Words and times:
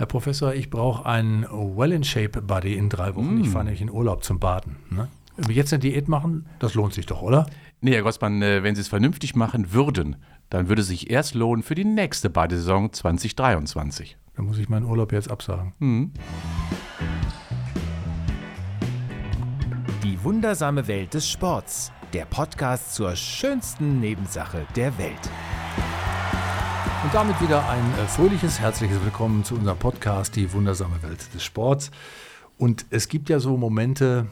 Herr 0.00 0.06
Professor, 0.06 0.54
ich 0.54 0.70
brauche 0.70 1.04
einen 1.04 1.42
Well-in-Shape-Buddy 1.42 2.72
in 2.72 2.88
drei 2.88 3.14
Wochen. 3.16 3.34
Mm. 3.34 3.40
Ich 3.42 3.50
fahre 3.50 3.64
nämlich 3.64 3.82
in 3.82 3.90
Urlaub 3.90 4.24
zum 4.24 4.40
Baden. 4.40 4.76
Ne? 4.88 5.08
Jetzt 5.50 5.74
eine 5.74 5.80
Diät 5.80 6.08
machen, 6.08 6.46
das 6.58 6.72
lohnt 6.72 6.94
sich 6.94 7.04
doch, 7.04 7.20
oder? 7.20 7.44
Nee, 7.82 7.92
Herr 7.92 8.00
Grossmann, 8.00 8.40
äh, 8.40 8.62
wenn 8.62 8.74
Sie 8.74 8.80
es 8.80 8.88
vernünftig 8.88 9.36
machen 9.36 9.74
würden, 9.74 10.16
dann 10.48 10.70
würde 10.70 10.80
es 10.80 10.88
sich 10.88 11.10
erst 11.10 11.34
lohnen 11.34 11.62
für 11.62 11.74
die 11.74 11.84
nächste 11.84 12.30
Badesaison 12.30 12.94
2023. 12.94 14.16
Dann 14.36 14.46
muss 14.46 14.56
ich 14.56 14.70
meinen 14.70 14.86
Urlaub 14.86 15.12
jetzt 15.12 15.30
absagen. 15.30 16.14
Die 20.02 20.24
wundersame 20.24 20.88
Welt 20.88 21.12
des 21.12 21.28
Sports. 21.28 21.92
Der 22.14 22.24
Podcast 22.24 22.94
zur 22.94 23.14
schönsten 23.16 24.00
Nebensache 24.00 24.66
der 24.76 24.96
Welt. 24.96 25.30
Und 27.02 27.14
damit 27.14 27.40
wieder 27.40 27.66
ein 27.66 27.84
äh, 27.94 28.06
fröhliches, 28.06 28.60
herzliches 28.60 29.02
Willkommen 29.02 29.42
zu 29.42 29.54
unserem 29.54 29.78
Podcast 29.78 30.36
Die 30.36 30.52
wundersame 30.52 31.02
Welt 31.02 31.32
des 31.32 31.42
Sports. 31.42 31.90
Und 32.58 32.84
es 32.90 33.08
gibt 33.08 33.30
ja 33.30 33.40
so 33.40 33.56
Momente 33.56 34.26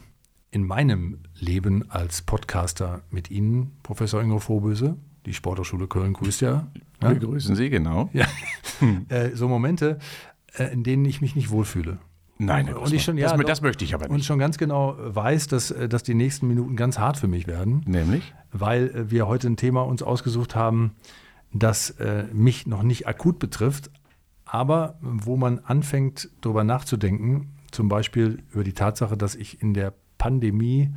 in 0.51 0.67
meinem 0.67 1.17
Leben 1.39 1.89
als 1.89 2.21
Podcaster 2.21 3.01
mit 3.09 3.31
Ihnen, 3.31 3.71
Professor 3.81 4.21
Ingo 4.21 4.37
Vorböse, 4.37 4.97
die 5.25 5.33
Sporthochschule 5.33 5.87
Köln 5.87 6.13
grüßt 6.13 6.41
ja. 6.41 6.67
Wir 6.99 7.09
ne? 7.09 7.19
grüßen 7.19 7.55
Sie, 7.55 7.71
genau. 7.71 8.09
ja. 8.13 8.27
äh, 9.09 9.31
so 9.33 9.47
Momente, 9.47 9.97
äh, 10.55 10.71
in 10.71 10.83
denen 10.83 11.05
ich 11.05 11.21
mich 11.21 11.35
nicht 11.35 11.49
wohlfühle. 11.49 11.97
Nein, 12.37 12.67
Herr 12.67 12.81
Und 12.81 12.93
ich 12.93 13.03
schon, 13.03 13.17
ja, 13.17 13.35
das, 13.35 13.45
das 13.47 13.61
möchte 13.61 13.83
ich 13.83 13.95
aber 13.95 14.05
Und 14.09 14.17
nicht. 14.17 14.27
schon 14.27 14.37
ganz 14.37 14.59
genau 14.59 14.95
weiß, 14.99 15.47
dass, 15.47 15.73
dass 15.89 16.03
die 16.03 16.13
nächsten 16.13 16.47
Minuten 16.47 16.75
ganz 16.75 16.99
hart 16.99 17.17
für 17.17 17.27
mich 17.27 17.47
werden. 17.47 17.81
Nämlich? 17.87 18.33
weil 18.51 19.11
wir 19.11 19.27
heute 19.27 19.47
ein 19.47 19.57
Thema 19.57 19.81
uns 19.81 20.01
ausgesucht 20.01 20.55
haben, 20.55 20.95
das 21.53 21.89
äh, 21.91 22.25
mich 22.31 22.67
noch 22.67 22.83
nicht 22.83 23.07
akut 23.07 23.39
betrifft, 23.39 23.89
aber 24.45 24.97
wo 25.01 25.37
man 25.37 25.59
anfängt, 25.59 26.29
darüber 26.41 26.63
nachzudenken, 26.63 27.53
zum 27.71 27.87
Beispiel 27.87 28.41
über 28.51 28.63
die 28.63 28.73
Tatsache, 28.73 29.15
dass 29.17 29.35
ich 29.35 29.61
in 29.61 29.73
der 29.73 29.93
Pandemie, 30.17 30.89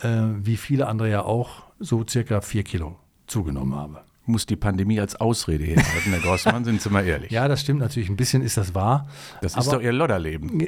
äh, 0.00 0.08
wie 0.36 0.56
viele 0.56 0.86
andere 0.86 1.10
ja 1.10 1.22
auch, 1.22 1.62
so 1.80 2.04
circa 2.08 2.40
vier 2.40 2.62
Kilo 2.64 2.96
zugenommen 3.26 3.74
habe. 3.74 4.00
Muss 4.26 4.44
die 4.46 4.56
Pandemie 4.56 5.00
als 5.00 5.16
Ausrede 5.16 5.64
herhalten, 5.64 6.10
Herr 6.12 6.20
Grossmann, 6.20 6.62
sind 6.64 6.82
Sie 6.82 6.90
mal 6.90 7.06
ehrlich. 7.06 7.30
Ja, 7.30 7.48
das 7.48 7.62
stimmt 7.62 7.80
natürlich, 7.80 8.10
ein 8.10 8.16
bisschen 8.16 8.42
ist 8.42 8.56
das 8.58 8.74
wahr. 8.74 9.08
das 9.40 9.56
ist 9.56 9.68
aber- 9.68 9.78
doch 9.78 9.82
Ihr 9.82 9.92
Lodderleben. 9.92 10.60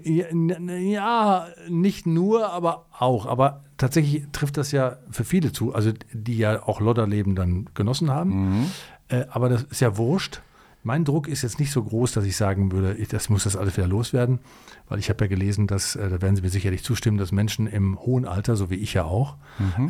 Ja, 0.88 1.46
nicht 1.68 2.06
nur, 2.06 2.50
aber 2.52 2.86
auch. 2.98 3.26
Aber 3.26 3.64
tatsächlich 3.76 4.26
trifft 4.32 4.56
das 4.56 4.72
ja 4.72 4.96
für 5.10 5.24
viele 5.24 5.52
zu, 5.52 5.74
also 5.74 5.92
die 6.12 6.38
ja 6.38 6.62
auch 6.66 6.80
Lodderleben 6.80 7.34
dann 7.34 7.68
genossen 7.74 8.10
haben. 8.10 8.66
Äh, 9.11 9.27
aber 9.30 9.48
das 9.48 9.64
ist 9.64 9.80
ja 9.80 9.97
wurscht. 9.97 10.41
Mein 10.82 11.04
Druck 11.04 11.28
ist 11.28 11.42
jetzt 11.42 11.60
nicht 11.60 11.72
so 11.72 11.82
groß, 11.82 12.12
dass 12.12 12.24
ich 12.24 12.36
sagen 12.36 12.72
würde, 12.72 12.94
ich, 12.94 13.08
das 13.08 13.28
muss 13.28 13.44
das 13.44 13.54
alles 13.56 13.76
wieder 13.76 13.86
loswerden, 13.86 14.38
weil 14.88 14.98
ich 14.98 15.10
habe 15.10 15.24
ja 15.24 15.28
gelesen, 15.28 15.66
dass, 15.66 15.94
äh, 15.94 16.08
da 16.08 16.22
werden 16.22 16.36
Sie 16.36 16.42
mir 16.42 16.48
sicherlich 16.48 16.82
zustimmen, 16.82 17.18
dass 17.18 17.32
Menschen 17.32 17.66
im 17.66 17.98
hohen 18.00 18.24
Alter, 18.24 18.56
so 18.56 18.70
wie 18.70 18.76
ich 18.76 18.94
ja 18.94 19.04
auch, 19.04 19.36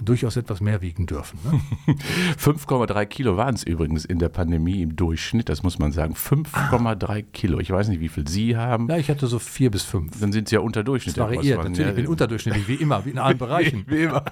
durchaus 0.04 0.36
etwas 0.36 0.60
mehr 0.60 0.82
wiegen 0.82 1.06
dürfen. 1.06 1.38
Ne? 1.86 1.94
5,3 2.38 3.06
Kilo 3.06 3.36
waren 3.36 3.54
es 3.54 3.62
übrigens 3.62 4.04
in 4.04 4.18
der 4.18 4.28
Pandemie 4.28 4.82
im 4.82 4.96
Durchschnitt, 4.96 5.48
das 5.48 5.62
muss 5.62 5.78
man 5.78 5.92
sagen. 5.92 6.14
5,3 6.14 7.22
Kilo. 7.32 7.60
Ich 7.60 7.70
weiß 7.70 7.88
nicht, 7.88 8.00
wie 8.00 8.08
viel 8.08 8.26
Sie 8.26 8.56
haben. 8.56 8.88
Ja, 8.88 8.96
ich 8.96 9.08
hatte 9.10 9.26
so 9.26 9.38
vier 9.38 9.70
bis 9.70 9.82
fünf. 9.84 10.18
Dann 10.20 10.32
sind 10.32 10.48
Sie 10.48 10.56
ja 10.56 10.60
unter 10.60 10.82
Durchschnitt. 10.82 11.16
Das 11.16 11.24
variiert. 11.24 11.58
Natürlich, 11.58 11.88
ich 11.88 11.94
bin 11.94 12.04
Ja, 12.04 12.10
unterdurchschnittlich, 12.10 12.68
wie 12.68 12.74
immer, 12.74 13.04
wie 13.04 13.10
in 13.10 13.18
allen 13.18 13.38
Bereichen. 13.38 13.84
Wie, 13.86 13.98
wie 13.98 14.02
immer. 14.04 14.24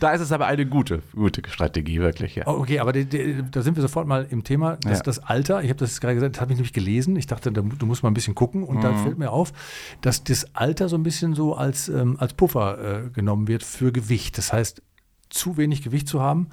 Da 0.00 0.12
ist 0.12 0.20
es 0.22 0.32
aber 0.32 0.46
eine 0.46 0.66
gute, 0.66 1.02
gute 1.14 1.42
Strategie, 1.50 2.00
wirklich. 2.00 2.36
Ja. 2.36 2.46
Okay, 2.46 2.78
aber 2.78 2.92
die, 2.92 3.04
die, 3.04 3.42
da 3.50 3.62
sind 3.62 3.76
wir 3.76 3.82
sofort 3.82 4.06
mal 4.06 4.26
im 4.30 4.44
Thema. 4.44 4.76
Das, 4.82 4.98
Ja. 4.98 5.02
das 5.04 5.18
Alter, 5.18 5.57
ich 5.62 5.70
habe 5.70 5.78
das 5.78 6.00
gerade 6.00 6.14
gesagt, 6.14 6.36
das 6.36 6.40
habe 6.40 6.52
ich 6.52 6.58
nämlich 6.58 6.72
gelesen. 6.72 7.16
Ich 7.16 7.26
dachte, 7.26 7.50
da, 7.52 7.60
du 7.62 7.86
musst 7.86 8.02
mal 8.02 8.10
ein 8.10 8.14
bisschen 8.14 8.34
gucken. 8.34 8.62
Und 8.62 8.76
Mhm. 8.76 8.80
dann 8.82 8.96
fällt 8.96 9.18
mir 9.18 9.30
auf, 9.30 9.52
dass 10.00 10.24
das 10.24 10.54
Alter 10.54 10.88
so 10.88 10.96
ein 10.96 11.02
bisschen 11.02 11.34
so 11.34 11.54
als, 11.54 11.88
ähm, 11.88 12.16
als 12.18 12.34
Puffer 12.34 13.06
äh, 13.06 13.10
genommen 13.10 13.48
wird 13.48 13.62
für 13.62 13.92
Gewicht. 13.92 14.38
Das 14.38 14.52
heißt, 14.52 14.82
zu 15.30 15.56
wenig 15.56 15.82
Gewicht 15.82 16.08
zu 16.08 16.20
haben, 16.20 16.48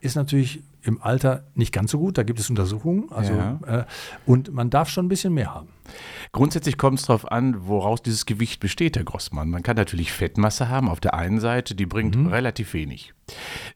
ist 0.00 0.16
natürlich 0.16 0.62
im 0.88 1.00
Alter 1.02 1.44
nicht 1.54 1.72
ganz 1.72 1.90
so 1.92 1.98
gut. 1.98 2.18
Da 2.18 2.22
gibt 2.24 2.40
es 2.40 2.50
Untersuchungen. 2.50 3.10
Also, 3.12 3.34
Ja. 3.34 3.58
äh, 3.66 3.84
und 4.26 4.52
man 4.52 4.70
darf 4.70 4.88
schon 4.88 5.06
ein 5.06 5.08
bisschen 5.08 5.34
mehr 5.34 5.54
haben. 5.54 5.68
Grundsätzlich 6.32 6.76
kommt 6.76 6.98
es 7.00 7.06
darauf 7.06 7.30
an, 7.32 7.66
woraus 7.66 8.02
dieses 8.02 8.26
Gewicht 8.26 8.60
besteht, 8.60 8.96
Herr 8.96 9.04
Grossmann. 9.04 9.48
Man 9.48 9.62
kann 9.62 9.76
natürlich 9.76 10.12
Fettmasse 10.12 10.68
haben 10.68 10.88
auf 10.88 11.00
der 11.00 11.14
einen 11.14 11.40
Seite, 11.40 11.74
die 11.74 11.86
bringt 11.86 12.14
relativ 12.30 12.74
wenig. 12.74 13.14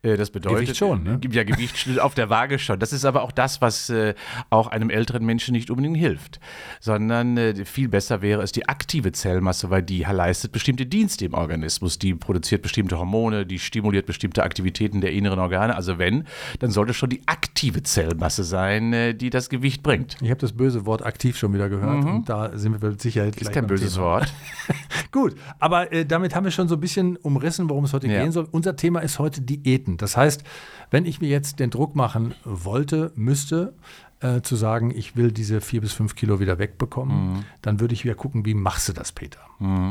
Äh, 0.02 0.16
Das 0.18 0.30
bedeutet, 0.30 0.58
Mhm. 0.60 0.64
Gewicht 0.64 0.76
schon, 0.76 1.02
ne? 1.04 1.20
Ja, 1.30 1.44
Gewicht 1.44 1.98
auf 2.00 2.14
der 2.14 2.28
Waage 2.28 2.58
schon. 2.58 2.78
Das 2.78 2.92
ist 2.92 3.06
aber 3.06 3.22
auch 3.22 3.32
das, 3.32 3.62
was 3.62 3.88
äh, 3.88 4.14
auch 4.50 4.66
einem 4.66 4.90
älteren 4.90 5.24
Menschen 5.24 5.52
nicht 5.52 5.70
unbedingt 5.70 5.96
hilft. 5.96 6.38
Sondern 6.80 7.36
äh, 7.38 7.64
viel 7.64 7.88
besser 7.88 8.20
wäre 8.22 8.42
es 8.42 8.52
die 8.52 8.68
aktive 8.68 9.12
Zellmasse, 9.12 9.70
weil 9.70 9.82
die 9.82 10.00
leistet 10.02 10.52
bestimmte 10.52 10.84
Dienste 10.86 11.24
im 11.24 11.34
Organismus. 11.34 11.98
Die 11.98 12.14
produziert 12.14 12.60
bestimmte 12.62 12.98
Hormone, 12.98 13.46
die 13.46 13.58
stimuliert 13.58 14.04
bestimmte 14.06 14.42
Aktivitäten 14.42 15.00
der 15.00 15.12
inneren 15.12 15.38
Organe. 15.38 15.74
Also 15.76 15.98
wenn, 15.98 16.26
dann 16.58 16.70
sollte 16.70 16.92
schon 17.02 17.10
die 17.10 17.26
aktive 17.26 17.82
Zellmasse 17.82 18.44
sein, 18.44 18.92
äh, 18.92 19.12
die 19.14 19.28
das 19.28 19.48
Gewicht 19.48 19.82
bringt. 19.82 20.16
Ich 20.22 20.30
habe 20.30 20.40
das 20.40 20.52
böse 20.52 20.86
Wort 20.86 21.04
aktiv 21.04 21.36
schon 21.36 21.52
wieder 21.52 21.68
gehört. 21.68 22.04
Und 22.04 22.28
da 22.28 22.56
sind 22.56 22.80
wir 22.80 22.88
mit 22.90 23.02
Sicherheit 23.02 23.34
Mhm. 23.34 23.42
Ist 23.42 23.52
kein 23.52 23.66
böses 23.66 23.94
Thema. 23.94 24.04
Wort. 24.06 24.32
Gut, 25.10 25.34
aber 25.58 25.92
äh, 25.92 26.06
damit 26.06 26.34
haben 26.36 26.44
wir 26.44 26.52
schon 26.52 26.68
so 26.68 26.76
ein 26.76 26.80
bisschen 26.80 27.16
umrissen, 27.16 27.68
worum 27.68 27.84
es 27.84 27.92
heute 27.92 28.06
Ja. 28.06 28.22
gehen 28.22 28.30
soll. 28.30 28.46
Unser 28.50 28.76
Thema 28.76 29.00
ist 29.00 29.18
heute 29.18 29.40
Diäten. 29.40 29.96
Das 29.96 30.16
heißt, 30.16 30.44
wenn 30.92 31.04
ich 31.04 31.20
mir 31.20 31.28
jetzt 31.28 31.58
den 31.58 31.70
Druck 31.70 31.96
machen 31.96 32.34
wollte, 32.44 33.10
müsste, 33.16 33.74
äh, 34.20 34.40
zu 34.42 34.54
sagen, 34.54 34.92
ich 34.94 35.16
will 35.16 35.32
diese 35.32 35.60
vier 35.60 35.80
bis 35.80 35.92
fünf 35.92 36.14
Kilo 36.14 36.38
wieder 36.38 36.58
wegbekommen, 36.60 37.44
dann 37.62 37.80
würde 37.80 37.94
ich 37.94 38.04
wieder 38.04 38.14
gucken, 38.14 38.46
wie 38.46 38.54
machst 38.54 38.88
du 38.88 38.92
das, 38.92 39.10
Peter? 39.10 39.40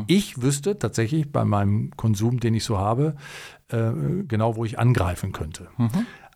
Ich 0.07 0.41
wüsste 0.41 0.79
tatsächlich 0.79 1.29
bei 1.31 1.43
meinem 1.43 1.91
Konsum, 1.97 2.39
den 2.39 2.53
ich 2.53 2.63
so 2.63 2.77
habe, 2.77 3.15
äh, 3.67 3.91
genau, 4.27 4.55
wo 4.55 4.63
ich 4.63 4.79
angreifen 4.79 5.33
könnte. 5.33 5.67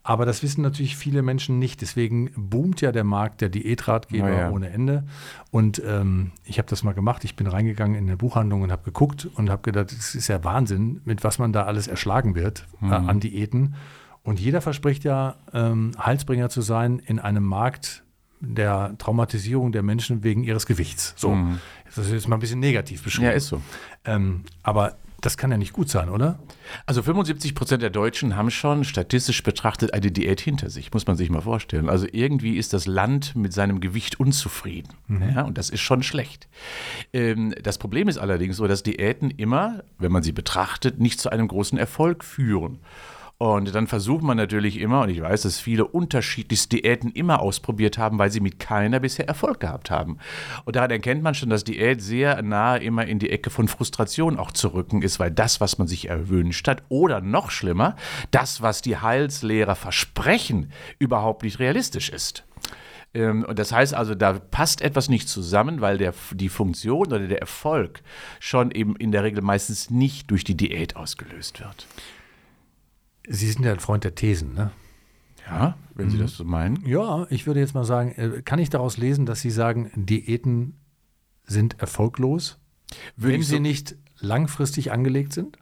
Aber 0.08 0.28
das 0.28 0.44
wissen 0.44 0.62
natürlich 0.62 0.96
viele 0.96 1.24
Menschen 1.24 1.58
nicht. 1.58 1.82
Deswegen 1.82 2.30
boomt 2.36 2.80
ja 2.80 2.92
der 2.92 3.04
Markt 3.04 3.42
der 3.42 3.50
Diätratgeber 3.50 4.30
ja. 4.30 4.50
ohne 4.52 4.70
Ende. 4.70 5.04
Und 5.50 5.82
ähm, 5.84 6.32
ich 6.44 6.60
habe 6.60 6.70
das 6.70 6.84
mal 6.84 6.94
gemacht. 6.94 7.24
Ich 7.24 7.36
bin 7.36 7.48
reingegangen 7.48 7.96
in 7.96 8.04
eine 8.06 8.16
Buchhandlung 8.16 8.62
und 8.62 8.72
habe 8.72 8.84
geguckt 8.84 9.28
und 9.34 9.50
habe 9.50 9.64
gedacht, 9.64 9.92
das 9.92 10.14
ist 10.14 10.28
ja 10.28 10.44
Wahnsinn, 10.44 11.02
mit 11.06 11.24
was 11.24 11.40
man 11.40 11.54
da 11.54 11.64
alles 11.64 11.88
erschlagen 11.88 12.36
wird 12.36 12.68
äh, 12.84 12.86
an 12.86 13.20
Diäten. 13.20 13.74
Und 14.22 14.40
jeder 14.40 14.62
verspricht 14.62 15.06
ja, 15.06 15.38
ähm, 15.54 15.94
Heilsbringer 15.98 16.50
zu 16.50 16.62
sein 16.62 17.00
in 17.00 17.18
einem 17.18 17.44
Markt 17.44 18.04
der 18.42 18.94
Traumatisierung 19.00 19.72
der 19.72 19.82
Menschen 19.82 20.24
wegen 20.24 20.44
ihres 20.44 20.68
Gewichts. 20.68 21.16
So, 21.18 21.36
das 21.86 21.98
ist 22.06 22.12
jetzt 22.12 22.28
mal 22.28 22.36
ein 22.36 22.42
bisschen 22.42 22.60
negativ 22.60 23.04
beschrieben. 23.04 23.26
Ja, 23.26 23.32
ist 23.32 23.48
so. 23.48 23.60
Ähm, 24.04 24.44
aber 24.62 24.98
das 25.26 25.38
kann 25.38 25.50
ja 25.50 25.58
nicht 25.58 25.74
gut 25.74 25.90
sein, 25.90 26.10
oder? 26.10 26.38
Also 26.86 27.02
75 27.02 27.56
Prozent 27.56 27.82
der 27.82 27.90
Deutschen 27.90 28.36
haben 28.36 28.52
schon 28.52 28.84
statistisch 28.84 29.42
betrachtet 29.42 29.94
eine 29.94 30.12
Diät 30.12 30.40
hinter 30.40 30.70
sich, 30.70 30.94
muss 30.94 31.08
man 31.08 31.18
sich 31.18 31.32
mal 31.32 31.42
vorstellen. 31.42 31.90
Also 31.90 32.06
irgendwie 32.12 32.58
ist 32.58 32.74
das 32.74 32.86
Land 32.86 33.36
mit 33.36 33.52
seinem 33.52 33.82
Gewicht 33.82 34.20
unzufrieden. 34.20 34.94
Ja, 35.34 35.42
und 35.42 35.58
das 35.58 35.72
ist 35.72 35.82
schon 35.82 36.04
schlecht. 36.04 36.48
Ähm, 37.12 37.56
das 37.64 37.80
Problem 37.80 38.08
ist 38.08 38.20
allerdings 38.20 38.58
so, 38.58 38.68
dass 38.68 38.84
Diäten 38.84 39.32
immer, 39.32 39.84
wenn 39.98 40.12
man 40.12 40.22
sie 40.22 40.32
betrachtet, 40.32 41.00
nicht 41.00 41.20
zu 41.20 41.32
einem 41.32 41.48
großen 41.48 41.78
Erfolg 41.78 42.24
führen. 42.24 42.80
Und 43.38 43.76
dann 43.76 43.88
versucht 43.88 44.24
man 44.24 44.38
natürlich 44.38 44.80
immer, 44.80 45.02
und 45.02 45.10
ich 45.10 45.22
weiß, 45.22 45.42
dass 45.42 45.60
viele 45.60 45.86
unterschiedlichste 45.86 46.78
Diäten 46.78 47.12
immer 47.12 47.42
ausprobiert 47.42 47.98
haben, 47.98 48.18
weil 48.18 48.32
sie 48.32 48.40
mit 48.40 48.60
keiner 48.60 49.02
bisher 49.02 49.28
Erfolg 49.28 49.60
gehabt 49.60 49.92
haben. 49.92 50.20
Und 50.64 50.78
daran 50.78 50.92
erkennt 50.92 51.22
man 51.22 51.36
schon, 51.36 51.50
dass 51.50 51.66
Diät 51.66 52.02
sehr 52.02 52.42
nahe 52.42 52.80
immer 52.80 53.06
in 53.06 53.20
die 53.20 53.30
Ecke 53.30 53.50
von 53.50 53.68
Frustration 53.68 54.40
auch 54.40 54.52
zu 54.52 54.70
rücken 54.70 55.02
ist, 55.02 55.20
weil 55.20 55.32
das, 55.32 55.60
was 55.60 55.78
man 55.78 55.88
sich 55.88 56.08
erwünscht 56.08 56.66
hat, 56.70 56.84
oder 56.88 57.20
noch 57.20 57.52
schlimmer, 57.52 57.98
das, 58.32 58.62
was 58.62 58.82
die 58.82 58.98
Heilslehrer 58.98 59.76
versprechen, 59.76 60.72
überhaupt 60.98 61.44
nicht 61.44 61.60
realistisch 61.60 62.10
ist. 62.10 62.46
Ähm, 63.14 63.44
Und 63.44 63.60
das 63.60 63.74
heißt 63.74 63.94
also, 63.94 64.16
da 64.16 64.34
passt 64.34 64.82
etwas 64.82 65.10
nicht 65.10 65.28
zusammen, 65.28 65.82
weil 65.82 65.98
der, 65.98 66.14
die 66.32 66.50
Funktion 66.50 67.08
oder 67.08 67.20
der 67.20 67.42
Erfolg 67.42 68.02
schon 68.40 68.72
eben 68.72 68.96
in 68.96 69.12
der 69.12 69.24
Regel 69.24 69.42
meistens 69.42 69.90
nicht 69.90 70.32
durch 70.32 70.46
die 70.46 70.56
Diät 70.56 70.96
ausgelöst 70.96 71.60
wird. 71.60 71.86
Sie 73.28 73.50
sind 73.52 73.64
ja 73.66 73.72
ein 73.74 73.80
Freund 73.80 74.04
der 74.04 74.16
Thesen, 74.16 74.54
ne? 74.54 74.72
Ja, 75.48 75.78
wenn 75.94 76.10
Sie 76.10 76.18
das 76.18 76.36
so 76.38 76.44
meinen. 76.44 76.84
Ja, 76.88 77.28
ich 77.30 77.46
würde 77.46 77.60
jetzt 77.60 77.76
mal 77.76 77.84
sagen, 77.86 78.12
äh, 78.14 78.42
kann 78.44 78.58
ich 78.60 78.70
daraus 78.72 78.98
lesen, 78.98 79.26
dass 79.26 79.42
Sie 79.42 79.52
sagen, 79.52 79.92
Diäten 79.96 80.80
sind 81.44 81.80
erfolglos, 81.80 82.58
Würde 83.16 83.34
wenn 83.36 83.42
ich 83.42 83.48
sie 83.48 83.56
so- 83.56 83.62
nicht 83.62 83.96
langfristig 84.20 84.92
angelegt 84.92 85.34
sind? 85.34 85.58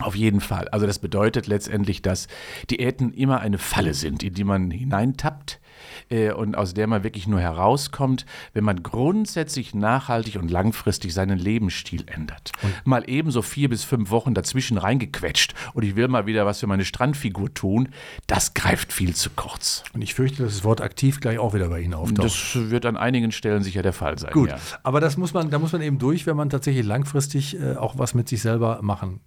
Auf 0.00 0.14
jeden 0.14 0.40
Fall. 0.40 0.68
Also 0.68 0.86
das 0.86 0.98
bedeutet 0.98 1.46
letztendlich, 1.46 2.00
dass 2.00 2.26
Diäten 2.70 3.12
immer 3.12 3.40
eine 3.40 3.58
Falle 3.58 3.92
sind, 3.92 4.22
in 4.22 4.32
die 4.32 4.44
man 4.44 4.70
hineintappt 4.70 5.60
äh, 6.08 6.32
und 6.32 6.56
aus 6.56 6.72
der 6.72 6.86
man 6.86 7.04
wirklich 7.04 7.26
nur 7.26 7.40
herauskommt, 7.40 8.24
wenn 8.54 8.64
man 8.64 8.82
grundsätzlich 8.82 9.74
nachhaltig 9.74 10.36
und 10.36 10.50
langfristig 10.50 11.12
seinen 11.12 11.38
Lebensstil 11.38 12.04
ändert. 12.06 12.52
Und 12.62 12.72
mal 12.86 13.04
ebenso 13.06 13.42
vier 13.42 13.68
bis 13.68 13.84
fünf 13.84 14.10
Wochen 14.10 14.32
dazwischen 14.32 14.78
reingequetscht 14.78 15.54
und 15.74 15.82
ich 15.82 15.94
will 15.94 16.08
mal 16.08 16.24
wieder 16.24 16.46
was 16.46 16.60
für 16.60 16.66
meine 16.66 16.86
Strandfigur 16.86 17.52
tun, 17.52 17.90
das 18.26 18.54
greift 18.54 18.94
viel 18.94 19.14
zu 19.14 19.28
kurz. 19.36 19.84
Und 19.92 20.00
ich 20.00 20.14
fürchte, 20.14 20.42
dass 20.42 20.54
das 20.54 20.64
Wort 20.64 20.80
aktiv 20.80 21.20
gleich 21.20 21.38
auch 21.38 21.52
wieder 21.52 21.68
bei 21.68 21.80
Ihnen 21.80 21.94
auftaucht. 21.94 22.24
Das 22.24 22.70
wird 22.70 22.86
an 22.86 22.96
einigen 22.96 23.30
Stellen 23.30 23.62
sicher 23.62 23.82
der 23.82 23.92
Fall 23.92 24.18
sein. 24.18 24.32
Gut, 24.32 24.48
ja. 24.48 24.56
aber 24.82 25.00
das 25.00 25.18
muss 25.18 25.34
man, 25.34 25.50
da 25.50 25.58
muss 25.58 25.72
man 25.72 25.82
eben 25.82 25.98
durch, 25.98 26.26
wenn 26.26 26.36
man 26.36 26.48
tatsächlich 26.48 26.86
langfristig 26.86 27.60
äh, 27.60 27.76
auch 27.76 27.98
was 27.98 28.14
mit 28.14 28.28
sich 28.28 28.40
selber 28.40 28.80
machen 28.80 29.20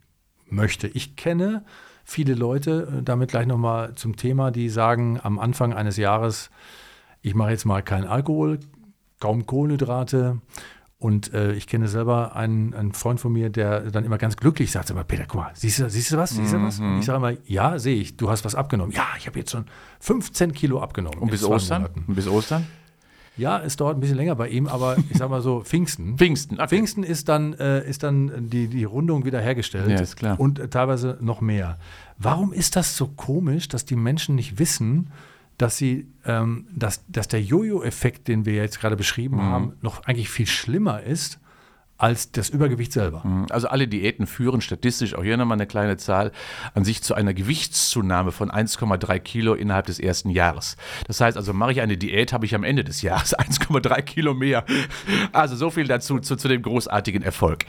möchte. 0.49 0.87
Ich 0.87 1.15
kenne 1.15 1.63
viele 2.03 2.35
Leute, 2.35 2.99
äh, 2.99 3.03
damit 3.03 3.31
gleich 3.31 3.47
nochmal 3.47 3.95
zum 3.95 4.15
Thema, 4.15 4.51
die 4.51 4.69
sagen 4.69 5.19
am 5.21 5.39
Anfang 5.39 5.73
eines 5.73 5.97
Jahres, 5.97 6.49
ich 7.21 7.35
mache 7.35 7.51
jetzt 7.51 7.65
mal 7.65 7.81
keinen 7.81 8.05
Alkohol, 8.05 8.59
kaum 9.19 9.45
Kohlenhydrate. 9.45 10.39
Und 10.97 11.33
äh, 11.33 11.51
ich 11.53 11.67
kenne 11.67 11.87
selber 11.87 12.35
einen, 12.35 12.73
einen, 12.73 12.93
Freund 12.93 13.19
von 13.19 13.33
mir, 13.33 13.49
der 13.49 13.91
dann 13.91 14.05
immer 14.05 14.17
ganz 14.17 14.37
glücklich 14.37 14.71
sagt, 14.71 14.89
aber 14.91 15.03
Peter, 15.03 15.25
guck 15.27 15.41
mal, 15.41 15.51
siehst 15.53 15.79
du, 15.79 15.89
siehst 15.89 16.11
du 16.11 16.17
was? 16.17 16.31
Siehst 16.31 16.53
du 16.53 16.61
was? 16.61 16.79
Und 16.79 16.99
ich 16.99 17.05
sage 17.05 17.17
immer, 17.17 17.33
ja, 17.45 17.77
sehe 17.77 17.97
ich, 17.97 18.15
du 18.15 18.29
hast 18.29 18.45
was 18.45 18.55
abgenommen. 18.55 18.93
Ja, 18.93 19.05
ich 19.17 19.27
habe 19.27 19.37
jetzt 19.37 19.51
schon 19.51 19.65
15 19.99 20.53
Kilo 20.53 20.81
abgenommen. 20.81 21.19
Und 21.19 21.31
bis 21.31 21.43
Ostern? 21.43 21.87
Und 22.07 22.15
bis 22.15 22.27
Ostern? 22.27 22.65
Ja, 23.37 23.59
es 23.59 23.75
dauert 23.75 23.97
ein 23.97 23.99
bisschen 23.99 24.17
länger 24.17 24.35
bei 24.35 24.49
ihm, 24.49 24.67
aber 24.67 24.97
ich 25.09 25.17
sag 25.17 25.29
mal 25.29 25.41
so, 25.41 25.61
Pfingsten. 25.61 26.15
Pfingsten, 26.17 26.55
okay. 26.55 26.67
Pfingsten 26.67 27.03
ist 27.03 27.27
dann, 27.29 27.53
äh, 27.53 27.87
ist 27.87 28.03
dann 28.03 28.49
die, 28.49 28.67
die 28.67 28.83
Rundung 28.83 29.25
wieder 29.25 29.41
hergestellt. 29.41 29.89
Ja, 29.89 29.99
ist 29.99 30.15
klar. 30.15 30.39
Und 30.39 30.59
äh, 30.59 30.67
teilweise 30.67 31.17
noch 31.21 31.41
mehr. 31.41 31.77
Warum 32.17 32.53
ist 32.53 32.75
das 32.75 32.95
so 32.95 33.07
komisch, 33.07 33.67
dass 33.67 33.85
die 33.85 33.95
Menschen 33.95 34.35
nicht 34.35 34.57
wissen, 34.57 35.11
dass 35.57 35.77
sie, 35.77 36.07
ähm, 36.25 36.67
dass, 36.73 37.03
dass 37.07 37.27
der 37.27 37.41
Jojo-Effekt, 37.41 38.27
den 38.27 38.45
wir 38.45 38.55
jetzt 38.55 38.79
gerade 38.79 38.95
beschrieben 38.95 39.37
mhm. 39.37 39.41
haben, 39.41 39.73
noch 39.81 40.03
eigentlich 40.05 40.29
viel 40.29 40.47
schlimmer 40.47 41.03
ist 41.03 41.39
als 41.97 42.31
das 42.31 42.49
Übergewicht 42.49 42.91
selber. 42.91 43.21
Mhm. 43.23 43.45
Also 43.49 43.69
alle 43.69 43.87
Diäten 43.87 44.27
führen 44.27 44.59
statistisch, 44.59 45.15
auch 45.15 45.23
hier 45.23 45.37
nochmal 45.37 45.55
eine 45.57 45.67
kleine 45.67 45.95
Zahl, 45.95 46.31
an 46.73 46.83
sich 46.83 47.01
zu 47.01 47.13
einer 47.13 47.33
Gewichtszunahme 47.33 48.33
von 48.33 48.51
1,3 48.51 49.19
Kilo 49.19 49.53
innerhalb 49.53 49.85
des 49.85 49.99
ersten 49.99 50.29
Jahres. 50.29 50.75
Das 51.07 51.21
heißt 51.21 51.37
also, 51.37 51.53
mache 51.53 51.71
ich 51.71 51.81
eine 51.81 51.95
Diät, 51.95 52.33
habe 52.33 52.45
ich 52.45 52.53
am 52.53 52.63
Ende 52.65 52.83
des 52.83 53.01
Jahres 53.01 53.35
1,3 53.37 54.01
Kilo 54.01 54.33
mehr. 54.33 54.65
Also 55.31 55.55
so 55.55 55.69
viel 55.69 55.87
dazu 55.87 56.19
zu, 56.19 56.35
zu 56.35 56.47
dem 56.49 56.61
großartigen 56.63 57.23
Erfolg. 57.23 57.65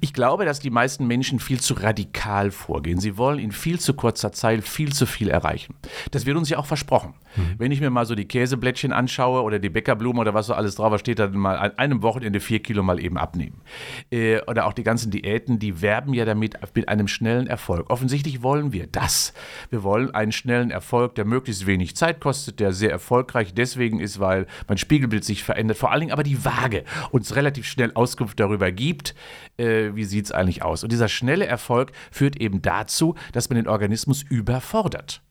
Ich 0.00 0.12
glaube, 0.12 0.44
dass 0.44 0.60
die 0.60 0.70
meisten 0.70 1.06
Menschen 1.06 1.38
viel 1.38 1.60
zu 1.60 1.72
radikal 1.74 2.50
vorgehen. 2.50 3.00
Sie 3.00 3.16
wollen 3.16 3.38
in 3.38 3.52
viel 3.52 3.80
zu 3.80 3.94
kurzer 3.94 4.32
Zeit 4.32 4.68
viel 4.68 4.92
zu 4.92 5.06
viel 5.06 5.30
erreichen. 5.30 5.74
Das 6.10 6.26
wird 6.26 6.36
uns 6.36 6.50
ja 6.50 6.58
auch 6.58 6.66
versprochen. 6.66 7.14
Mhm. 7.36 7.54
Wenn 7.56 7.72
ich 7.72 7.80
mir 7.80 7.88
mal 7.88 8.04
so 8.04 8.14
die 8.14 8.26
Käseblättchen 8.26 8.92
anschaue 8.92 9.42
oder 9.42 9.58
die 9.58 9.70
Bäckerblumen 9.70 10.20
oder 10.20 10.34
was 10.34 10.46
so 10.46 10.52
alles 10.52 10.74
drauf 10.74 10.98
steht, 11.00 11.18
dann 11.18 11.32
mal 11.38 11.56
an 11.56 11.78
einem 11.78 12.02
Wochenende 12.02 12.40
vier 12.40 12.60
Kilo 12.60 12.82
mal 12.82 13.00
eben 13.00 13.16
abnehmen 13.16 13.61
äh, 14.10 14.40
oder 14.42 14.66
auch 14.66 14.72
die 14.72 14.82
ganzen 14.82 15.10
Diäten, 15.10 15.58
die 15.58 15.82
werben 15.82 16.14
ja 16.14 16.24
damit 16.24 16.56
mit 16.74 16.88
einem 16.88 17.08
schnellen 17.08 17.46
Erfolg. 17.46 17.90
Offensichtlich 17.90 18.42
wollen 18.42 18.72
wir 18.72 18.86
das. 18.86 19.32
Wir 19.70 19.82
wollen 19.82 20.14
einen 20.14 20.32
schnellen 20.32 20.70
Erfolg, 20.70 21.14
der 21.14 21.24
möglichst 21.24 21.66
wenig 21.66 21.96
Zeit 21.96 22.20
kostet, 22.20 22.60
der 22.60 22.72
sehr 22.72 22.90
erfolgreich 22.90 23.54
deswegen 23.54 24.00
ist, 24.00 24.20
weil 24.20 24.46
mein 24.68 24.78
Spiegelbild 24.78 25.24
sich 25.24 25.44
verändert. 25.44 25.78
Vor 25.78 25.90
allen 25.90 26.00
Dingen 26.00 26.12
aber 26.12 26.22
die 26.22 26.44
Waage 26.44 26.84
uns 27.10 27.36
relativ 27.36 27.66
schnell 27.66 27.92
Auskunft 27.94 28.38
darüber 28.40 28.72
gibt, 28.72 29.14
äh, 29.56 29.90
wie 29.94 30.04
sieht 30.04 30.26
es 30.26 30.32
eigentlich 30.32 30.62
aus. 30.62 30.82
Und 30.82 30.92
dieser 30.92 31.08
schnelle 31.08 31.46
Erfolg 31.46 31.92
führt 32.10 32.40
eben 32.40 32.62
dazu, 32.62 33.14
dass 33.32 33.48
man 33.48 33.56
den 33.56 33.68
Organismus 33.68 34.22
überfordert. 34.22 35.22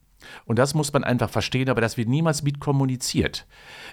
Und 0.46 0.60
das 0.60 0.74
muss 0.74 0.92
man 0.94 1.04
einfach 1.04 1.30
verstehen, 1.30 1.70
aber 1.70 1.82
das 1.82 1.98
wird 1.98 2.10
niemals 2.10 2.44
mit 2.44 2.60
kommuniziert. 2.60 3.48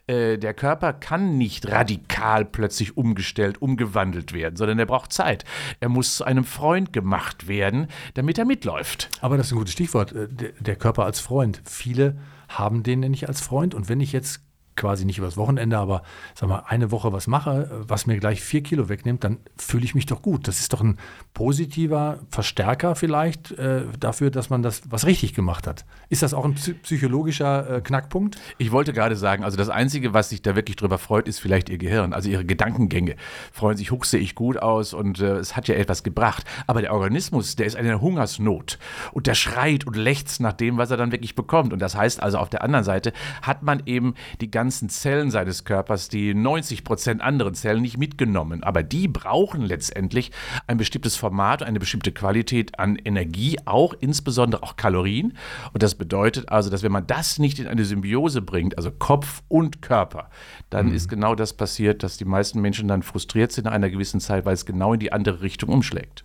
Äh, 0.06 0.38
der 0.38 0.54
Körper 0.54 0.92
kann 0.92 1.38
nicht 1.38 1.69
radikal 1.69 2.44
plötzlich 2.44 2.96
umgestellt, 2.96 3.60
umgewandelt 3.62 4.32
werden, 4.32 4.56
sondern 4.56 4.78
er 4.78 4.86
braucht 4.86 5.12
Zeit. 5.12 5.44
Er 5.80 5.88
muss 5.88 6.16
zu 6.16 6.25
einem 6.25 6.44
Freund 6.44 6.92
gemacht 6.92 7.48
werden, 7.48 7.88
damit 8.14 8.38
er 8.38 8.44
mitläuft. 8.44 9.08
Aber 9.20 9.36
das 9.36 9.46
ist 9.46 9.52
ein 9.52 9.58
gutes 9.58 9.75
Stichwort, 9.75 10.12
äh, 10.12 10.28
der 10.60 10.76
Körper 10.76 11.04
als 11.04 11.20
Freund. 11.20 11.60
Viele 11.64 12.19
haben 12.48 12.82
den 12.82 13.00
nicht 13.00 13.28
als 13.28 13.40
Freund. 13.40 13.74
Und 13.74 13.88
wenn 13.88 14.00
ich 14.00 14.12
jetzt 14.12 14.40
quasi 14.78 15.04
nicht 15.04 15.19
übers 15.19 15.36
Wochenende, 15.36 15.76
aber 15.76 16.02
sag 16.34 16.48
mal, 16.48 16.62
eine 16.66 16.90
Woche 16.90 17.12
was 17.12 17.26
mache, 17.26 17.70
was 17.86 18.06
mir 18.06 18.19
gleich 18.19 18.40
vier 18.40 18.62
Kilo 18.62 18.88
wegnimmt, 18.88 19.25
dann 19.25 19.38
fühle 19.56 19.84
ich 19.84 19.94
mich 19.94 20.06
doch 20.06 20.22
gut. 20.22 20.48
Das 20.48 20.60
ist 20.60 20.72
doch 20.72 20.80
ein 20.80 20.96
positiver 21.34 22.20
Verstärker 22.30 22.94
vielleicht 22.94 23.52
äh, 23.52 23.82
dafür, 23.98 24.30
dass 24.30 24.48
man 24.48 24.62
das 24.62 24.82
was 24.88 25.04
richtig 25.06 25.34
gemacht 25.34 25.66
hat. 25.66 25.84
Ist 26.08 26.22
das 26.22 26.32
auch 26.32 26.44
ein 26.44 26.54
psychologischer 26.54 27.76
äh, 27.76 27.80
Knackpunkt? 27.80 28.38
Ich 28.56 28.72
wollte 28.72 28.92
gerade 28.92 29.16
sagen, 29.16 29.44
also 29.44 29.56
das 29.56 29.69
Einzige, 29.69 30.14
was 30.14 30.30
sich 30.30 30.42
da 30.42 30.56
wirklich 30.56 30.76
drüber 30.76 30.98
freut, 30.98 31.28
ist 31.28 31.40
vielleicht 31.40 31.69
ihr 31.69 31.78
Gehirn, 31.78 32.12
also 32.12 32.28
ihre 32.28 32.44
Gedankengänge. 32.44 33.16
Freuen 33.52 33.76
sich, 33.76 33.90
huch, 33.90 34.04
sehe 34.04 34.20
ich 34.20 34.34
gut 34.34 34.56
aus 34.56 34.94
und 34.94 35.20
äh, 35.20 35.36
es 35.36 35.56
hat 35.56 35.69
ja 35.69 35.74
etwas 35.74 36.02
gebracht. 36.02 36.44
Aber 36.66 36.81
der 36.81 36.92
Organismus, 36.92 37.56
der 37.56 37.66
ist 37.66 37.74
in 37.74 37.86
einer 37.86 38.00
Hungersnot 38.00 38.78
und 39.12 39.26
der 39.26 39.34
schreit 39.34 39.86
und 39.86 39.96
lechzt 39.96 40.40
nach 40.40 40.52
dem, 40.52 40.78
was 40.78 40.90
er 40.90 40.96
dann 40.96 41.12
wirklich 41.12 41.34
bekommt. 41.34 41.72
Und 41.72 41.81
das 41.81 41.96
heißt 41.96 42.22
also, 42.22 42.38
auf 42.38 42.50
der 42.50 42.62
anderen 42.62 42.84
Seite 42.84 43.12
hat 43.42 43.62
man 43.62 43.82
eben 43.86 44.14
die 44.40 44.50
ganze 44.50 44.68
ganzen 44.69 44.91
Zellen 44.91 45.31
seines 45.31 45.65
Körpers, 45.65 46.11
die 46.11 46.35
90 46.35 46.85
Prozent 46.85 47.23
anderen 47.23 47.55
Zellen 47.55 47.81
nicht 47.81 47.97
mitgenommen. 47.97 48.62
Aber 48.62 48.82
die 48.82 49.09
brauchen 49.09 49.62
letztendlich 49.62 50.31
ein 50.67 50.76
bestimmtes 50.76 51.17
Format, 51.17 51.62
eine 51.62 51.79
bestimmte 51.79 52.12
Qualität 52.12 52.79
an 52.79 52.97
Energie, 52.97 53.56
auch 53.65 53.94
insbesondere 53.99 54.62
auch 54.62 54.76
Kalorien. 54.76 55.38
Und 55.73 55.82
das 55.82 55.94
bedeutet 55.94 56.50
also, 56.50 56.69
dass 56.69 56.82
wenn 56.82 56.93
man 56.93 57.06
das 57.06 57.38
nicht 57.38 57.59
in 57.59 57.67
eine 57.67 57.87
Symbiose 57.87 58.43
bringt, 58.43 58.76
also 58.76 58.91
Kopf 58.91 59.43
und 59.49 59.81
Körper, 59.81 60.29
dann 60.69 60.88
mhm. 60.88 60.94
ist 60.94 61.09
genau 61.09 61.35
das 61.35 61.55
passiert, 61.55 62.03
dass 62.03 62.19
die 62.19 62.26
meisten 62.26 62.61
Menschen 62.61 62.88
dann 62.88 63.03
frustriert 63.03 63.53
sind 63.53 63.65
nach 63.65 63.73
einer 63.73 63.88
gewissen 63.88 64.20
Zeit, 64.20 64.44
weil 64.44 64.53
es 64.53 64.67
genau 64.67 64.93
in 64.93 65.00
die 65.00 65.12
andere 65.12 65.41
Richtung 65.41 65.70
umschlägt. 65.70 66.25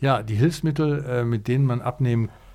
Ja, 0.00 0.22
die 0.22 0.36
Hilfsmittel, 0.36 1.04
äh, 1.04 1.24
mit 1.24 1.46
denen 1.46 1.66
man 1.66 1.82
abnehmen 1.82 2.28
kann, 2.28 2.45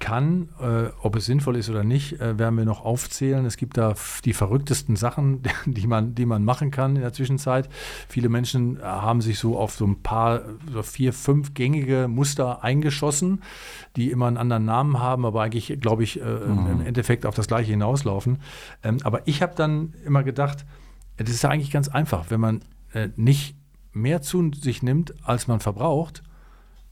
äh, 0.59 0.89
ob 1.01 1.15
es 1.15 1.25
sinnvoll 1.25 1.55
ist 1.55 1.69
oder 1.69 1.83
nicht, 1.83 2.19
äh, 2.19 2.37
werden 2.37 2.57
wir 2.57 2.65
noch 2.65 2.83
aufzählen. 2.83 3.45
Es 3.45 3.55
gibt 3.55 3.77
da 3.77 3.93
die 4.25 4.33
verrücktesten 4.33 4.95
Sachen, 4.95 5.41
die 5.65 5.87
man, 5.87 6.15
die 6.15 6.25
man 6.25 6.43
machen 6.43 6.71
kann 6.71 6.95
in 6.95 7.01
der 7.01 7.13
Zwischenzeit. 7.13 7.69
Viele 8.09 8.29
Menschen 8.29 8.77
äh, 8.77 8.83
haben 8.83 9.21
sich 9.21 9.39
so 9.39 9.57
auf 9.57 9.73
so 9.73 9.85
ein 9.85 10.01
paar, 10.01 10.41
so 10.71 10.83
vier, 10.83 11.13
fünf 11.13 11.53
gängige 11.53 12.07
Muster 12.07 12.63
eingeschossen, 12.63 13.41
die 13.95 14.11
immer 14.11 14.27
einen 14.27 14.37
anderen 14.37 14.65
Namen 14.65 14.99
haben, 14.99 15.25
aber 15.25 15.43
eigentlich, 15.43 15.79
glaube 15.79 16.03
ich, 16.03 16.19
äh, 16.19 16.23
mhm. 16.23 16.67
im 16.71 16.81
Endeffekt 16.81 17.25
auf 17.25 17.35
das 17.35 17.47
Gleiche 17.47 17.71
hinauslaufen. 17.71 18.39
Ähm, 18.83 18.97
aber 19.03 19.27
ich 19.27 19.41
habe 19.41 19.55
dann 19.55 19.93
immer 20.05 20.23
gedacht, 20.23 20.65
das 21.17 21.29
ist 21.29 21.43
ja 21.43 21.49
eigentlich 21.49 21.71
ganz 21.71 21.87
einfach, 21.87 22.25
wenn 22.29 22.39
man 22.39 22.61
äh, 22.93 23.09
nicht 23.15 23.55
mehr 23.93 24.21
zu 24.21 24.51
sich 24.53 24.83
nimmt, 24.83 25.13
als 25.23 25.47
man 25.47 25.59
verbraucht, 25.59 26.23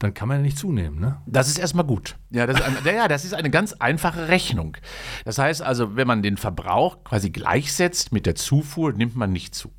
dann 0.00 0.14
kann 0.14 0.28
man 0.28 0.38
ja 0.38 0.42
nicht 0.42 0.58
zunehmen. 0.58 0.98
Ne? 0.98 1.20
Das 1.26 1.48
ist 1.48 1.58
erstmal 1.58 1.84
gut. 1.84 2.16
Ja 2.30 2.46
das, 2.46 2.58
ist 2.58 2.64
ein, 2.64 2.76
ja, 2.84 3.06
das 3.06 3.24
ist 3.24 3.34
eine 3.34 3.50
ganz 3.50 3.74
einfache 3.74 4.28
Rechnung. 4.28 4.76
Das 5.24 5.38
heißt 5.38 5.62
also, 5.62 5.94
wenn 5.94 6.08
man 6.08 6.22
den 6.22 6.36
Verbrauch 6.36 7.04
quasi 7.04 7.30
gleichsetzt 7.30 8.12
mit 8.12 8.26
der 8.26 8.34
Zufuhr, 8.34 8.92
nimmt 8.92 9.14
man 9.14 9.30
nicht 9.30 9.54
zu. 9.54 9.72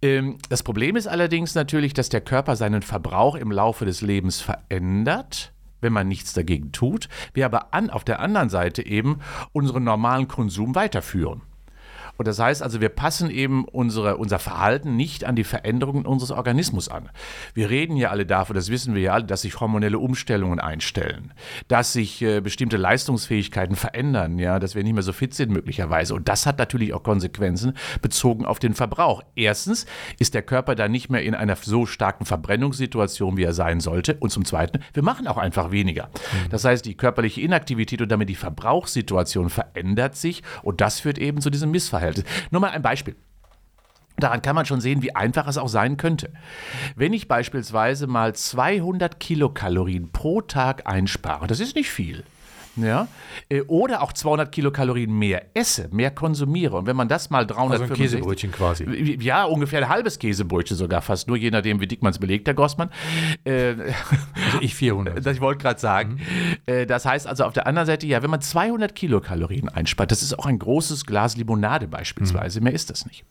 Ähm, 0.00 0.38
das 0.48 0.62
Problem 0.62 0.96
ist 0.96 1.06
allerdings 1.06 1.54
natürlich, 1.54 1.92
dass 1.92 2.08
der 2.08 2.22
Körper 2.22 2.56
seinen 2.56 2.82
Verbrauch 2.82 3.34
im 3.34 3.52
Laufe 3.52 3.84
des 3.84 4.00
Lebens 4.00 4.40
verändert 4.40 5.52
wenn 5.80 5.92
man 5.92 6.08
nichts 6.08 6.32
dagegen 6.32 6.72
tut, 6.72 7.08
wir 7.34 7.44
aber 7.44 7.72
an, 7.72 7.90
auf 7.90 8.02
der 8.02 8.18
anderen 8.18 8.48
Seite 8.48 8.84
eben 8.84 9.20
unseren 9.52 9.84
normalen 9.84 10.26
Konsum 10.26 10.74
weiterführen. 10.74 11.42
Und 12.18 12.26
das 12.26 12.38
heißt 12.40 12.62
also, 12.62 12.80
wir 12.80 12.88
passen 12.88 13.30
eben 13.30 13.64
unsere, 13.64 14.16
unser 14.16 14.40
Verhalten 14.40 14.96
nicht 14.96 15.24
an 15.24 15.36
die 15.36 15.44
Veränderungen 15.44 16.04
unseres 16.04 16.32
Organismus 16.32 16.88
an. 16.88 17.10
Wir 17.54 17.70
reden 17.70 17.96
ja 17.96 18.10
alle 18.10 18.26
davon, 18.26 18.56
das 18.56 18.70
wissen 18.70 18.94
wir 18.94 19.02
ja 19.02 19.12
alle, 19.12 19.24
dass 19.24 19.42
sich 19.42 19.60
hormonelle 19.60 20.00
Umstellungen 20.00 20.58
einstellen, 20.58 21.32
dass 21.68 21.92
sich 21.92 22.20
äh, 22.20 22.40
bestimmte 22.40 22.76
Leistungsfähigkeiten 22.76 23.76
verändern, 23.76 24.38
ja, 24.38 24.58
dass 24.58 24.74
wir 24.74 24.82
nicht 24.82 24.94
mehr 24.94 25.04
so 25.04 25.12
fit 25.12 25.32
sind 25.32 25.52
möglicherweise. 25.52 26.14
Und 26.14 26.28
das 26.28 26.44
hat 26.44 26.58
natürlich 26.58 26.92
auch 26.92 27.04
Konsequenzen 27.04 27.74
bezogen 28.02 28.44
auf 28.44 28.58
den 28.58 28.74
Verbrauch. 28.74 29.22
Erstens 29.36 29.86
ist 30.18 30.34
der 30.34 30.42
Körper 30.42 30.74
dann 30.74 30.90
nicht 30.90 31.10
mehr 31.10 31.22
in 31.22 31.36
einer 31.36 31.54
so 31.54 31.86
starken 31.86 32.24
Verbrennungssituation, 32.24 33.36
wie 33.36 33.44
er 33.44 33.54
sein 33.54 33.78
sollte. 33.78 34.16
Und 34.18 34.30
zum 34.30 34.44
Zweiten, 34.44 34.80
wir 34.92 35.04
machen 35.04 35.28
auch 35.28 35.38
einfach 35.38 35.70
weniger. 35.70 36.06
Mhm. 36.06 36.50
Das 36.50 36.64
heißt, 36.64 36.84
die 36.84 36.96
körperliche 36.96 37.42
Inaktivität 37.42 38.02
und 38.02 38.08
damit 38.10 38.28
die 38.28 38.34
Verbrauchssituation 38.34 39.50
verändert 39.50 40.16
sich 40.16 40.42
und 40.64 40.80
das 40.80 40.98
führt 40.98 41.18
eben 41.18 41.40
zu 41.40 41.50
diesem 41.50 41.70
Missverhältnis. 41.70 42.07
Verhältnis. 42.12 42.48
Nur 42.50 42.60
mal 42.60 42.70
ein 42.70 42.82
Beispiel. 42.82 43.16
Daran 44.18 44.42
kann 44.42 44.56
man 44.56 44.66
schon 44.66 44.80
sehen, 44.80 45.02
wie 45.02 45.14
einfach 45.14 45.46
es 45.46 45.58
auch 45.58 45.68
sein 45.68 45.96
könnte. 45.96 46.32
Wenn 46.96 47.12
ich 47.12 47.28
beispielsweise 47.28 48.06
mal 48.06 48.34
200 48.34 49.20
Kilokalorien 49.20 50.10
pro 50.10 50.40
Tag 50.40 50.86
einspare, 50.86 51.46
das 51.46 51.60
ist 51.60 51.76
nicht 51.76 51.90
viel. 51.90 52.24
Ja, 52.82 53.08
äh, 53.48 53.62
oder 53.62 54.02
auch 54.02 54.12
200 54.12 54.50
Kilokalorien 54.52 55.16
mehr 55.16 55.46
esse, 55.54 55.88
mehr 55.90 56.10
konsumiere. 56.10 56.76
Und 56.76 56.86
wenn 56.86 56.96
man 56.96 57.08
das 57.08 57.30
mal 57.30 57.46
365... 57.46 57.80
Also 57.80 57.94
ein 57.94 57.96
Käsebrötchen 57.96 58.52
quasi. 58.52 59.16
Ja, 59.20 59.44
ungefähr 59.44 59.82
ein 59.82 59.88
halbes 59.88 60.18
Käsebrötchen 60.18 60.76
sogar 60.76 61.02
fast, 61.02 61.28
nur 61.28 61.36
je 61.36 61.50
nachdem, 61.50 61.80
wie 61.80 61.86
dick 61.86 62.02
man 62.02 62.10
es 62.10 62.18
belegt, 62.18 62.46
Herr 62.46 62.54
Grossmann. 62.54 62.90
Äh, 63.44 63.74
Also 64.48 64.60
ich 64.60 64.74
400. 64.74 65.18
das, 65.24 65.36
ich 65.36 65.40
wollte 65.40 65.62
gerade 65.62 65.80
sagen. 65.80 66.20
Äh, 66.66 66.86
das 66.86 67.04
heißt 67.04 67.26
also 67.26 67.44
auf 67.44 67.52
der 67.52 67.66
anderen 67.66 67.86
Seite, 67.86 68.06
ja, 68.06 68.22
wenn 68.22 68.30
man 68.30 68.40
200 68.40 68.94
Kilokalorien 68.94 69.68
einspart, 69.68 70.10
das 70.10 70.22
ist 70.22 70.38
auch 70.38 70.46
ein 70.46 70.58
großes 70.58 71.06
Glas 71.06 71.36
Limonade 71.36 71.88
beispielsweise, 71.88 72.60
mehr 72.60 72.72
ist 72.72 72.90
das 72.90 73.06
nicht, 73.06 73.24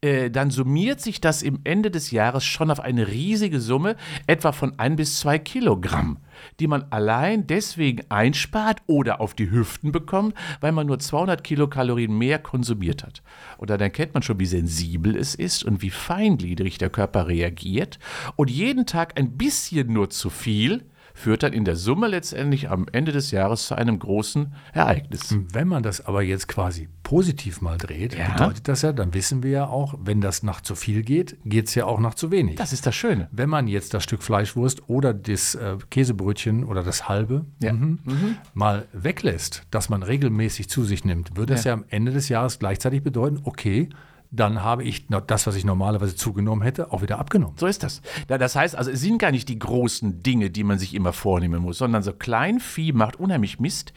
äh, 0.00 0.30
dann 0.30 0.50
summiert 0.50 1.00
sich 1.00 1.20
das 1.20 1.42
im 1.42 1.60
Ende 1.64 1.90
des 1.90 2.10
Jahres 2.10 2.44
schon 2.44 2.70
auf 2.70 2.80
eine 2.80 3.08
riesige 3.08 3.60
Summe, 3.60 3.96
etwa 4.26 4.52
von 4.52 4.78
ein 4.78 4.96
bis 4.96 5.18
zwei 5.18 5.38
Kilogramm, 5.38 6.18
die 6.60 6.66
man 6.66 6.84
allein 6.90 7.46
deswegen 7.46 8.02
einspart 8.08 8.82
oder 8.86 9.20
auf 9.20 9.34
die 9.34 9.50
Hüften 9.50 9.92
bekommt, 9.92 10.34
weil 10.60 10.72
man 10.72 10.86
nur 10.86 10.98
200 10.98 11.42
Kilokalorien 11.44 12.16
mehr 12.16 12.38
konsumiert 12.38 13.02
hat. 13.02 13.22
Und 13.58 13.70
dann 13.70 13.80
erkennt 13.80 14.14
man 14.14 14.22
schon, 14.22 14.40
wie 14.40 14.46
sensibel 14.46 15.16
es 15.16 15.34
ist 15.34 15.64
und 15.64 15.82
wie 15.82 15.90
feingliedrig 15.90 16.78
der 16.78 16.90
Körper 16.90 17.28
reagiert. 17.28 17.98
Und 18.36 18.50
jeden 18.50 18.86
Tag 18.86 19.18
ein 19.18 19.36
bisschen 19.36 19.92
nur 19.92 20.10
zu 20.10 20.30
viel 20.30 20.84
führt 21.14 21.42
dann 21.42 21.52
in 21.52 21.64
der 21.64 21.76
Summe 21.76 22.08
letztendlich 22.08 22.70
am 22.70 22.86
Ende 22.92 23.12
des 23.12 23.30
Jahres 23.30 23.66
zu 23.66 23.74
einem 23.76 23.98
großen 23.98 24.54
Ereignis. 24.72 25.34
Wenn 25.52 25.68
man 25.68 25.82
das 25.82 26.04
aber 26.06 26.22
jetzt 26.22 26.48
quasi 26.48 26.88
positiv 27.02 27.60
mal 27.60 27.76
dreht, 27.78 28.16
Ja. 28.16 28.32
bedeutet 28.32 28.68
das 28.68 28.82
ja, 28.82 28.92
dann 28.92 29.12
wissen 29.14 29.42
wir 29.42 29.50
ja 29.50 29.66
auch, 29.66 29.94
wenn 30.02 30.20
das 30.20 30.42
nach 30.42 30.60
zu 30.60 30.74
viel 30.74 31.02
geht, 31.02 31.36
geht 31.44 31.68
es 31.68 31.74
ja 31.74 31.84
auch 31.84 32.00
nach 32.00 32.14
zu 32.14 32.30
wenig. 32.30 32.56
Das 32.56 32.72
ist 32.72 32.86
das 32.86 32.94
Schöne. 32.94 33.28
Wenn 33.32 33.48
man 33.50 33.68
jetzt 33.68 33.92
das 33.94 34.02
Stück 34.04 34.22
Fleischwurst 34.22 34.88
oder 34.88 35.12
das 35.12 35.54
äh, 35.54 35.76
Käsebrötchen 35.90 36.64
oder 36.64 36.82
das 36.82 37.08
halbe 37.08 37.44
Ja. 37.60 37.72
mhm, 37.72 37.98
mal 38.54 38.86
weglässt, 38.92 39.64
dass 39.70 39.88
man 39.88 40.02
regelmäßig 40.02 40.68
zu 40.68 40.84
sich 40.84 41.04
nimmt, 41.04 41.36
würde 41.36 41.54
das 41.54 41.64
ja. 41.64 41.70
Ja. 41.70 41.74
am 41.74 41.84
Ende 41.88 42.12
des 42.12 42.28
Jahres 42.28 42.58
gleichzeitig 42.58 43.02
bedeuten, 43.02 43.40
okay, 43.44 43.88
dann 44.34 44.62
habe 44.62 44.82
ich 44.82 45.06
das, 45.26 45.46
was 45.46 45.54
ich 45.56 45.64
normalerweise 45.64 46.16
zugenommen 46.16 46.62
hätte, 46.62 46.90
auch 46.90 47.02
wieder 47.02 47.18
abgenommen. 47.18 47.54
So 47.58 47.66
ist 47.66 47.82
das. 47.82 48.00
Da- 48.28 48.38
Das 48.38 48.56
heißt 48.56 48.74
also, 48.74 48.90
es 48.90 49.00
sind 49.02 49.18
gar 49.18 49.30
nicht 49.30 49.48
die 49.48 49.58
großen 49.58 50.22
Dinge, 50.22 50.50
die 50.50 50.64
man 50.64 50.78
sich 50.78 50.94
immer 50.94 51.12
vornehmen 51.12 51.60
muss, 51.62 51.78
sondern 51.78 52.02
so 52.02 52.12
Kleinvieh 52.14 52.92
macht 52.92 53.16
unheimlich 53.20 53.60
Mist. 53.60 53.92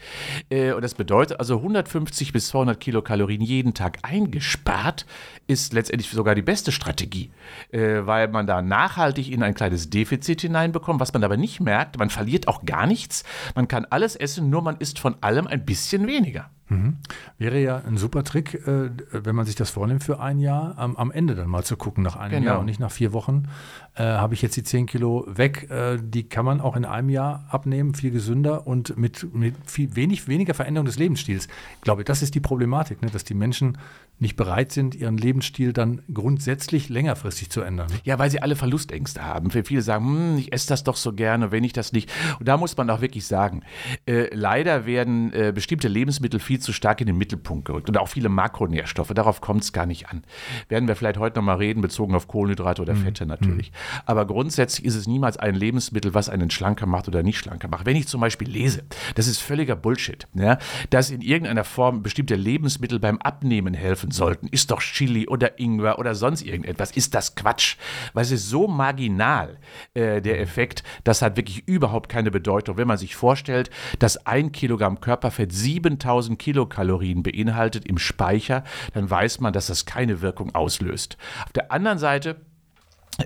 Äh, 0.50 0.72
Und 0.72 0.82
das 0.82 0.94
bedeutet 0.94 1.40
also 1.40 1.56
150 1.56 2.32
bis 2.32 2.48
200 2.48 2.78
Kilokalorien 2.78 3.40
jeden 3.40 3.72
Tag 3.74 3.98
eingespart 4.02 5.06
ist 5.46 5.72
letztendlich 5.72 6.10
sogar 6.10 6.34
die 6.34 6.42
beste 6.42 6.70
Strategie, 6.70 7.30
äh, 7.70 8.04
weil 8.04 8.28
man 8.28 8.46
da 8.46 8.60
nachhaltig 8.60 9.30
in 9.30 9.42
ein 9.42 9.54
kleines 9.54 9.88
Defizit 9.90 10.42
hineinbekommt, 10.42 11.00
was 11.00 11.12
man 11.14 11.24
aber 11.24 11.36
nicht 11.36 11.60
merkt. 11.60 11.98
Man 11.98 12.10
verliert 12.10 12.46
auch 12.48 12.64
gar 12.66 12.86
nichts. 12.86 13.24
Man 13.54 13.68
kann 13.68 13.86
alles 13.88 14.16
essen, 14.16 14.50
nur 14.50 14.60
man 14.62 14.76
isst 14.78 14.98
von 14.98 15.16
allem 15.22 15.46
ein 15.46 15.64
bisschen 15.64 16.06
weniger. 16.06 16.50
Wäre 17.38 17.58
ja 17.60 17.76
ein 17.86 17.96
super 17.96 18.24
Trick, 18.24 18.54
äh, 18.66 18.90
wenn 19.12 19.36
man 19.36 19.46
sich 19.46 19.54
das 19.54 19.70
vornimmt 19.70 20.02
für 20.02 20.20
ein 20.20 20.38
Jahr, 20.40 20.76
am, 20.78 20.96
am 20.96 21.10
Ende 21.12 21.34
dann 21.34 21.48
mal 21.48 21.62
zu 21.64 21.76
gucken, 21.76 22.02
nach 22.02 22.16
einem 22.16 22.32
Genau. 22.40 22.46
Jahr 22.52 22.58
und 22.60 22.66
nicht 22.66 22.80
nach 22.80 22.90
vier 22.90 23.12
Wochen. 23.12 23.44
Äh, 23.98 24.02
habe 24.02 24.34
ich 24.34 24.42
jetzt 24.42 24.56
die 24.56 24.62
10 24.62 24.84
Kilo 24.86 25.24
weg, 25.26 25.70
äh, 25.70 25.96
die 25.98 26.28
kann 26.28 26.44
man 26.44 26.60
auch 26.60 26.76
in 26.76 26.84
einem 26.84 27.08
Jahr 27.08 27.46
abnehmen, 27.48 27.94
viel 27.94 28.10
gesünder 28.10 28.66
und 28.66 28.98
mit, 28.98 29.34
mit 29.34 29.54
viel 29.64 29.96
wenig, 29.96 30.28
weniger 30.28 30.52
Veränderung 30.52 30.84
des 30.84 30.98
Lebensstils. 30.98 31.48
Ich 31.76 31.80
glaube, 31.80 32.04
das 32.04 32.20
ist 32.20 32.34
die 32.34 32.40
Problematik, 32.40 33.00
ne, 33.00 33.08
dass 33.10 33.24
die 33.24 33.32
Menschen 33.32 33.78
nicht 34.18 34.36
bereit 34.36 34.72
sind, 34.72 34.94
ihren 34.94 35.18
Lebensstil 35.18 35.74
dann 35.74 36.02
grundsätzlich 36.12 36.88
längerfristig 36.88 37.50
zu 37.50 37.60
ändern. 37.60 37.88
Ne? 37.90 37.96
Ja, 38.04 38.18
weil 38.18 38.30
sie 38.30 38.40
alle 38.40 38.56
Verlustängste 38.56 39.22
haben. 39.22 39.50
Für 39.50 39.62
viele 39.62 39.82
sagen, 39.82 40.06
hm, 40.06 40.38
ich 40.38 40.52
esse 40.52 40.68
das 40.68 40.84
doch 40.84 40.96
so 40.96 41.12
gerne, 41.12 41.50
wenn 41.50 41.64
ich 41.64 41.74
das 41.74 41.92
nicht. 41.92 42.10
Und 42.38 42.48
da 42.48 42.56
muss 42.56 42.76
man 42.76 42.88
auch 42.88 43.02
wirklich 43.02 43.26
sagen, 43.26 43.62
äh, 44.06 44.34
leider 44.34 44.86
werden 44.86 45.32
äh, 45.34 45.52
bestimmte 45.54 45.88
Lebensmittel 45.88 46.40
viel 46.40 46.60
zu 46.60 46.72
stark 46.72 47.02
in 47.02 47.06
den 47.06 47.18
Mittelpunkt 47.18 47.66
gerückt 47.66 47.90
und 47.90 47.98
auch 47.98 48.08
viele 48.08 48.30
Makronährstoffe. 48.30 49.12
Darauf 49.14 49.42
kommt 49.42 49.64
es 49.64 49.72
gar 49.74 49.84
nicht 49.84 50.08
an. 50.08 50.22
Werden 50.68 50.88
wir 50.88 50.96
vielleicht 50.96 51.18
heute 51.18 51.38
nochmal 51.38 51.56
reden, 51.56 51.82
bezogen 51.82 52.14
auf 52.14 52.26
Kohlenhydrate 52.26 52.80
oder 52.80 52.96
Fette 52.96 53.26
natürlich. 53.26 53.70
Aber 54.04 54.26
grundsätzlich 54.26 54.86
ist 54.86 54.94
es 54.94 55.06
niemals 55.06 55.36
ein 55.36 55.54
Lebensmittel, 55.54 56.14
was 56.14 56.28
einen 56.28 56.50
schlanker 56.50 56.86
macht 56.86 57.08
oder 57.08 57.22
nicht 57.22 57.38
schlanker 57.38 57.68
macht. 57.68 57.86
Wenn 57.86 57.96
ich 57.96 58.08
zum 58.08 58.20
Beispiel 58.20 58.48
lese, 58.48 58.84
das 59.14 59.26
ist 59.26 59.40
völliger 59.40 59.76
Bullshit, 59.76 60.26
ja, 60.34 60.58
dass 60.90 61.10
in 61.10 61.20
irgendeiner 61.20 61.64
Form 61.64 62.02
bestimmte 62.02 62.34
Lebensmittel 62.34 62.98
beim 62.98 63.18
Abnehmen 63.18 63.74
helfen 63.74 64.10
sollten, 64.10 64.48
ist 64.48 64.70
doch 64.70 64.80
Chili 64.80 65.28
oder 65.28 65.58
Ingwer 65.58 65.98
oder 65.98 66.14
sonst 66.14 66.42
irgendetwas, 66.42 66.90
ist 66.90 67.14
das 67.14 67.34
Quatsch. 67.34 67.76
Weil 68.12 68.24
es 68.24 68.30
ist 68.30 68.48
so 68.48 68.68
marginal, 68.68 69.58
äh, 69.94 70.20
der 70.20 70.40
Effekt, 70.40 70.82
das 71.04 71.22
hat 71.22 71.36
wirklich 71.36 71.66
überhaupt 71.66 72.08
keine 72.08 72.30
Bedeutung. 72.30 72.76
Wenn 72.76 72.88
man 72.88 72.98
sich 72.98 73.16
vorstellt, 73.16 73.70
dass 73.98 74.26
ein 74.26 74.52
Kilogramm 74.52 75.00
Körperfett 75.00 75.52
7000 75.52 76.38
Kilokalorien 76.38 77.22
beinhaltet 77.22 77.86
im 77.86 77.98
Speicher, 77.98 78.64
dann 78.94 79.08
weiß 79.08 79.40
man, 79.40 79.52
dass 79.52 79.66
das 79.66 79.86
keine 79.86 80.20
Wirkung 80.20 80.54
auslöst. 80.54 81.16
Auf 81.44 81.52
der 81.52 81.72
anderen 81.72 81.98
Seite 81.98 82.40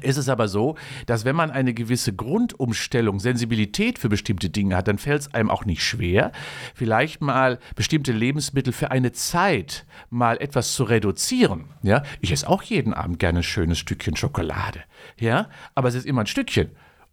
ist 0.03 0.17
es 0.17 0.29
aber 0.29 0.49
so, 0.49 0.77
dass 1.07 1.25
wenn 1.25 1.37
man 1.37 1.51
eine 1.51 1.75
gewisse 1.75 2.15
Grundumstellung, 2.15 3.19
Sensibilität 3.19 3.99
für 3.99 4.09
bestimmte 4.09 4.51
Dinge 4.51 4.77
hat, 4.77 4.89
dann 4.89 4.99
fällt 4.99 5.23
es 5.23 5.35
einem 5.35 5.51
auch 5.51 5.65
nicht 5.65 5.83
schwer, 5.83 6.33
vielleicht 6.75 7.21
mal 7.21 7.59
bestimmte 7.75 8.13
Lebensmittel 8.13 8.73
für 8.73 8.91
eine 8.91 9.13
Zeit 9.13 9.87
mal 10.09 10.41
etwas 10.41 10.75
zu 10.75 10.85
reduzieren. 10.85 11.67
Ja, 11.83 12.03
ich 12.21 12.33
esse 12.33 12.49
auch 12.49 12.63
jeden 12.63 12.95
Abend 12.95 13.19
gerne 13.19 13.41
ein 13.41 13.45
schönes 13.45 13.79
Stückchen 13.79 14.17
Schokolade. 14.17 14.81
Ja, 15.19 15.49
aber 15.75 15.89
es 15.89 15.95
ist 15.95 16.07
immer 16.07 16.23
ein 16.23 16.27
Stückchen. 16.27 16.71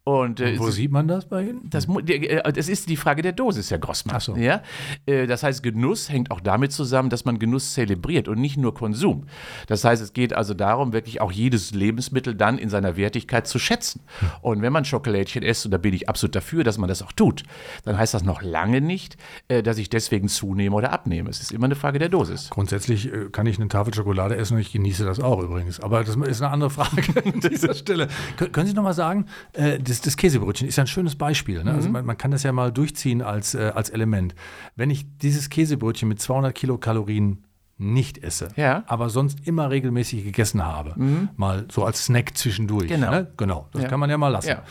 Und, 0.08 0.40
äh, 0.40 0.58
Wo 0.58 0.68
es- 0.70 0.76
sieht 0.76 0.90
man 0.92 1.10
das 1.10 1.26
bei 1.26 1.42
Ihnen? 1.44 1.70
das, 1.70 1.86
äh, 1.86 2.54
das 2.54 2.70
ist 2.70 2.88
die 2.88 2.96
Frage 2.96 3.22
der 3.22 3.34
Dosis, 3.34 3.70
Herr 3.72 3.78
Grossmann. 3.80 4.16
Ach 4.16 4.22
so. 4.22 4.38
Ja? 4.38 4.62
Äh, 5.06 5.28
Das 5.28 5.44
heißt, 5.44 5.62
Genuss 5.64 6.10
hängt 6.10 6.32
auch 6.32 6.40
damit 6.40 6.72
zusammen, 6.72 7.10
dass 7.10 7.26
man 7.26 7.40
Genuss 7.40 7.74
zelebriert 7.74 8.30
und 8.30 8.40
nicht 8.40 8.56
nur 8.56 8.74
Konsum. 8.74 9.26
Das 9.68 9.84
heißt, 9.84 10.02
es 10.02 10.14
geht 10.14 10.32
also 10.32 10.54
darum, 10.54 10.94
wirklich 10.94 11.20
auch 11.20 11.34
jedes 11.34 11.72
Lebensmittel 11.74 12.36
dann 12.36 12.58
in 12.58 12.70
seiner 12.70 12.96
Wertigkeit 12.96 13.48
zu 13.48 13.60
schätzen. 13.60 14.00
Und 14.42 14.62
wenn 14.62 14.72
man 14.72 14.86
Schokolädchen 14.86 15.44
isst, 15.44 15.66
und 15.66 15.72
da 15.72 15.78
bin 15.78 15.94
ich 15.94 16.08
absolut 16.08 16.36
dafür, 16.36 16.64
dass 16.64 16.78
man 16.78 16.88
das 16.88 17.02
auch 17.02 17.12
tut, 17.12 17.44
dann 17.84 17.98
heißt 17.98 18.14
das 18.14 18.24
noch 18.24 18.42
lange 18.42 18.80
nicht, 18.80 19.18
äh, 19.50 19.62
dass 19.62 19.78
ich 19.78 19.90
deswegen 19.90 20.30
zunehme 20.30 20.74
oder 20.74 20.94
abnehme. 20.94 21.30
Es 21.30 21.42
ist 21.42 21.52
immer 21.52 21.66
eine 21.66 21.76
Frage 21.76 22.00
der 22.00 22.08
Dosis. 22.08 22.50
Grundsätzlich 22.50 23.10
kann 23.34 23.46
ich 23.46 23.58
eine 23.60 23.68
Tafel 23.68 23.94
Schokolade 23.94 24.38
essen 24.38 24.54
und 24.54 24.62
ich 24.62 24.72
genieße 24.72 25.04
das 25.04 25.20
auch 25.20 25.42
übrigens. 25.44 25.82
Aber 25.82 26.02
das 26.06 26.16
ist 26.16 26.42
eine 26.42 26.52
andere 26.54 26.70
Frage 26.70 27.02
an 27.26 27.42
dieser 27.42 27.74
Stelle. 27.74 28.08
Kön 28.38 28.54
können 28.54 28.68
Sie 28.68 28.74
noch 28.74 28.84
mal 28.84 28.94
sagen, 28.94 29.26
äh, 29.52 29.80
das, 29.98 30.02
das 30.02 30.18
Käsebrötchen 30.18 30.68
ist 30.68 30.76
ja 30.78 30.84
ein 30.84 30.88
schönes 30.88 31.16
Beispiel. 31.16 31.64
Ne? 31.64 31.72
Mhm. 31.72 31.76
Also 31.78 31.90
man, 31.90 32.06
man 32.06 32.18
kann 32.18 32.32
das 32.32 32.44
ja 32.44 32.52
mal 32.52 32.72
durchziehen 32.72 33.22
als, 33.22 33.54
äh, 33.56 33.72
als 33.76 33.90
Element. 33.90 34.36
Wenn 34.76 34.90
ich 34.90 35.06
dieses 35.20 35.50
Käsebrötchen 35.50 36.08
mit 36.08 36.22
200 36.22 36.54
Kilokalorien 36.56 37.44
nicht 37.80 38.18
esse, 38.24 38.50
Ja. 38.56 38.80
Mhm. 38.80 38.84
aber 38.88 39.10
sonst 39.10 39.46
immer 39.48 39.70
regelmäßig 39.70 40.24
gegessen 40.24 40.66
habe, 40.66 40.96
mal 41.36 41.66
so 41.72 41.86
als 41.86 42.06
Snack 42.06 42.36
zwischendurch. 42.38 42.88
Genau. 42.88 43.12
Ne? 43.12 43.32
genau. 43.38 43.68
Das 43.72 43.84
Ja. 43.84 43.88
kann 43.88 44.00
man 44.00 44.10
ja 44.10 44.18
mal 44.18 44.30
lassen. 44.30 44.50
Ja. 44.50 44.64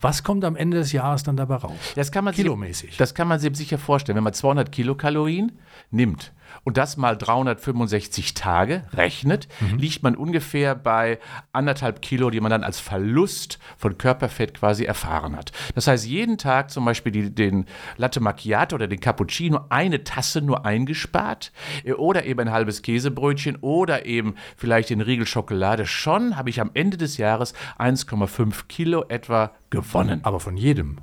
Was 0.00 0.22
kommt 0.22 0.44
am 0.44 0.56
Ende 0.56 0.78
des 0.78 0.92
Jahres 0.92 1.22
dann 1.22 1.36
dabei 1.36 1.56
raus? 1.56 1.76
Das 1.94 2.10
kann 2.10 2.24
man 2.24 2.34
Kilomäßig. 2.34 2.90
Sich, 2.90 2.96
das 2.98 3.14
kann 3.14 3.28
man 3.28 3.38
sich 3.38 3.54
sicher 3.56 3.78
vorstellen. 3.78 4.16
Wenn 4.16 4.24
man 4.24 4.32
200 4.32 4.72
Kilokalorien 4.72 5.52
nimmt 5.90 6.32
und 6.64 6.76
das 6.76 6.96
mal 6.96 7.16
365 7.16 8.34
Tage 8.34 8.84
rechnet, 8.92 9.48
liegt 9.76 10.02
man 10.02 10.16
ungefähr 10.16 10.74
bei 10.74 11.18
anderthalb 11.52 12.02
Kilo, 12.02 12.30
die 12.30 12.40
man 12.40 12.50
dann 12.50 12.64
als 12.64 12.80
Verlust 12.80 13.58
von 13.76 13.98
Körperfett 13.98 14.54
quasi 14.54 14.84
erfahren 14.84 15.36
hat. 15.36 15.52
Das 15.74 15.86
heißt, 15.86 16.06
jeden 16.06 16.38
Tag 16.38 16.70
zum 16.70 16.84
Beispiel 16.84 17.12
die, 17.12 17.34
den 17.34 17.66
Latte 17.96 18.20
Macchiato 18.20 18.76
oder 18.76 18.88
den 18.88 19.00
Cappuccino 19.00 19.60
eine 19.68 20.04
Tasse 20.04 20.40
nur 20.40 20.64
eingespart 20.64 21.52
äh, 21.84 21.92
oder 21.92 22.24
eben 22.24 22.40
ein 22.40 22.50
halbes 22.50 22.82
Käsebrötchen 22.82 23.56
oder 23.60 24.06
eben 24.06 24.34
vielleicht 24.56 24.90
den 24.90 25.00
Riegel 25.00 25.26
Schokolade. 25.26 25.86
Schon 25.86 26.36
habe 26.36 26.50
ich 26.50 26.60
am 26.60 26.70
Ende 26.74 26.96
des 26.96 27.18
Jahres 27.18 27.54
1,5 27.78 28.66
Kilo 28.68 29.04
etwa 29.08 29.52
gewonnen. 29.70 30.20
Aber 30.22 30.40
von 30.40 30.56
jedem. 30.56 30.98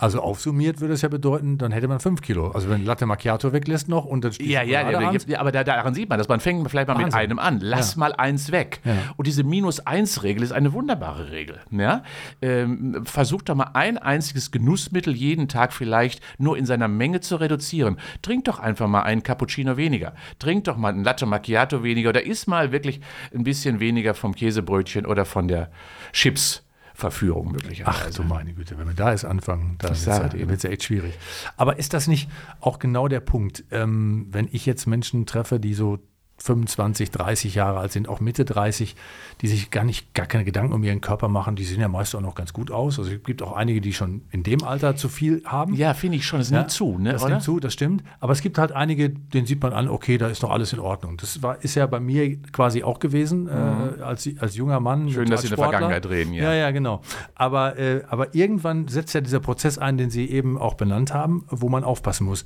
Also 0.00 0.20
aufsummiert 0.20 0.80
würde 0.80 0.94
es 0.94 1.02
ja 1.02 1.08
bedeuten, 1.08 1.58
dann 1.58 1.72
hätte 1.72 1.88
man 1.88 1.98
5 1.98 2.20
Kilo. 2.22 2.52
Also 2.52 2.68
wenn 2.70 2.84
Latte 2.84 3.04
Macchiato 3.04 3.52
weglässt 3.52 3.88
noch 3.88 4.04
und 4.04 4.24
dann 4.24 4.30
Ja, 4.38 4.62
ja, 4.62 4.88
ja, 4.88 5.12
ja, 5.12 5.40
aber 5.40 5.50
da, 5.50 5.64
daran 5.64 5.92
sieht 5.92 6.08
man 6.08 6.18
das. 6.18 6.28
Man 6.28 6.38
fängt 6.38 6.70
vielleicht 6.70 6.86
mal 6.86 6.94
mit 6.94 7.06
Wahnsinn. 7.06 7.18
einem 7.18 7.38
an. 7.40 7.58
Lass 7.60 7.94
Ja. 7.94 7.98
mal 7.98 8.12
eins 8.14 8.52
weg. 8.52 8.80
Ja. 8.84 8.92
Und 9.16 9.26
diese 9.26 9.42
Minus-Eins-Regel 9.42 10.44
ist 10.44 10.52
eine 10.52 10.72
wunderbare 10.72 11.32
Regel. 11.32 11.58
Ja? 11.72 12.04
Ähm, 12.40 13.02
versucht 13.06 13.48
doch 13.48 13.56
mal 13.56 13.70
ein 13.74 13.98
einziges 13.98 14.52
Genussmittel 14.52 15.16
jeden 15.16 15.48
Tag 15.48 15.72
vielleicht 15.72 16.22
nur 16.38 16.56
in 16.56 16.64
seiner 16.64 16.86
Menge 16.86 17.18
zu 17.18 17.34
reduzieren. 17.34 17.98
Trink 18.22 18.44
doch 18.44 18.60
einfach 18.60 18.86
mal 18.86 19.02
einen 19.02 19.24
Cappuccino 19.24 19.76
weniger. 19.76 20.14
Trink 20.38 20.62
doch 20.64 20.76
mal 20.76 20.90
einen 20.90 21.02
Latte 21.02 21.26
Macchiato 21.26 21.82
weniger 21.82 22.10
oder 22.10 22.24
iss 22.24 22.46
mal 22.46 22.70
wirklich 22.70 23.00
ein 23.34 23.42
bisschen 23.42 23.80
weniger 23.80 24.14
vom 24.14 24.32
Käsebrötchen 24.32 25.06
oder 25.06 25.24
von 25.24 25.48
der 25.48 25.70
Chips. 26.12 26.62
Verführung 26.98 27.52
möglicherweise. 27.52 28.08
Ach 28.08 28.10
du 28.10 28.24
meine 28.24 28.52
Güte, 28.52 28.76
wenn 28.76 28.88
wir 28.88 28.94
da 28.94 29.12
jetzt 29.12 29.24
anfangen, 29.24 29.76
dann 29.78 29.90
wird 29.90 30.34
es 30.34 30.48
wird's 30.48 30.62
ja 30.64 30.70
echt 30.70 30.82
schwierig. 30.82 31.14
Aber 31.56 31.78
ist 31.78 31.94
das 31.94 32.08
nicht 32.08 32.28
auch 32.60 32.80
genau 32.80 33.06
der 33.06 33.20
Punkt, 33.20 33.62
ähm, 33.70 34.26
wenn 34.32 34.48
ich 34.50 34.66
jetzt 34.66 34.86
Menschen 34.86 35.24
treffe, 35.24 35.60
die 35.60 35.74
so 35.74 36.00
25, 36.38 37.10
30 37.10 37.54
Jahre 37.54 37.80
alt 37.80 37.92
sind, 37.92 38.08
auch 38.08 38.20
Mitte 38.20 38.44
30, 38.44 38.94
die 39.40 39.48
sich 39.48 39.70
gar 39.70 39.84
nicht, 39.84 40.14
gar 40.14 40.26
keine 40.26 40.44
Gedanken 40.44 40.72
um 40.72 40.82
ihren 40.84 41.00
Körper 41.00 41.28
machen. 41.28 41.56
Die 41.56 41.64
sehen 41.64 41.80
ja 41.80 41.88
meist 41.88 42.14
auch 42.14 42.20
noch 42.20 42.34
ganz 42.34 42.52
gut 42.52 42.70
aus. 42.70 42.98
Also 42.98 43.10
es 43.10 43.22
gibt 43.22 43.42
auch 43.42 43.52
einige, 43.54 43.80
die 43.80 43.92
schon 43.92 44.22
in 44.30 44.44
dem 44.44 44.62
Alter 44.62 44.96
zu 44.96 45.08
viel 45.08 45.42
haben. 45.44 45.74
Ja, 45.74 45.94
finde 45.94 46.16
ich 46.16 46.26
schon. 46.26 46.38
Das 46.38 46.50
Ja, 46.50 46.58
nimmt 46.58 46.70
zu, 46.70 46.98
ne? 46.98 47.12
Das 47.12 47.22
oder? 47.22 47.32
nimmt 47.32 47.42
zu, 47.42 47.58
das 47.60 47.72
stimmt. 47.72 48.04
Aber 48.20 48.32
es 48.32 48.40
gibt 48.40 48.56
halt 48.56 48.72
einige, 48.72 49.10
denen 49.10 49.46
sieht 49.46 49.60
man 49.62 49.72
an, 49.72 49.88
okay, 49.88 50.16
da 50.16 50.28
ist 50.28 50.42
doch 50.42 50.50
alles 50.50 50.72
in 50.72 50.78
Ordnung. 50.78 51.16
Das 51.16 51.42
war, 51.42 51.62
ist 51.62 51.74
ja 51.74 51.86
bei 51.86 52.00
mir 52.00 52.40
quasi 52.52 52.84
auch 52.84 53.00
gewesen, 53.00 53.48
äh, 53.48 54.02
als, 54.02 54.28
als 54.38 54.56
junger 54.56 54.80
Mann. 54.80 55.04
Mhm. 55.04 55.10
Schön, 55.10 55.30
dass 55.30 55.42
Sie 55.42 55.48
in 55.48 55.56
der 55.56 55.64
Vergangenheit 55.64 56.08
reden, 56.08 56.32
ja. 56.32 56.44
Ja, 56.44 56.54
ja, 56.54 56.70
genau. 56.70 57.02
Aber, 57.34 57.76
äh, 57.78 58.02
aber 58.08 58.34
irgendwann 58.34 58.86
setzt 58.88 59.12
ja 59.14 59.20
dieser 59.20 59.40
Prozess 59.40 59.76
ein, 59.76 59.98
den 59.98 60.10
Sie 60.10 60.30
eben 60.30 60.56
auch 60.56 60.74
benannt 60.74 61.12
haben, 61.12 61.44
wo 61.48 61.68
man 61.68 61.82
aufpassen 61.84 62.24
muss. 62.26 62.44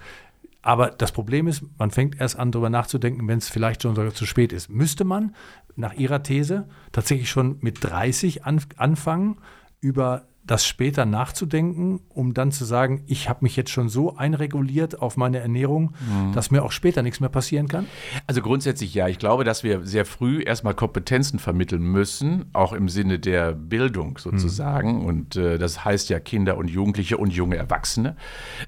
Aber 0.63 0.91
das 0.91 1.11
Problem 1.11 1.49
ist, 1.49 1.65
man 1.79 1.91
fängt 1.91 2.21
erst 2.21 2.39
an, 2.39 2.53
darüber 2.53 2.71
nachzudenken, 2.71 3.27
wenn 3.27 3.39
es 3.39 3.49
vielleicht 3.49 3.83
schon 3.83 3.97
sogar 3.97 4.15
zu 4.15 4.27
spät 4.27 4.53
ist. 4.53 4.71
Müsste 4.71 5.05
man 5.05 5.35
nach 5.75 5.95
Ihrer 5.95 6.23
These 6.23 6.69
tatsächlich 6.93 7.29
schon 7.29 7.59
mit 7.61 7.83
30 7.83 8.45
an, 8.45 8.61
anfangen, 8.77 9.39
über 9.81 10.29
das 10.45 10.67
später 10.67 11.07
nachzudenken, 11.07 12.01
um 12.09 12.35
dann 12.35 12.51
zu 12.51 12.65
sagen, 12.65 13.03
ich 13.07 13.29
habe 13.29 13.41
mich 13.43 13.55
jetzt 13.55 13.71
schon 13.71 13.89
so 13.89 14.17
einreguliert 14.17 15.01
auf 15.01 15.17
meine 15.17 15.39
Ernährung, 15.39 15.93
Mhm. 16.01 16.33
dass 16.33 16.51
mir 16.51 16.65
auch 16.65 16.73
später 16.73 17.03
nichts 17.03 17.21
mehr 17.21 17.29
passieren 17.29 17.69
kann? 17.69 17.87
Also 18.27 18.43
grundsätzlich 18.43 18.93
ja. 18.93 19.07
Ich 19.07 19.19
glaube, 19.19 19.45
dass 19.45 19.63
wir 19.63 19.87
sehr 19.87 20.05
früh 20.05 20.43
erstmal 20.43 20.75
Kompetenzen 20.75 21.39
vermitteln 21.39 21.83
müssen, 21.83 22.47
auch 22.53 22.73
im 22.73 22.89
Sinne 22.89 23.19
der 23.21 23.53
Bildung 23.53 24.19
sozusagen. 24.19 25.05
Und 25.05 25.37
äh, 25.37 25.59
das 25.59 25.85
heißt 25.85 26.11
ja 26.11 26.19
Kinder 26.19 26.57
und 26.57 26.69
Jugendliche 26.69 27.19
und 27.19 27.33
junge 27.33 27.57
Erwachsene 27.57 28.17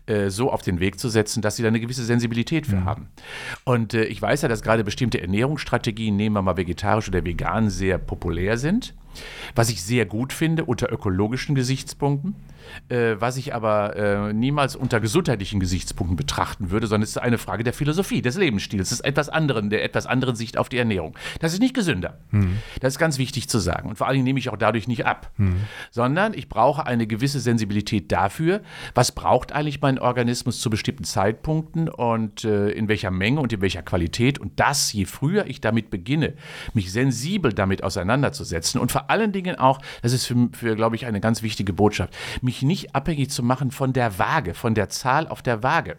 äh, 0.06 0.30
so 0.30 0.52
auf 0.52 0.62
den 0.62 0.78
Weg 0.78 1.00
zu 1.00 1.08
setzen, 1.08 1.42
dass 1.42 1.56
sie 1.56 1.62
da 1.62 1.68
eine 1.68 1.80
gewisse 1.80 2.04
Sensibilität 2.04 2.66
für 2.66 2.84
haben. 2.84 3.08
Und 3.64 3.94
äh, 3.94 4.04
ich 4.04 4.22
weiß 4.22 4.42
ja, 4.42 4.48
dass 4.48 4.62
gerade 4.62 4.84
bestimmte 4.84 5.20
Ernährungsstrategien, 5.20 6.14
nehmen 6.14 6.36
wir 6.36 6.42
mal 6.42 6.56
vegetarisch 6.56 7.08
oder 7.08 7.24
vegan, 7.24 7.68
sehr 7.70 7.98
populär 7.98 8.58
sind. 8.58 8.94
Was 9.54 9.68
ich 9.70 9.82
sehr 9.82 10.06
gut 10.06 10.32
finde 10.32 10.64
unter 10.64 10.90
ökologischen 10.90 11.54
Gesichtspunkten, 11.54 12.34
äh, 12.88 13.16
was 13.18 13.36
ich 13.36 13.54
aber 13.54 13.96
äh, 13.96 14.32
niemals 14.32 14.76
unter 14.76 15.00
gesundheitlichen 15.00 15.60
Gesichtspunkten 15.60 16.16
betrachten 16.16 16.70
würde, 16.70 16.86
sondern 16.86 17.04
es 17.04 17.10
ist 17.10 17.18
eine 17.18 17.38
Frage 17.38 17.64
der 17.64 17.72
Philosophie, 17.72 18.22
des 18.22 18.36
Lebensstils, 18.36 18.90
des 18.90 19.00
etwas 19.00 19.28
anderen, 19.28 19.70
der 19.70 19.84
etwas 19.84 20.06
anderen 20.06 20.36
Sicht 20.36 20.58
auf 20.58 20.68
die 20.68 20.78
Ernährung. 20.78 21.16
Das 21.40 21.52
ist 21.52 21.60
nicht 21.60 21.74
gesünder. 21.74 22.18
Das 22.80 22.94
ist 22.94 22.98
ganz 22.98 23.18
wichtig 23.18 23.48
zu 23.48 23.58
sagen. 23.58 23.88
Und 23.88 23.96
vor 23.96 24.06
allen 24.06 24.14
Dingen 24.14 24.24
nehme 24.24 24.38
ich 24.38 24.50
auch 24.50 24.56
dadurch 24.56 24.88
nicht 24.88 25.06
ab, 25.06 25.30
sondern 25.90 26.34
ich 26.34 26.48
brauche 26.48 26.86
eine 26.86 27.06
gewisse 27.06 27.40
Sensibilität 27.40 28.10
dafür, 28.12 28.62
was 28.94 29.12
braucht 29.12 29.52
eigentlich 29.52 29.80
mein 29.80 29.98
Organismus 29.98 30.60
zu 30.60 30.70
bestimmten 30.70 31.04
Zeitpunkten 31.04 31.88
und 31.88 32.44
äh, 32.44 32.70
in 32.70 32.88
welcher 32.88 33.10
Menge 33.10 33.40
und 33.40 33.52
in 33.52 33.60
welcher 33.60 33.82
Qualität. 33.82 34.38
Und 34.38 34.58
das, 34.60 34.92
je 34.92 35.04
früher 35.04 35.46
ich 35.46 35.60
damit 35.60 35.90
beginne, 35.90 36.34
mich 36.72 36.92
sensibel 36.92 37.52
damit 37.52 37.82
auseinanderzusetzen 37.82 38.80
und 38.80 38.92
vor 38.92 39.10
allen 39.10 39.32
Dingen 39.32 39.56
auch, 39.56 39.80
das 40.02 40.12
ist 40.12 40.26
für, 40.26 40.48
für 40.52 40.76
glaube 40.76 40.96
ich, 40.96 41.06
eine 41.06 41.20
ganz 41.20 41.42
wichtige 41.42 41.72
Botschaft, 41.72 42.14
mich 42.40 42.53
nicht 42.62 42.94
abhängig 42.94 43.30
zu 43.30 43.42
machen 43.42 43.70
von 43.70 43.92
der 43.92 44.18
Waage, 44.18 44.54
von 44.54 44.74
der 44.74 44.88
Zahl 44.88 45.28
auf 45.28 45.42
der 45.42 45.62
Waage. 45.62 45.96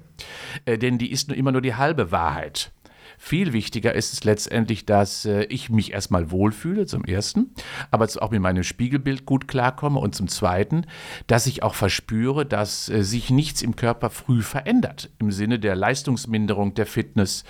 Äh, 0.65 0.77
denn 0.77 0.97
die 0.97 1.11
ist 1.11 1.27
nur 1.27 1.37
immer 1.37 1.51
nur 1.51 1.61
die 1.61 1.75
halbe 1.75 2.11
Wahrheit. 2.11 2.71
Viel 3.17 3.53
wichtiger 3.53 3.93
ist 3.93 4.13
es 4.13 4.23
letztendlich, 4.23 4.85
dass 4.85 5.25
äh, 5.25 5.43
ich 5.45 5.69
mich 5.69 5.93
erstmal 5.93 6.31
wohlfühle, 6.31 6.85
zum 6.85 7.05
Ersten, 7.05 7.53
aber 7.91 8.07
auch 8.19 8.31
mit 8.31 8.41
meinem 8.41 8.63
Spiegelbild 8.63 9.25
gut 9.25 9.47
klarkomme 9.47 9.99
und 9.99 10.15
zum 10.15 10.27
Zweiten, 10.27 10.85
dass 11.27 11.47
ich 11.47 11.63
auch 11.63 11.75
verspüre, 11.75 12.45
dass 12.45 12.89
äh, 12.89 13.03
sich 13.03 13.29
nichts 13.29 13.61
im 13.61 13.75
Körper 13.75 14.09
früh 14.09 14.41
verändert, 14.41 15.09
im 15.19 15.31
Sinne 15.31 15.59
der 15.59 15.75
Leistungsminderung, 15.75 16.73
der 16.73 16.85
Fitness, 16.85 17.43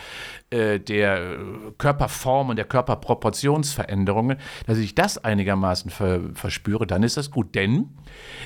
äh, 0.50 0.80
der 0.80 1.38
Körperform 1.78 2.50
und 2.50 2.56
der 2.56 2.66
Körperproportionsveränderungen, 2.66 4.38
dass 4.66 4.78
ich 4.78 4.96
das 4.96 5.18
einigermaßen 5.18 5.92
ver 5.92 6.22
verspüre, 6.34 6.88
dann 6.88 7.04
ist 7.04 7.18
das 7.18 7.32
gut. 7.32 7.56
Denn 7.56 7.90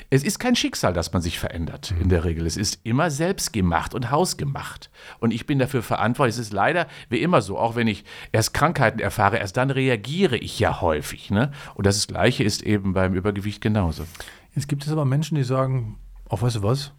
es 0.08 0.24
ist 0.24 0.38
kein 0.38 0.56
Schicksal, 0.56 0.92
dass 0.92 1.12
man 1.12 1.22
sich 1.22 1.38
verändert 1.38 1.94
in 2.00 2.08
der 2.08 2.24
Regel. 2.24 2.46
Es 2.46 2.56
ist 2.56 2.80
immer 2.84 3.10
selbstgemacht 3.10 3.94
und 3.94 4.10
hausgemacht. 4.10 4.90
Und 5.18 5.32
ich 5.32 5.46
bin 5.46 5.58
dafür 5.58 5.82
verantwortlich. 5.82 6.34
Es 6.34 6.40
ist 6.40 6.52
leider 6.52 6.86
wie 7.10 7.20
immer 7.20 7.42
so, 7.42 7.58
auch 7.58 7.76
wenn 7.76 7.88
ich 7.88 8.04
erst 8.32 8.54
Krankheiten 8.54 9.00
erfahre, 9.00 9.38
erst 9.38 9.56
dann 9.56 9.70
reagiere 9.70 10.36
ich 10.36 10.58
ja 10.58 10.80
häufig. 10.80 11.30
Ne? 11.30 11.52
Und 11.74 11.86
das 11.86 12.06
Gleiche 12.06 12.44
ist 12.44 12.62
eben 12.62 12.92
beim 12.92 13.14
Übergewicht 13.14 13.60
genauso. 13.60 14.04
Jetzt 14.54 14.68
gibt 14.68 14.84
es 14.84 14.92
aber 14.92 15.04
Menschen, 15.04 15.34
die 15.36 15.44
sagen, 15.44 15.98
auch 16.28 16.42
weißt 16.42 16.56
du 16.56 16.62
was, 16.62 16.92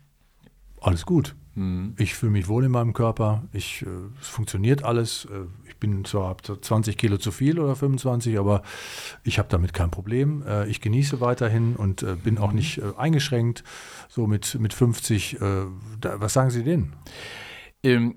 alles 0.82 1.06
gut. 1.06 1.36
Mhm. 1.56 1.96
Ich 1.98 2.16
fühle 2.16 2.32
mich 2.32 2.48
wohl 2.48 2.64
in 2.64 2.72
meinem 2.72 2.94
Körper, 2.94 3.44
ich, 3.52 3.84
äh, 3.84 3.90
es 4.22 4.28
funktioniert 4.28 4.84
alles. 4.84 5.26
Äh, 5.26 5.48
ich 5.68 5.78
bin 5.78 6.06
zwar 6.06 6.30
hab 6.30 6.46
so 6.46 6.56
20 6.56 6.98
Kilo 6.98 7.18
zu 7.18 7.32
viel 7.32 7.60
oder 7.60 7.76
25, 7.76 8.40
aber 8.40 8.62
ich 9.24 9.38
habe 9.38 9.50
damit 9.50 9.74
kein 9.74 9.92
Problem. 9.92 10.44
Äh, 10.48 10.68
ich 10.68 10.80
genieße 10.82 11.20
weiterhin 11.22 11.76
und 11.76 12.06
bin 12.24 12.36
Mhm. 12.36 12.42
auch 12.42 12.52
nicht 12.54 12.78
äh, 12.78 12.94
eingeschränkt. 12.98 13.64
So 14.08 14.28
mit, 14.28 14.60
mit 14.60 14.74
50, 14.74 15.42
äh, 15.42 15.66
da, 16.00 16.20
was 16.22 16.34
sagen 16.34 16.50
Sie 16.52 16.64
denen? 16.64 16.94
Ähm, 17.84 18.16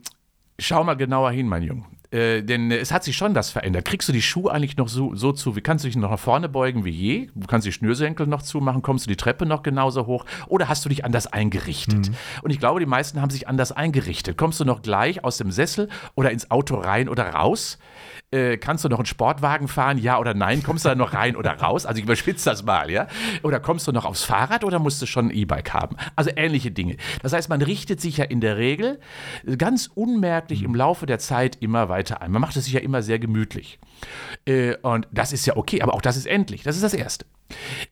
schau 0.59 0.85
mal 0.85 0.95
genauer 0.95 1.33
hin, 1.33 1.49
mein 1.49 1.63
Junge. 1.63 1.85
Äh, 2.15 2.43
denn 2.43 2.71
es 2.71 2.93
hat 2.93 3.03
sich 3.03 3.17
schon 3.17 3.35
das 3.35 3.51
verändert. 3.51 3.85
Kriegst 3.85 4.09
du 4.09 4.13
die 4.13 4.23
Schuhe 4.23 4.53
eigentlich 4.53 4.77
noch 4.77 4.87
so, 4.87 5.17
so 5.17 5.33
zu? 5.33 5.57
Wie 5.57 5.61
kannst 5.61 5.85
du 5.85 5.89
dich 5.89 5.97
noch 5.97 6.11
nach 6.11 6.19
vorne 6.19 6.49
beugen 6.49 6.85
wie 6.85 6.91
je? 6.91 7.29
Du 7.35 7.49
kannst 7.49 7.67
die 7.67 7.73
Schnürsenkel 7.73 8.29
noch 8.29 8.43
zumachen? 8.43 8.83
Kommst 8.83 9.07
du 9.07 9.09
die 9.09 9.17
Treppe 9.17 9.47
noch 9.47 9.65
genauso 9.65 10.07
hoch? 10.07 10.25
Oder 10.47 10.69
hast 10.69 10.85
du 10.85 10.89
dich 10.89 11.05
anders 11.05 11.27
eingerichtet? 11.27 12.13
Und 12.43 12.53
ich 12.53 12.61
glaube, 12.61 12.79
die 12.79 12.87
meisten 12.87 13.21
haben 13.21 13.31
sich 13.31 13.49
anders 13.49 13.73
eingerichtet. 13.73 14.39
Kommst 14.39 14.61
du 14.61 14.65
noch 14.65 14.83
gleich 14.83 15.25
aus 15.25 15.39
dem 15.39 15.51
Sessel 15.51 15.89
oder 16.15 16.31
ins 16.31 16.53
Auto 16.53 16.77
rein 16.77 17.09
oder 17.09 17.31
raus? 17.31 17.79
Äh, 18.31 18.59
kannst 18.59 18.85
du 18.85 18.89
noch 18.89 18.99
einen 18.99 19.07
Sportwagen 19.07 19.67
fahren? 19.67 19.99
Ja 19.99 20.19
oder 20.19 20.35
nein? 20.35 20.63
Kommst 20.63 20.85
du 20.85 20.91
da 20.91 20.95
noch 20.95 21.15
rein 21.15 21.35
oder 21.35 21.53
raus? 21.53 21.85
Also 21.85 21.99
ich 21.99 22.05
überspitze 22.05 22.49
das 22.49 22.65
mal, 22.65 22.91
ja? 22.93 23.09
Oder 23.43 23.59
kommst 23.59 23.89
du 23.89 23.93
noch 23.93 24.05
aufs 24.05 24.23
Fahrrad 24.23 24.63
oder 24.63 24.79
musst 24.79 25.03
du 25.03 25.07
schon 25.07 25.27
ein 25.27 25.31
E-Bike 25.31 25.73
haben? 25.73 25.97
Also 26.15 26.31
ähnliche 26.37 26.71
Dinge. 26.71 26.97
Das 27.23 27.33
heißt, 27.33 27.49
man 27.49 27.61
richtet 27.61 28.01
sich 28.01 28.19
ja 28.19 28.25
in 28.25 28.41
der 28.41 28.57
Regel 28.57 29.01
ganz 29.59 29.91
unmerklich 29.93 30.63
im 30.63 30.75
Laufe 30.77 31.07
der 31.07 31.19
Zeit 31.19 31.59
immer 31.61 31.89
weiter 31.89 32.04
ein. 32.13 32.31
Man 32.31 32.41
macht 32.41 32.57
es 32.57 32.65
sich 32.65 32.75
ja 32.75 32.81
immer 32.81 33.03
sehr 33.03 33.19
gemütlich. 33.19 33.79
Äh, 34.47 34.77
und 34.83 35.09
das 35.13 35.33
ist 35.33 35.47
ja 35.47 35.57
okay, 35.57 35.83
aber 35.83 35.95
auch 35.95 36.03
das 36.03 36.17
ist 36.17 36.27
endlich. 36.27 36.63
Das 36.63 36.77
ist 36.77 36.83
das 36.83 36.95
Erste. 36.95 37.27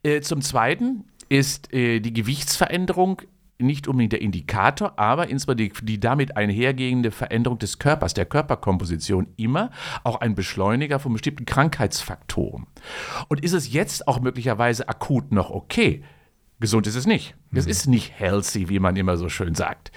Äh, 0.03 0.20
zum 0.20 0.42
Zweiten 0.42 1.05
ist 1.29 1.72
äh, 1.72 2.01
die 2.01 2.12
Gewichtsveränderung 2.12 3.22
nicht 3.59 3.88
unbedingt 3.88 4.12
der 4.12 4.20
Indikator, 4.20 4.98
aber 4.98 5.29
insbesondere 5.29 5.68
die, 5.68 5.87
die 5.87 6.01
damit 6.01 6.37
einhergehende 6.37 7.11
Veränderung 7.11 7.59
des 7.59 7.79
Körpers, 7.79 8.14
der 8.14 8.27
Körperkomposition 8.27 9.29
immer 9.37 9.70
auch 10.05 10.20
ein 10.20 10.35
Beschleuniger 10.35 10.98
von 10.98 11.12
bestimmten 11.12 11.46
Krankheitsfaktoren. 11.46 12.66
Und 13.29 13.42
ist 13.42 13.53
es 13.53 13.72
jetzt 13.72 14.09
auch 14.09 14.20
möglicherweise 14.20 14.88
akut 14.88 15.33
noch 15.33 15.51
okay? 15.51 16.03
Gesund 16.62 16.87
ist 16.87 16.94
es 16.94 17.07
nicht. 17.07 17.35
Es 17.53 17.66
ist 17.66 17.87
nicht 17.87 18.18
healthy, 18.18 18.70
wie 18.70 18.79
man 18.79 18.96
immer 18.96 19.18
so 19.18 19.29
schön 19.29 19.55
sagt. 19.55 19.92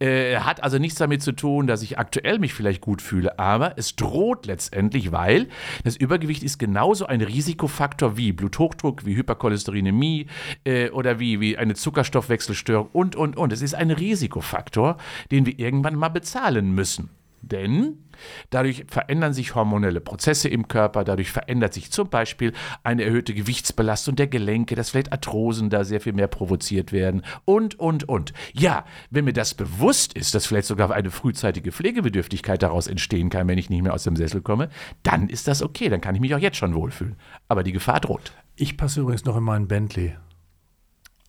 Äh, 0.00 0.38
hat 0.38 0.62
also 0.64 0.78
nichts 0.78 0.98
damit 0.98 1.22
zu 1.22 1.30
tun, 1.30 1.68
dass 1.68 1.82
ich 1.82 1.98
aktuell 1.98 2.40
mich 2.40 2.54
vielleicht 2.54 2.80
gut 2.80 3.02
fühle, 3.02 3.38
aber 3.38 3.78
es 3.78 3.94
droht 3.94 4.46
letztendlich, 4.46 5.12
weil 5.12 5.48
das 5.84 5.94
Übergewicht 5.94 6.42
ist 6.42 6.58
genauso 6.58 7.06
ein 7.06 7.20
Risikofaktor 7.20 8.16
wie 8.16 8.32
Bluthochdruck, 8.32 9.04
wie 9.04 9.14
Hypercholesterinämie 9.14 10.26
äh, 10.64 10.90
oder 10.90 11.20
wie, 11.20 11.38
wie 11.38 11.56
eine 11.56 11.74
Zuckerstoffwechselstörung 11.74 12.88
und, 12.92 13.14
und, 13.14 13.36
und. 13.36 13.52
Es 13.52 13.62
ist 13.62 13.74
ein 13.74 13.90
Risikofaktor, 13.90 14.96
den 15.30 15.46
wir 15.46 15.58
irgendwann 15.58 15.94
mal 15.94 16.08
bezahlen 16.08 16.74
müssen. 16.74 17.10
Denn 17.42 18.04
dadurch 18.50 18.86
verändern 18.88 19.32
sich 19.32 19.54
hormonelle 19.54 20.00
Prozesse 20.00 20.48
im 20.48 20.68
Körper, 20.68 21.04
dadurch 21.04 21.30
verändert 21.30 21.74
sich 21.74 21.90
zum 21.92 22.08
Beispiel 22.08 22.52
eine 22.82 23.04
erhöhte 23.04 23.34
Gewichtsbelastung 23.34 24.16
der 24.16 24.26
Gelenke, 24.26 24.74
dass 24.74 24.90
vielleicht 24.90 25.12
Arthrosen 25.12 25.70
da 25.70 25.84
sehr 25.84 26.00
viel 26.00 26.12
mehr 26.12 26.26
provoziert 26.26 26.92
werden 26.92 27.22
und, 27.44 27.78
und, 27.78 28.08
und. 28.08 28.32
Ja, 28.52 28.84
wenn 29.10 29.24
mir 29.24 29.32
das 29.32 29.54
bewusst 29.54 30.12
ist, 30.14 30.34
dass 30.34 30.46
vielleicht 30.46 30.68
sogar 30.68 30.90
eine 30.90 31.10
frühzeitige 31.10 31.72
Pflegebedürftigkeit 31.72 32.62
daraus 32.62 32.86
entstehen 32.86 33.30
kann, 33.30 33.48
wenn 33.48 33.58
ich 33.58 33.70
nicht 33.70 33.82
mehr 33.82 33.94
aus 33.94 34.04
dem 34.04 34.16
Sessel 34.16 34.40
komme, 34.40 34.68
dann 35.02 35.28
ist 35.28 35.46
das 35.48 35.62
okay, 35.62 35.88
dann 35.88 36.00
kann 36.00 36.14
ich 36.14 36.20
mich 36.20 36.34
auch 36.34 36.40
jetzt 36.40 36.56
schon 36.56 36.74
wohlfühlen. 36.74 37.16
Aber 37.48 37.62
die 37.62 37.72
Gefahr 37.72 38.00
droht. 38.00 38.32
Ich 38.56 38.76
passe 38.76 39.00
übrigens 39.00 39.24
noch 39.24 39.36
in 39.36 39.44
meinen 39.44 39.68
Bentley. 39.68 40.16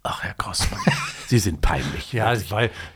Ach, 0.04 0.24
Herr 0.24 0.36
Grossmann, 0.36 0.80
Sie 1.28 1.40
sind 1.40 1.60
peinlich. 1.60 2.14
Ja, 2.14 2.34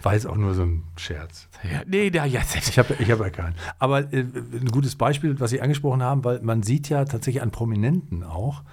war 0.01 0.13
jetzt 0.13 0.25
auch 0.25 0.37
nur 0.37 0.53
so 0.53 0.63
ein 0.63 0.83
Scherz. 0.95 1.49
Ja, 1.63 1.81
nee, 1.85 2.09
da, 2.09 2.25
ja, 2.25 2.41
Ich 2.67 2.77
habe 2.79 2.95
ich 2.99 3.11
hab 3.11 3.19
ja 3.19 3.29
keinen. 3.29 3.55
Aber 3.79 3.99
äh, 4.13 4.19
ein 4.21 4.69
gutes 4.71 4.95
Beispiel, 4.95 5.39
was 5.39 5.51
Sie 5.51 5.61
angesprochen 5.61 6.01
haben, 6.03 6.23
weil 6.23 6.39
man 6.41 6.63
sieht 6.63 6.89
ja 6.89 7.05
tatsächlich 7.05 7.41
an 7.43 7.51
Prominenten 7.51 8.23
auch, 8.23 8.63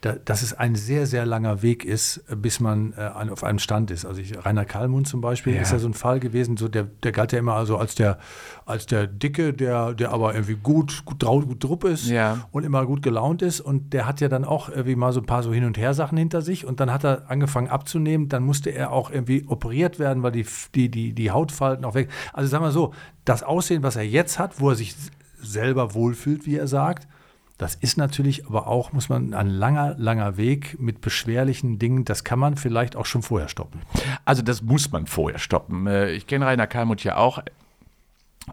da, 0.00 0.12
dass 0.12 0.42
es 0.42 0.52
ein 0.54 0.76
sehr, 0.76 1.08
sehr 1.08 1.26
langer 1.26 1.60
Weg 1.62 1.84
ist, 1.84 2.22
bis 2.36 2.60
man 2.60 2.92
äh, 2.96 3.00
an, 3.00 3.30
auf 3.30 3.42
einem 3.42 3.58
Stand 3.58 3.90
ist. 3.90 4.04
Also 4.04 4.20
ich, 4.20 4.32
Rainer 4.46 4.64
Kallmund 4.64 5.08
zum 5.08 5.20
Beispiel 5.20 5.56
Ja. 5.56 5.62
ist 5.62 5.72
ja 5.72 5.80
so 5.80 5.88
ein 5.88 5.94
Fall 5.94 6.20
gewesen, 6.20 6.56
so 6.56 6.68
der, 6.68 6.84
der 6.84 7.10
galt 7.10 7.32
ja 7.32 7.40
immer 7.40 7.54
also 7.54 7.76
als 7.78 7.96
der, 7.96 8.18
als 8.64 8.86
der 8.86 9.08
Dicke, 9.08 9.52
der, 9.52 9.94
der 9.94 10.12
aber 10.12 10.34
irgendwie 10.34 10.54
gut, 10.54 11.02
gut, 11.04 11.18
gut 11.24 11.64
drupp 11.64 11.82
ist 11.82 12.06
Ja. 12.06 12.46
und 12.52 12.62
immer 12.62 12.86
gut 12.86 13.02
gelaunt 13.02 13.42
ist. 13.42 13.60
Und 13.60 13.92
der 13.92 14.06
hat 14.06 14.20
ja 14.20 14.28
dann 14.28 14.44
auch 14.44 14.68
irgendwie 14.68 14.94
mal 14.94 15.12
so 15.12 15.18
ein 15.18 15.26
paar 15.26 15.42
so 15.42 15.52
Hin- 15.52 15.64
und 15.64 15.76
Her-Sachen 15.76 16.16
hinter 16.16 16.42
sich. 16.42 16.64
Und 16.64 16.78
dann 16.78 16.92
hat 16.92 17.04
er 17.04 17.28
angefangen 17.28 17.66
abzunehmen. 17.66 18.28
Dann 18.28 18.44
musste 18.44 18.70
er 18.70 18.92
auch 18.92 19.10
irgendwie 19.10 19.46
operiert 19.48 19.98
werden, 19.98 20.22
weil 20.22 20.30
die, 20.30 20.46
die, 20.76 20.92
die, 20.92 21.12
die 21.12 21.30
Hautfalten 21.32 21.84
auch 21.84 21.94
weg. 21.94 22.08
Also 22.38 22.50
sagen 22.50 22.64
wir 22.64 22.70
so, 22.70 22.94
das 23.24 23.42
Aussehen, 23.42 23.82
was 23.82 23.96
er 23.96 24.04
jetzt 24.04 24.38
hat, 24.38 24.60
wo 24.60 24.70
er 24.70 24.76
sich 24.76 24.94
selber 25.40 25.92
wohlfühlt, 25.94 26.46
wie 26.46 26.54
er 26.54 26.68
sagt. 26.68 27.08
Das 27.56 27.74
ist 27.74 27.96
natürlich 27.98 28.46
aber 28.46 28.68
auch, 28.68 28.92
muss 28.92 29.08
man, 29.08 29.34
ein 29.34 29.48
langer, 29.48 29.96
langer 29.98 30.36
Weg 30.36 30.78
mit 30.78 31.00
beschwerlichen 31.00 31.80
Dingen. 31.80 32.04
Das 32.04 32.22
kann 32.22 32.38
man 32.38 32.56
vielleicht 32.56 32.94
auch 32.94 33.06
schon 33.06 33.22
vorher 33.22 33.48
stoppen. 33.48 33.80
Also 34.24 34.42
das 34.42 34.62
muss 34.62 34.92
man 34.92 35.08
vorher 35.08 35.40
stoppen. 35.40 35.88
Äh, 35.88 36.12
ich 36.12 36.28
kenne 36.28 36.46
Rainer 36.46 36.68
Kalmuth 36.68 37.02
ja 37.02 37.16
auch. 37.16 37.42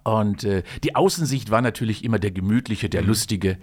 Und 0.03 0.43
äh, 0.43 0.63
die 0.83 0.95
Außensicht 0.95 1.51
war 1.51 1.61
natürlich 1.61 2.03
immer 2.03 2.17
der 2.17 2.31
gemütliche, 2.31 2.89
der 2.89 3.03
lustige. 3.03 3.59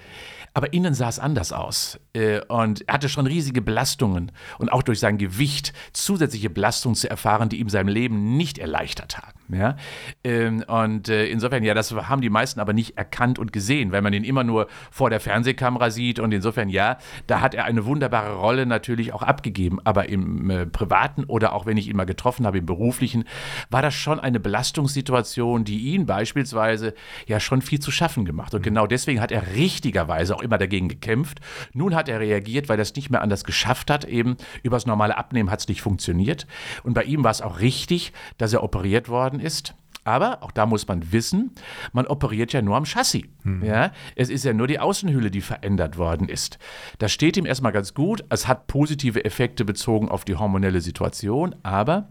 Aber 0.54 0.72
innen 0.72 0.94
sah 0.94 1.08
es 1.08 1.18
anders 1.18 1.52
aus. 1.52 1.98
Äh, 2.12 2.42
und 2.46 2.86
er 2.86 2.94
hatte 2.94 3.08
schon 3.08 3.26
riesige 3.26 3.60
Belastungen 3.60 4.30
und 4.58 4.70
auch 4.70 4.84
durch 4.84 5.00
sein 5.00 5.18
Gewicht 5.18 5.72
zusätzliche 5.92 6.48
Belastungen 6.48 6.94
zu 6.94 7.10
erfahren, 7.10 7.48
die 7.48 7.58
ihm 7.58 7.68
sein 7.68 7.88
Leben 7.88 8.36
nicht 8.36 8.58
erleichtert 8.58 9.18
haben. 9.18 9.41
Ja? 9.54 9.76
Ähm, 10.24 10.64
und 10.66 11.08
äh, 11.08 11.26
insofern, 11.26 11.62
ja, 11.62 11.74
das 11.74 11.92
haben 11.92 12.20
die 12.20 12.30
meisten 12.30 12.60
aber 12.60 12.72
nicht 12.72 12.96
erkannt 12.96 13.38
und 13.38 13.52
gesehen, 13.52 13.92
weil 13.92 14.02
man 14.02 14.12
ihn 14.12 14.24
immer 14.24 14.44
nur 14.44 14.68
vor 14.90 15.10
der 15.10 15.20
Fernsehkamera 15.20 15.90
sieht. 15.90 16.18
Und 16.18 16.32
insofern, 16.32 16.68
ja, 16.68 16.98
da 17.26 17.40
hat 17.40 17.54
er 17.54 17.64
eine 17.64 17.84
wunderbare 17.84 18.34
Rolle 18.34 18.66
natürlich 18.66 19.12
auch 19.12 19.22
abgegeben. 19.22 19.78
Aber 19.84 20.08
im 20.08 20.50
äh, 20.50 20.66
Privaten 20.66 21.24
oder 21.24 21.52
auch 21.52 21.66
wenn 21.66 21.76
ich 21.76 21.88
ihn 21.88 21.96
mal 21.96 22.04
getroffen 22.04 22.46
habe, 22.46 22.58
im 22.58 22.66
Beruflichen, 22.66 23.24
war 23.70 23.82
das 23.82 23.94
schon 23.94 24.20
eine 24.20 24.40
Belastungssituation, 24.40 25.64
die 25.64 25.78
ihn 25.78 26.06
beispielsweise 26.06 26.94
ja 27.26 27.40
schon 27.40 27.62
viel 27.62 27.80
zu 27.80 27.90
schaffen 27.90 28.24
gemacht. 28.24 28.54
Und 28.54 28.60
mhm. 28.60 28.64
genau 28.64 28.86
deswegen 28.86 29.20
hat 29.20 29.32
er 29.32 29.54
richtigerweise 29.54 30.34
auch 30.34 30.42
immer 30.42 30.58
dagegen 30.58 30.88
gekämpft. 30.88 31.40
Nun 31.72 31.94
hat 31.94 32.08
er 32.08 32.20
reagiert, 32.20 32.68
weil 32.68 32.78
er 32.78 32.82
es 32.82 32.94
nicht 32.94 33.10
mehr 33.10 33.22
anders 33.22 33.44
geschafft 33.44 33.90
hat. 33.90 34.04
Eben 34.04 34.36
übers 34.62 34.86
normale 34.86 35.16
Abnehmen 35.16 35.50
hat 35.50 35.60
es 35.60 35.68
nicht 35.68 35.82
funktioniert. 35.82 36.46
Und 36.82 36.94
bei 36.94 37.04
ihm 37.04 37.24
war 37.24 37.30
es 37.30 37.42
auch 37.42 37.60
richtig, 37.60 38.12
dass 38.38 38.52
er 38.52 38.62
operiert 38.62 39.08
worden 39.08 39.40
ist. 39.42 39.74
Aber 40.04 40.42
auch 40.42 40.50
da 40.50 40.66
muss 40.66 40.88
man 40.88 41.12
wissen, 41.12 41.52
man 41.92 42.06
operiert 42.06 42.52
ja 42.52 42.60
nur 42.60 42.76
am 42.76 42.84
Chassis. 42.84 43.24
Hm. 43.44 43.64
Ja? 43.64 43.92
Es 44.16 44.30
ist 44.30 44.44
ja 44.44 44.52
nur 44.52 44.66
die 44.66 44.80
Außenhülle, 44.80 45.30
die 45.30 45.40
verändert 45.40 45.96
worden 45.96 46.28
ist. 46.28 46.58
Das 46.98 47.12
steht 47.12 47.36
ihm 47.36 47.46
erstmal 47.46 47.72
ganz 47.72 47.94
gut. 47.94 48.24
Es 48.28 48.48
hat 48.48 48.66
positive 48.66 49.24
Effekte 49.24 49.64
bezogen 49.64 50.08
auf 50.08 50.24
die 50.24 50.34
hormonelle 50.34 50.80
Situation, 50.80 51.54
aber 51.62 52.08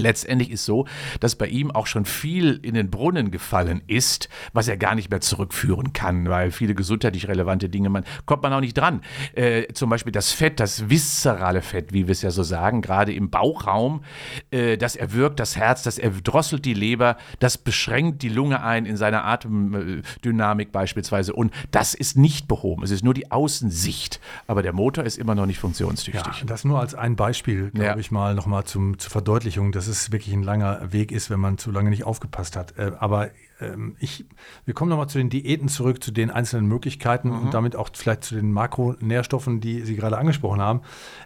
Letztendlich 0.00 0.50
ist 0.50 0.64
so, 0.64 0.86
dass 1.20 1.36
bei 1.36 1.46
ihm 1.46 1.70
auch 1.70 1.86
schon 1.86 2.04
viel 2.04 2.58
in 2.62 2.74
den 2.74 2.90
Brunnen 2.90 3.30
gefallen 3.30 3.82
ist, 3.86 4.28
was 4.52 4.68
er 4.68 4.76
gar 4.76 4.94
nicht 4.94 5.10
mehr 5.10 5.20
zurückführen 5.20 5.92
kann, 5.92 6.28
weil 6.28 6.50
viele 6.50 6.74
gesundheitlich 6.74 7.28
relevante 7.28 7.68
Dinge, 7.68 7.88
man 7.88 8.04
kommt 8.26 8.42
man 8.42 8.52
auch 8.52 8.60
nicht 8.60 8.76
dran. 8.76 9.02
Äh, 9.34 9.72
zum 9.72 9.90
Beispiel 9.90 10.12
das 10.12 10.32
Fett, 10.32 10.60
das 10.60 10.88
viszerale 10.88 11.62
Fett, 11.62 11.92
wie 11.92 12.06
wir 12.06 12.12
es 12.12 12.22
ja 12.22 12.30
so 12.30 12.42
sagen, 12.42 12.82
gerade 12.82 13.12
im 13.12 13.30
Bauchraum, 13.30 14.02
äh, 14.50 14.76
das 14.76 14.96
erwürgt 14.96 15.40
das 15.40 15.56
Herz, 15.56 15.82
das 15.82 15.98
erdrosselt 15.98 16.64
die 16.64 16.74
Leber, 16.74 17.16
das 17.38 17.58
beschränkt 17.58 18.22
die 18.22 18.28
Lunge 18.28 18.62
ein 18.62 18.86
in 18.86 18.96
seiner 18.96 19.24
Atemdynamik 19.24 20.72
beispielsweise 20.72 21.32
und 21.32 21.52
das 21.70 21.94
ist 21.94 22.16
nicht 22.16 22.48
behoben. 22.48 22.82
Es 22.82 22.90
ist 22.90 23.04
nur 23.04 23.14
die 23.14 23.30
Außensicht, 23.30 24.20
aber 24.46 24.62
der 24.62 24.72
Motor 24.72 25.04
ist 25.04 25.18
immer 25.18 25.34
noch 25.34 25.46
nicht 25.46 25.58
funktionstüchtig. 25.58 26.40
Ja, 26.40 26.46
das 26.46 26.64
nur 26.64 26.80
als 26.80 26.94
ein 26.94 27.16
Beispiel, 27.16 27.70
glaube 27.70 27.86
ja. 27.86 27.96
ich 27.96 28.10
mal, 28.10 28.34
nochmal 28.34 28.64
zur 28.64 28.94
Verdeutlichung. 28.98 29.72
Das 29.72 29.88
es 29.90 30.12
wirklich 30.12 30.32
ein 30.34 30.42
langer 30.42 30.92
Weg 30.92 31.12
ist, 31.12 31.28
wenn 31.28 31.40
man 31.40 31.58
zu 31.58 31.70
lange 31.70 31.90
nicht 31.90 32.04
aufgepasst 32.04 32.56
hat. 32.56 32.78
Äh, 32.78 32.92
aber 32.98 33.30
ähm, 33.60 33.96
ich, 33.98 34.24
wir 34.64 34.74
kommen 34.74 34.88
nochmal 34.88 35.08
zu 35.08 35.18
den 35.18 35.30
Diäten 35.30 35.68
zurück, 35.68 36.02
zu 36.02 36.10
den 36.10 36.30
einzelnen 36.30 36.66
Möglichkeiten 36.66 37.28
mhm. 37.28 37.40
und 37.40 37.54
damit 37.54 37.76
auch 37.76 37.90
vielleicht 37.92 38.24
zu 38.24 38.34
den 38.34 38.52
Makronährstoffen, 38.52 39.60
die 39.60 39.82
Sie 39.82 39.96
gerade 39.96 40.18
angesprochen 40.18 40.60
haben. 40.60 40.80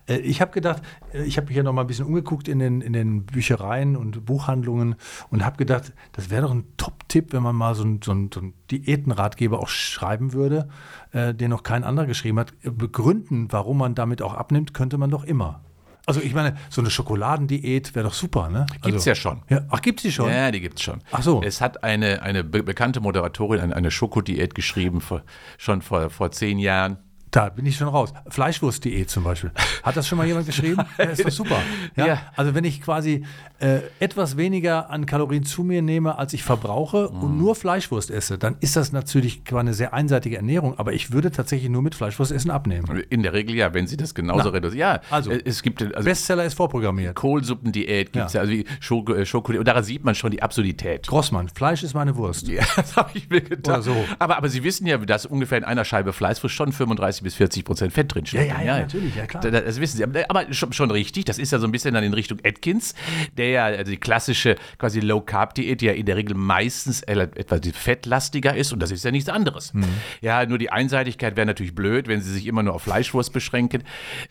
Äh, 0.07 0.17
ich 0.17 0.41
habe 0.41 0.53
gedacht, 0.53 0.83
äh, 1.13 1.23
ich 1.25 1.37
habe 1.37 1.47
mich 1.47 1.55
hier 1.55 1.63
nochmal 1.63 1.85
ein 1.85 1.89
bisschen 1.89 2.07
umgeguckt 2.07 2.49
in 2.49 2.59
den, 2.59 2.81
in 2.81 2.93
den 2.93 3.25
Büchereien 3.25 3.97
und 3.97 4.25
Buchhandlungen 4.25 4.97
und 5.31 5.45
habe 5.45 5.57
gedacht, 5.57 5.93
das 6.13 6.31
wäre 6.31 6.43
doch 6.43 6.53
ein 6.53 6.65
Top-Tipp, 6.77 7.33
wenn 7.33 7.43
man 7.43 7.55
mal 7.55 7.75
so 7.75 7.85
einen 7.85 8.01
so 8.03 8.15
so 8.33 8.41
ein 8.41 8.55
Diätenratgeber 8.71 9.61
auch 9.61 9.69
schreiben 9.69 10.33
würde, 10.33 10.69
äh, 11.13 11.35
den 11.35 11.51
noch 11.51 11.63
kein 11.63 11.85
anderer 11.85 12.07
geschrieben 12.07 12.39
hat. 12.39 12.55
Begründen, 12.63 13.49
warum 13.51 13.79
man 13.79 13.95
damit 13.95 14.23
auch 14.23 14.35
abnimmt, 14.35 14.75
könnte 14.75 14.99
man 14.99 15.11
doch 15.11 15.25
immer. 15.25 15.61
Also 16.07 16.21
ich 16.21 16.35
meine, 16.35 16.57
so 16.69 16.81
eine 16.83 16.91
Schokoladendiät 16.91 17.95
wäre 17.95 18.05
doch 18.05 18.15
super, 18.15 18.51
ne? 18.51 18.67
Also, 18.77 18.91
gibt's 18.91 19.05
ja 19.07 19.15
schon. 19.15 19.43
Ja, 19.49 19.63
ach, 19.71 19.81
gibt's 19.81 20.03
die 20.03 20.13
schon? 20.13 20.31
Ja, 20.31 20.51
die 20.51 20.61
gibt's 20.61 20.83
schon. 20.83 21.01
Ach 21.11 21.23
so. 21.23 21.43
Es 21.43 21.61
hat 21.61 21.83
eine, 21.83 22.23
eine 22.23 22.45
be 22.45 22.63
bekannte 22.63 23.01
Moderatorin 23.01 23.61
eine, 23.61 23.75
eine 23.75 23.91
Schokodiät 23.91 24.55
geschrieben, 24.55 25.01
vor, 25.01 25.23
schon 25.57 25.81
vor, 25.81 26.11
vor 26.11 26.31
zehn 26.31 26.59
Jahren. 26.59 26.99
Da 27.35 27.49
bin 27.49 27.67
ich 27.67 27.77
schon 27.77 27.89
raus. 27.89 28.15
Fleischwurst.de 28.29 29.07
zum 29.07 29.25
Beispiel. 29.25 29.51
Hat 29.83 29.97
das 29.97 30.07
schon 30.07 30.19
mal 30.19 30.27
jemand 30.27 30.47
geschrieben? 30.47 30.85
Ja, 30.99 31.05
ist 31.07 31.25
doch 31.25 31.31
super. 31.31 31.57
Ja? 31.97 32.07
ja. 32.07 32.23
Also 32.37 32.55
wenn 32.55 32.63
ich 32.63 32.81
quasi 32.81 33.25
äh, 33.59 33.81
etwas 33.99 34.37
weniger 34.37 34.91
an 34.91 35.07
Kalorien 35.07 35.45
zu 35.45 35.65
mir 35.65 35.83
nehme, 35.83 36.17
als 36.19 36.33
ich 36.33 36.45
verbrauche 36.45 37.11
mm. 37.11 37.23
und 37.23 37.39
nur 37.39 37.57
Fleischwurst 37.57 38.13
esse, 38.13 38.39
dann 38.39 38.57
ist 38.61 38.77
das 38.77 38.93
natürlich 38.93 39.43
eine 39.53 39.75
sehr 39.75 39.93
einseitige 39.93 40.37
Ernährung. 40.37 40.79
Aber 40.79 40.93
ich 40.93 41.11
würde 41.11 41.33
tatsächlich 41.33 41.71
nur 41.71 41.83
mit 41.83 41.97
Fleischwurst 41.97 42.31
essen 42.31 42.53
abnehmen. 42.53 43.03
In 43.11 43.25
der 43.25 43.33
Regel 43.33 43.57
ja, 43.57 43.75
wenn 43.75 43.89
Sie 43.89 43.97
das 43.97 44.15
genauso 44.15 44.51
reduzieren. 44.51 44.79
Ja, 44.79 45.01
also 45.11 45.33
es 45.33 45.63
gibt 45.63 45.83
also 45.83 46.05
Bestseller 46.05 46.45
ist 46.45 46.55
vorprogrammiert. 46.55 47.17
Kohlsuppendiät 47.17 48.13
gibt 48.13 48.27
es 48.27 48.35
ja. 48.35 48.39
ja, 48.39 48.43
also 48.43 48.53
wie 48.53 48.65
Schoko, 48.79 49.15
äh, 49.15 49.27
Schoko, 49.27 49.53
und 49.53 49.67
daran 49.67 49.83
sieht 49.83 50.05
man 50.05 50.15
schon 50.15 50.31
die 50.31 50.43
Absurdität. 50.43 51.09
Grossmann, 51.09 51.49
Fleisch 51.49 51.83
ist 51.83 51.95
meine 51.95 52.15
Wurst. 52.15 52.47
Ja, 52.47 52.63
das 52.77 52.97
habe 52.97 53.11
ich 53.15 53.29
mir 53.29 53.41
gedacht. 53.41 53.67
Oder 53.67 53.83
so. 53.83 54.05
Aber, 54.21 54.37
aber 54.37 54.49
Sie 54.49 54.63
wissen 54.63 54.87
ja, 54.87 54.99
dass 54.99 55.27
ungefähr 55.27 55.59
in 55.59 55.65
einer 55.65 55.85
Scheibe 55.85 56.13
Fleischwurst 56.13 56.55
schon 56.55 56.71
35 56.71 57.24
bis 57.25 57.35
40 57.35 57.65
Prozent 57.65 57.93
Fett 57.93 58.15
drin 58.15 58.25
steckt. 58.27 58.49
Ja, 58.49 58.61
ja, 58.61 58.65
ja, 58.65 58.79
natürlich, 58.81 59.17
ja 59.17 59.27
klar. 59.27 59.43
Das, 59.43 59.65
das, 59.65 59.81
wissen 59.81 59.97
Sie. 59.97 60.29
Aber 60.29 60.53
schon, 60.53 60.73
schon, 60.73 60.91
richtig, 60.91 61.25
das 61.25 61.39
ist 61.39 61.51
ja 61.51 61.59
so 61.59 61.67
ein 61.67 61.73
bisschen 61.73 61.95
dann 61.95 62.05
in 62.05 62.15
Richtung 62.15 62.39
Atkins, 62.45 62.95
der 63.37 63.51
ja 63.51 63.65
also 63.65 63.91
die 63.91 63.97
klassische 63.97 64.57
quasi 64.79 65.01
Low-Carb-Diät, 65.01 65.81
die 65.81 65.87
ja 65.87 65.93
in 65.93 66.07
der 66.07 66.17
Regel 66.17 66.37
meistens 66.37 67.03
etwas 67.03 67.61
fettlastiger 67.73 68.55
ist 68.55 68.73
und 68.73 68.81
das 68.81 68.91
ist 68.91 69.05
ja 69.05 69.11
nichts 69.11 69.29
anderes. 69.29 69.75
Mhm. 69.75 69.85
Ja, 70.21 70.47
nur 70.47 70.59
die 70.59 70.71
Einseitigkeit 70.71 71.37
wäre 71.37 71.47
natürlich 71.47 71.75
blöd, 71.75 72.09
wenn 72.09 72.21
Sie 72.21 72.33
sich 72.33 72.47
immer 72.47 72.63
nur 72.63 72.75
auf 72.75 72.83
Fleischwurst 72.83 73.33
beschränken. 73.33 73.83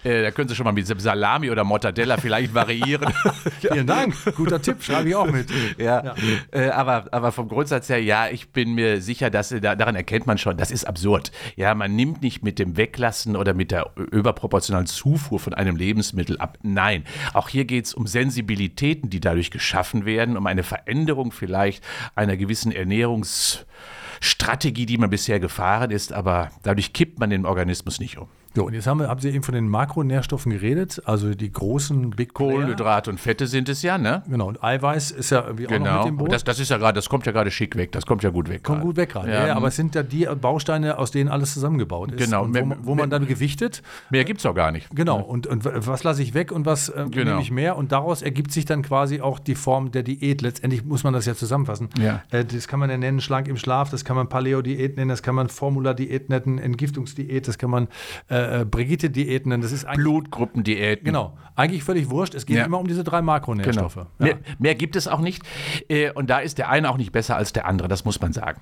Äh, 0.04 0.22
da 0.22 0.32
können 0.32 0.48
Sie 0.48 0.56
schon 0.56 0.66
mal 0.66 0.72
mit 0.72 0.88
Salami 0.88 1.50
oder 1.50 1.64
Mortadella 1.64 2.18
vielleicht 2.18 2.54
variieren. 2.54 3.14
Vielen 3.60 3.88
Dank, 3.88 4.16
guter 4.36 4.62
Tipp, 4.62 4.84
schreibe 4.84 5.10
ich 5.10 5.16
auch 5.16 5.30
mit. 5.30 5.50
Ja, 5.78 6.04
ja. 6.04 6.16
Äh, 6.52 6.70
aber, 6.70 7.06
aber 7.12 7.32
vom 7.32 7.48
Grundsatz 7.48 7.90
her, 7.90 8.02
ja, 8.02 8.28
ich 8.30 8.50
bin 8.50 8.74
mir 8.74 9.02
sicher, 9.02 9.30
dass 9.30 9.50
da, 9.50 9.76
daran 9.76 9.96
erkennt 9.96 10.28
man 10.28 10.38
schon, 10.38 10.58
das 10.58 10.72
ist 10.72 10.86
absurd. 10.86 11.32
Ja, 11.56 11.74
man 11.76 11.96
nimmt 11.96 12.22
nicht 12.22 12.44
mit 12.44 12.60
dem 12.60 12.73
Weglassen 12.78 13.36
oder 13.36 13.54
mit 13.54 13.72
der 13.72 13.92
überproportionalen 13.96 14.88
Zufuhr 14.88 15.40
von 15.40 15.54
einem 15.54 15.76
Lebensmittel 15.76 16.38
ab. 16.38 16.58
Nein, 16.62 17.04
auch 17.34 17.50
hier 17.50 17.66
geht 17.66 17.86
es 17.86 17.94
um 17.94 18.08
Sensibilitäten, 18.08 19.10
die 19.10 19.20
dadurch 19.20 19.52
geschaffen 19.52 20.06
werden, 20.06 20.38
um 20.38 20.48
eine 20.48 20.64
Veränderung 20.64 21.32
vielleicht 21.32 21.84
einer 22.16 22.38
gewissen 22.38 22.72
Ernährungsstrategie, 22.72 24.86
die 24.86 24.98
man 24.98 25.10
bisher 25.10 25.40
gefahren 25.40 25.92
ist, 25.92 26.14
aber 26.14 26.52
dadurch 26.64 26.94
kippt 26.94 27.20
man 27.20 27.30
den 27.30 27.46
Organismus 27.46 28.00
nicht 28.00 28.18
um. 28.18 28.28
So, 28.56 28.68
und 28.68 28.74
jetzt 28.74 28.86
haben, 28.86 29.00
wir, 29.00 29.08
haben 29.08 29.20
Sie 29.20 29.30
eben 29.30 29.42
von 29.42 29.56
den 29.56 29.68
Makronährstoffen 29.68 30.52
geredet, 30.52 31.02
also 31.06 31.34
die 31.34 31.52
großen 31.52 32.12
Big 32.12 32.36
Kohlenhydrate 32.36 33.10
und 33.10 33.20
Fette 33.20 33.48
sind 33.48 33.68
es 33.68 33.82
ja, 33.82 33.98
ne? 33.98 34.22
Genau, 34.30 34.48
und 34.48 34.64
Eiweiß 34.64 35.10
ist 35.10 35.32
ja 35.32 35.44
irgendwie 35.44 35.66
genau. 35.66 35.76
auch 35.76 35.80
noch 35.80 36.06
mit 36.06 36.14
dem 36.14 36.18
Boot. 36.18 36.32
Das, 36.32 36.44
das 36.44 36.60
ist 36.60 36.70
ja 36.70 36.78
gerade, 36.78 36.96
das 36.96 37.10
kommt 37.10 37.26
ja 37.26 37.32
gerade 37.32 37.50
schick 37.50 37.76
weg, 37.76 37.92
das 37.94 38.06
kommt 38.06 38.22
ja 38.22 38.30
gut 38.30 38.50
weg. 38.50 38.64
Kommt 38.64 38.80
grad. 38.80 38.86
gut 38.86 38.98
weg 38.98 39.10
gerade, 39.10 39.32
ja, 39.32 39.48
ja, 39.48 39.56
aber 39.56 39.70
es 39.70 39.76
sind 39.76 39.96
ja 39.96 40.04
die 40.04 40.28
Bausteine, 40.40 41.00
aus 41.00 41.10
denen 41.10 41.30
alles 41.30 41.54
zusammengebaut 41.56 42.12
ist. 42.12 42.24
Genau. 42.24 42.44
Und 42.44 42.56
wo, 42.56 42.66
mehr, 42.66 42.78
wo 42.84 42.94
man 42.94 43.10
dann 43.10 43.26
gewichtet. 43.26 43.82
Mehr 44.12 44.24
gibt 44.24 44.40
es 44.40 44.46
auch 44.46 44.54
gar 44.54 44.72
nicht. 44.72 44.88
Genau, 44.94 45.20
und, 45.20 45.48
und 45.48 45.66
was 45.66 46.04
lasse 46.04 46.22
ich 46.22 46.36
weg 46.36 46.52
und 46.52 46.68
was 46.68 46.90
äh, 46.90 47.06
genau. 47.10 47.32
nehme 47.32 47.42
ich 47.42 47.50
mehr 47.50 47.76
und 47.76 47.92
daraus 47.92 48.22
ergibt 48.22 48.52
sich 48.52 48.66
dann 48.66 48.84
quasi 48.84 49.20
auch 49.20 49.40
die 49.40 49.56
Form 49.56 49.92
der 49.92 50.04
Diät. 50.04 50.44
Letztendlich 50.44 50.86
muss 50.86 51.04
man 51.04 51.14
das 51.14 51.26
ja 51.26 51.34
zusammenfassen. 51.34 51.90
Ja. 51.98 52.22
Äh, 52.30 52.46
das 52.46 52.68
kann 52.68 52.80
man 52.80 52.92
ja 52.92 52.98
nennen, 52.98 53.20
schlank 53.20 53.48
im 53.48 53.58
Schlaf, 53.58 53.90
das 53.90 54.06
kann 54.06 54.16
man 54.16 54.30
Paleo-Diät 54.30 54.98
nennen, 54.98 55.10
das 55.10 55.24
kann 55.24 55.34
man 55.34 55.50
Formula-Diät 55.50 56.30
nennen, 56.30 56.60
Entgiftungsdiät, 56.60 57.48
das 57.48 57.58
kann 57.58 57.72
man 57.72 57.88
äh, 58.30 58.43
äh 58.44 58.66
Brigitte-Diät 58.66 59.46
Diäten, 59.46 59.62
das 59.62 59.72
ist 59.72 59.88
Blutgruppendiäten. 59.88 61.06
Genau, 61.06 61.38
eigentlich 61.56 61.84
völlig 61.84 62.10
wurscht. 62.10 62.36
Es 62.36 62.46
geht 62.46 62.58
ja. 62.58 62.66
immer 62.66 62.80
um 62.80 62.88
diese 62.88 63.04
drei 63.04 63.22
Makronährstoffe. 63.22 63.96
Genau. 63.96 64.08
Ja. 64.20 64.26
Mehr, 64.26 64.38
mehr, 64.60 64.76
gibt 64.76 64.96
es 64.96 65.08
auch 65.08 65.20
nicht. 65.20 65.44
Äh, 65.90 66.12
und 66.12 66.30
da 66.30 66.40
ist 66.40 66.58
der 66.58 66.70
eine 66.70 66.90
auch 66.90 66.98
nicht 66.98 67.12
besser 67.12 67.36
als 67.36 67.54
der 67.54 67.66
andere, 67.66 67.88
das 67.88 68.06
muss 68.06 68.20
man 68.22 68.34
sagen. 68.34 68.62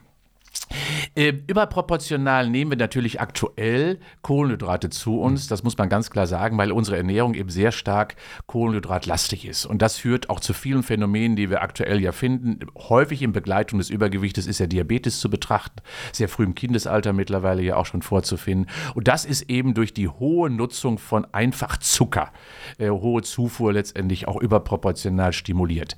Äh, 1.16 1.34
überproportional 1.48 2.50
nehmen 2.50 2.72
wir 2.72 2.78
natürlich 2.78 3.20
aktuell 3.20 4.00
Kohlenhydrate 4.22 4.90
zu 4.90 5.20
uns, 5.20 5.48
das 5.48 5.64
muss 5.64 5.78
man 5.78 5.90
ganz 5.90 6.10
klar 6.10 6.28
sagen, 6.28 6.58
weil 6.58 6.72
unsere 6.72 6.98
Ernährung 6.98 7.34
eben 7.34 7.50
sehr 7.50 7.72
stark 7.72 8.16
kohlenhydratlastig 8.48 9.46
ist. 9.46 9.66
Und 9.66 9.82
das 9.82 9.98
führt 9.98 10.30
auch 10.30 10.40
zu 10.40 10.54
vielen 10.54 10.84
Phänomenen, 10.84 11.36
die 11.36 11.50
wir 11.50 11.62
aktuell 11.62 12.02
ja 12.02 12.12
finden. 12.12 12.60
Häufig 12.78 13.22
in 13.22 13.34
Begleitung 13.34 13.80
des 13.80 13.90
Übergewichtes 13.90 14.48
ist 14.48 14.60
ja 14.60 14.68
Diabetes 14.68 15.20
zu 15.20 15.30
betrachten, 15.30 15.82
sehr 16.14 16.30
früh 16.30 16.44
im 16.44 16.56
Kindesalter 16.56 17.14
mittlerweile 17.14 17.62
ja 17.62 17.76
auch 17.76 17.86
schon 17.86 18.02
vorzufinden. 18.02 18.68
Und 18.96 19.08
das 19.08 19.26
ist 19.26 19.50
eben 19.50 19.74
durch 19.74 19.94
die 19.94 20.08
hohe 20.08 20.50
Nutzung 20.50 20.98
von 20.98 21.26
Einfachzucker, 21.34 22.32
äh, 22.78 22.90
hohe 22.90 23.22
Zufuhr 23.22 23.74
letztendlich 23.74 24.28
auch 24.28 24.40
überproportional 24.40 25.34
stimuliert. 25.34 25.98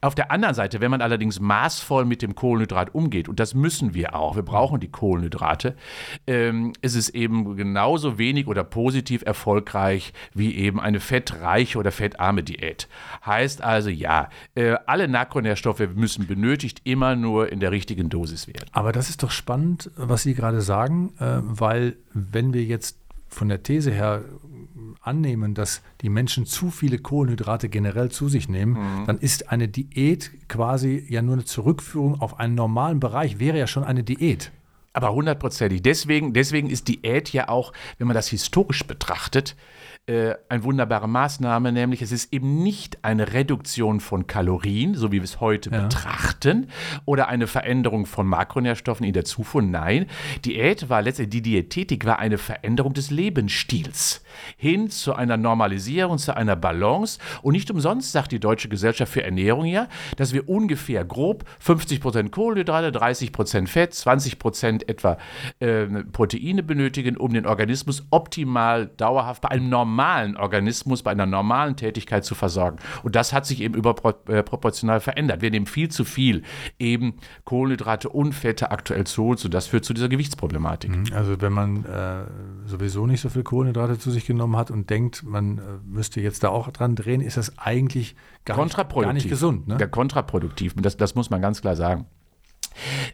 Auf 0.00 0.14
der 0.14 0.30
anderen 0.30 0.54
Seite, 0.54 0.80
wenn 0.80 0.90
man 0.90 1.00
allerdings 1.00 1.40
maßvoll 1.40 2.04
mit 2.04 2.22
dem 2.22 2.34
Kohlenhydrat 2.34 2.94
umgeht, 2.94 3.28
und 3.28 3.40
das 3.40 3.54
müssen 3.54 3.89
wir 3.94 4.14
auch, 4.14 4.36
wir 4.36 4.42
brauchen 4.42 4.80
die 4.80 4.90
Kohlenhydrate, 4.90 5.76
ähm, 6.26 6.72
ist 6.82 6.94
es 6.94 7.08
eben 7.08 7.56
genauso 7.56 8.18
wenig 8.18 8.46
oder 8.46 8.64
positiv 8.64 9.22
erfolgreich 9.24 10.12
wie 10.34 10.54
eben 10.54 10.80
eine 10.80 11.00
fettreiche 11.00 11.78
oder 11.78 11.92
fettarme 11.92 12.42
Diät. 12.42 12.88
Heißt 13.24 13.62
also, 13.62 13.90
ja, 13.90 14.28
äh, 14.54 14.76
alle 14.86 15.08
Makronährstoffe 15.08 15.88
müssen 15.94 16.26
benötigt 16.26 16.82
immer 16.84 17.16
nur 17.16 17.50
in 17.50 17.60
der 17.60 17.72
richtigen 17.72 18.08
Dosis 18.08 18.46
werden. 18.46 18.68
Aber 18.72 18.92
das 18.92 19.10
ist 19.10 19.22
doch 19.22 19.30
spannend, 19.30 19.90
was 19.96 20.22
Sie 20.22 20.34
gerade 20.34 20.60
sagen, 20.60 21.12
äh, 21.18 21.40
weil 21.42 21.96
wenn 22.12 22.52
wir 22.52 22.64
jetzt 22.64 22.99
von 23.30 23.48
der 23.48 23.62
These 23.62 23.90
her 23.90 24.24
annehmen, 25.00 25.54
dass 25.54 25.82
die 26.02 26.08
Menschen 26.08 26.46
zu 26.46 26.70
viele 26.70 26.98
Kohlenhydrate 26.98 27.68
generell 27.68 28.10
zu 28.10 28.28
sich 28.28 28.48
nehmen, 28.48 28.72
mhm. 28.72 29.06
dann 29.06 29.18
ist 29.18 29.50
eine 29.50 29.68
Diät 29.68 30.30
quasi 30.48 31.04
ja 31.08 31.22
nur 31.22 31.34
eine 31.34 31.44
Zurückführung 31.44 32.20
auf 32.20 32.38
einen 32.38 32.54
normalen 32.54 33.00
Bereich, 33.00 33.38
wäre 33.38 33.58
ja 33.58 33.66
schon 33.66 33.84
eine 33.84 34.04
Diät. 34.04 34.52
Aber 34.92 35.12
hundertprozentig. 35.12 35.82
Deswegen, 35.82 36.32
deswegen 36.32 36.68
ist 36.68 36.88
Diät 36.88 37.32
ja 37.32 37.48
auch, 37.48 37.72
wenn 37.98 38.08
man 38.08 38.14
das 38.14 38.28
historisch 38.28 38.84
betrachtet, 38.84 39.56
äh, 40.10 40.34
eine 40.48 40.64
wunderbare 40.64 41.08
Maßnahme, 41.08 41.70
nämlich 41.70 42.02
es 42.02 42.10
ist 42.10 42.32
eben 42.32 42.64
nicht 42.64 42.98
eine 43.04 43.32
Reduktion 43.32 44.00
von 44.00 44.26
Kalorien, 44.26 44.96
so 44.96 45.12
wie 45.12 45.18
wir 45.18 45.22
es 45.22 45.38
heute 45.38 45.70
ja. 45.70 45.82
betrachten, 45.82 46.66
oder 47.04 47.28
eine 47.28 47.46
Veränderung 47.46 48.06
von 48.06 48.26
Makronährstoffen 48.26 49.06
in 49.06 49.12
der 49.12 49.24
Zufuhr. 49.24 49.62
Nein, 49.62 50.06
Diät 50.44 50.88
war 50.88 51.00
letztendlich, 51.00 51.42
die 51.42 51.50
Diätetik 51.50 52.04
war 52.06 52.18
eine 52.18 52.38
Veränderung 52.38 52.92
des 52.92 53.12
Lebensstils 53.12 54.24
hin 54.56 54.90
zu 54.90 55.14
einer 55.14 55.36
Normalisierung, 55.36 56.18
zu 56.18 56.36
einer 56.36 56.56
Balance. 56.56 57.20
Und 57.42 57.52
nicht 57.52 57.70
umsonst 57.70 58.10
sagt 58.10 58.32
die 58.32 58.40
Deutsche 58.40 58.68
Gesellschaft 58.68 59.12
für 59.12 59.22
Ernährung 59.22 59.66
ja, 59.66 59.86
dass 60.16 60.32
wir 60.32 60.48
ungefähr 60.48 61.04
grob 61.04 61.44
50 61.60 62.00
Prozent 62.00 62.32
Kohlenhydrate, 62.32 62.90
30 62.90 63.30
Prozent 63.30 63.68
Fett, 63.68 63.94
20 63.94 64.40
Prozent 64.40 64.88
etwa 64.88 65.18
äh, 65.60 65.86
Proteine 65.86 66.64
benötigen, 66.64 67.16
um 67.16 67.32
den 67.32 67.46
Organismus 67.46 68.04
optimal 68.10 68.88
dauerhaft 68.96 69.42
bei 69.42 69.50
einem 69.50 69.68
normalen 69.68 69.99
normalen 70.00 70.36
Organismus 70.36 71.02
bei 71.02 71.10
einer 71.10 71.26
normalen 71.26 71.76
Tätigkeit 71.76 72.24
zu 72.24 72.34
versorgen. 72.34 72.78
Und 73.02 73.16
das 73.16 73.32
hat 73.32 73.44
sich 73.44 73.60
eben 73.60 73.74
überproportional 73.74 74.96
äh, 74.96 75.00
verändert. 75.00 75.42
Wir 75.42 75.50
nehmen 75.50 75.66
viel 75.66 75.90
zu 75.90 76.04
viel 76.04 76.42
eben 76.78 77.14
Kohlenhydrate 77.44 78.08
und 78.08 78.32
Fette 78.32 78.70
aktuell 78.70 79.06
zu 79.06 79.28
uns 79.28 79.44
und 79.44 79.52
das 79.52 79.66
führt 79.66 79.84
zu 79.84 79.92
dieser 79.92 80.08
Gewichtsproblematik. 80.08 80.90
Mhm. 80.90 81.04
Also 81.14 81.40
wenn 81.40 81.52
man 81.52 81.84
äh, 81.84 82.24
sowieso 82.66 83.06
nicht 83.06 83.20
so 83.20 83.28
viel 83.28 83.42
Kohlenhydrate 83.42 83.98
zu 83.98 84.10
sich 84.10 84.26
genommen 84.26 84.56
hat 84.56 84.70
und 84.70 84.88
denkt, 84.88 85.22
man 85.22 85.58
äh, 85.58 85.60
müsste 85.84 86.20
jetzt 86.20 86.42
da 86.44 86.48
auch 86.48 86.70
dran 86.70 86.96
drehen, 86.96 87.20
ist 87.20 87.36
das 87.36 87.58
eigentlich 87.58 88.16
gar, 88.44 88.56
kontraproduktiv. 88.56 89.14
Nicht, 89.14 89.24
gar 89.24 89.28
nicht 89.28 89.28
gesund. 89.28 89.68
Ne? 89.68 89.76
Ja, 89.78 89.86
kontraproduktiv. 89.86 90.74
Das, 90.76 90.96
das 90.96 91.14
muss 91.14 91.28
man 91.28 91.42
ganz 91.42 91.60
klar 91.60 91.76
sagen. 91.76 92.06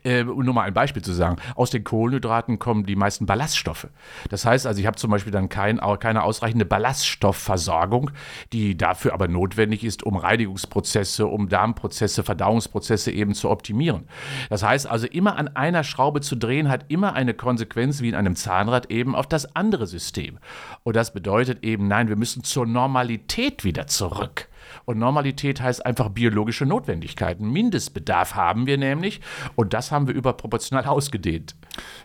Äh, 0.04 0.22
um 0.22 0.44
nur 0.44 0.54
mal 0.54 0.62
ein 0.62 0.74
Beispiel 0.74 1.02
zu 1.02 1.12
sagen, 1.12 1.36
aus 1.54 1.70
den 1.70 1.84
Kohlenhydraten 1.84 2.58
kommen 2.58 2.86
die 2.86 2.96
meisten 2.96 3.26
Ballaststoffe. 3.26 3.88
Das 4.30 4.44
heißt 4.44 4.66
also, 4.66 4.80
ich 4.80 4.86
habe 4.86 4.96
zum 4.96 5.10
Beispiel 5.10 5.32
dann 5.32 5.48
kein, 5.48 5.80
keine 6.00 6.22
ausreichende 6.22 6.64
Ballaststoffversorgung, 6.64 8.10
die 8.52 8.76
dafür 8.76 9.14
aber 9.14 9.28
notwendig 9.28 9.84
ist, 9.84 10.02
um 10.02 10.16
Reinigungsprozesse, 10.16 11.26
um 11.26 11.48
Darmprozesse, 11.48 12.22
Verdauungsprozesse 12.22 13.10
eben 13.10 13.34
zu 13.34 13.50
optimieren. 13.50 14.08
Das 14.50 14.62
heißt 14.62 14.86
also, 14.86 15.06
immer 15.06 15.36
an 15.36 15.48
einer 15.48 15.84
Schraube 15.84 16.20
zu 16.20 16.36
drehen, 16.36 16.68
hat 16.68 16.86
immer 16.88 17.14
eine 17.14 17.34
Konsequenz 17.34 18.00
wie 18.00 18.08
in 18.08 18.14
einem 18.14 18.36
Zahnrad 18.36 18.90
eben 18.90 19.14
auf 19.14 19.26
das 19.26 19.56
andere 19.56 19.86
System. 19.86 20.38
Und 20.82 20.96
das 20.96 21.12
bedeutet 21.12 21.64
eben, 21.64 21.88
nein, 21.88 22.08
wir 22.08 22.16
müssen 22.16 22.44
zur 22.44 22.66
Normalität 22.66 23.64
wieder 23.64 23.86
zurück. 23.86 24.48
Und 24.86 24.98
Normalität 24.98 25.60
heißt 25.60 25.84
einfach 25.84 26.10
biologische 26.10 26.64
Notwendigkeiten. 26.64 27.50
Mindestbedarf 27.50 28.36
haben 28.36 28.66
wir 28.66 28.78
nämlich 28.78 29.20
und 29.56 29.74
das 29.74 29.90
haben 29.90 30.06
wir 30.06 30.14
überproportional 30.14 30.84
ausgedehnt. 30.86 31.56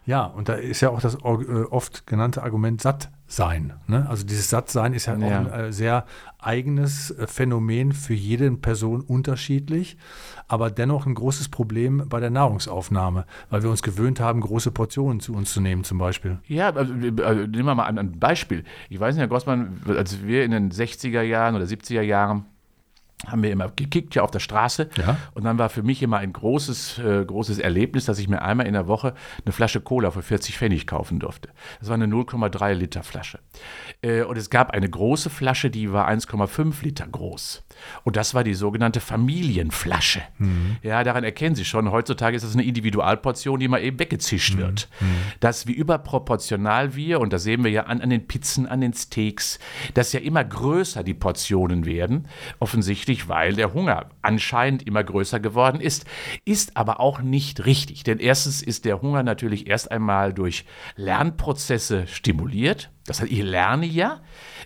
Ja, 0.08 0.26
und 0.26 0.50
da 0.50 0.56
ist 0.56 0.82
ja 0.82 0.90
auch 0.90 1.00
das 1.00 1.14
äh, 1.14 1.18
oft 1.18 2.08
genannte 2.08 2.42
Argument 2.42 2.82
Sattsein. 2.82 3.74
Ne? 3.86 4.08
Also 4.10 4.26
dieses 4.26 4.50
Sattsein 4.50 4.94
ist 4.94 5.06
ja, 5.06 5.16
ja. 5.16 5.28
auch 5.28 5.32
ein 5.32 5.60
äh, 5.60 5.72
sehr 5.72 6.06
eigenes 6.40 7.12
äh, 7.12 7.28
Phänomen 7.28 7.92
für 7.92 8.16
jede 8.16 8.50
Person 8.54 9.02
unterschiedlich, 9.02 9.98
aber 10.48 10.72
dennoch 10.72 11.06
ein 11.06 11.14
großes 11.14 11.50
Problem 11.50 12.06
bei 12.10 12.20
der 12.20 12.32
Nahrungsaufnahme, 12.32 13.28
weil 13.52 13.62
wir 13.62 13.70
uns 13.70 13.84
gewöhnt 13.84 14.20
haben, 14.20 14.42
große 14.42 14.72
Portionen 14.72 15.20
zu 15.20 15.36
uns 15.36 15.54
zu 15.54 15.62
nehmen 15.62 15.84
zum 15.84 16.00
Beispiel. 16.00 16.40
Ja, 16.48 16.72
also, 16.72 16.94
nehmen 16.94 17.66
wir 17.66 17.76
mal 17.76 17.86
ein 17.86 18.20
Beispiel. 18.20 18.64
Ich 18.90 19.00
weiß 19.00 19.14
nicht, 19.14 19.22
Herr 19.22 19.28
Grossmann, 19.28 19.80
als 19.88 20.24
wir 20.24 20.44
in 20.44 20.50
den 20.50 20.72
60er 20.72 21.22
Jahren 21.22 21.56
oder 21.56 21.66
70er 21.66 22.02
Jahren 22.02 22.46
haben 23.28 23.44
wir 23.44 23.52
immer 23.52 23.70
gekickt 23.70 24.14
hier 24.14 24.24
auf 24.24 24.32
der 24.32 24.40
Straße. 24.40 24.90
Ja. 24.98 25.18
Und 25.34 25.44
dann 25.44 25.58
war 25.58 25.70
für 25.70 25.84
mich 25.84 26.02
immer 26.02 26.18
ein 26.18 26.34
großes, 26.34 27.00
äh, 27.00 27.26
großes 27.26 27.60
Erlebnis, 27.60 28.06
dass 28.06 28.20
ich 28.20 28.28
mir 28.28 28.42
einmal 28.42 28.68
in 28.68 28.74
der 28.74 28.88
Woche 28.88 29.14
eine 29.46 29.52
Flasche 29.52 29.82
Cola 29.82 30.12
für 30.12 30.22
40 30.22 30.58
Pfennig 30.58 30.88
kaufen 30.88 31.20
durfte. 31.20 31.50
Das 31.80 31.90
war 31.90 31.96
eine 31.96 32.08
0,3 32.08 32.74
Liter 32.74 33.04
Flasche. 33.04 33.40
Äh, 34.02 34.24
und 34.24 34.38
es 34.38 34.50
gab 34.50 34.72
eine 34.72 34.90
große 34.90 35.30
Flasche, 35.30 35.70
die 35.70 35.92
war 35.92 36.08
1,5 36.08 36.84
Liter 36.84 37.08
groß. 37.08 37.64
Und 38.04 38.16
das 38.16 38.34
war 38.34 38.44
die 38.44 38.54
sogenannte 38.54 39.00
Familienflasche. 39.00 40.22
Mhm. 40.38 40.78
Ja, 40.82 41.04
daran 41.04 41.24
erkennen 41.24 41.56
Sie 41.56 41.66
schon, 41.66 41.92
heutzutage 41.92 42.36
ist 42.36 42.44
das 42.44 42.54
eine 42.54 42.64
Individualportion, 42.64 43.60
die 43.60 43.68
mal 43.68 43.82
eben 43.82 44.00
weggezischt 44.00 44.56
mhm. 44.56 44.60
wird. 44.60 44.90
Mhm. 45.00 45.06
Dass 45.40 45.68
wie 45.68 45.74
überproportional 45.74 46.96
wir, 46.96 47.20
und 47.20 47.34
das 47.34 47.44
sehen 47.44 47.64
wir 47.64 47.72
ja 47.72 47.84
an, 47.84 48.02
an 48.02 48.10
den 48.10 48.28
Pizzen, 48.28 48.68
an 48.68 48.82
den 48.82 48.94
Steaks, 48.94 49.60
dass 49.94 50.14
ja 50.14 50.20
immer 50.20 50.44
größer 50.44 51.04
die 51.04 51.14
Portionen 51.14 51.86
werden, 51.86 52.28
offensichtlich 52.60 53.28
weil 53.28 53.54
der 53.54 53.74
Hunger 53.74 54.10
anscheinend 54.22 54.88
immer 54.88 55.04
größer 55.04 55.40
geworden 55.40 55.82
ist. 55.82 56.06
Ist 56.46 56.78
aber 56.78 57.00
auch 57.00 57.22
nicht 57.22 57.66
richtig, 57.66 58.04
denn 58.04 58.20
erstens 58.20 58.62
ist 58.62 58.86
der 58.86 59.02
Hunger 59.02 59.24
natürlich 59.24 59.68
erst 59.68 59.92
einmal 59.92 60.34
durch 60.34 60.66
Lernprozesse 60.96 62.08
stimuliert. 62.08 62.92
Das 63.06 63.22
heißt, 63.22 63.32
ich 63.32 63.42
lerne 63.42 63.86
ja, 63.86 64.22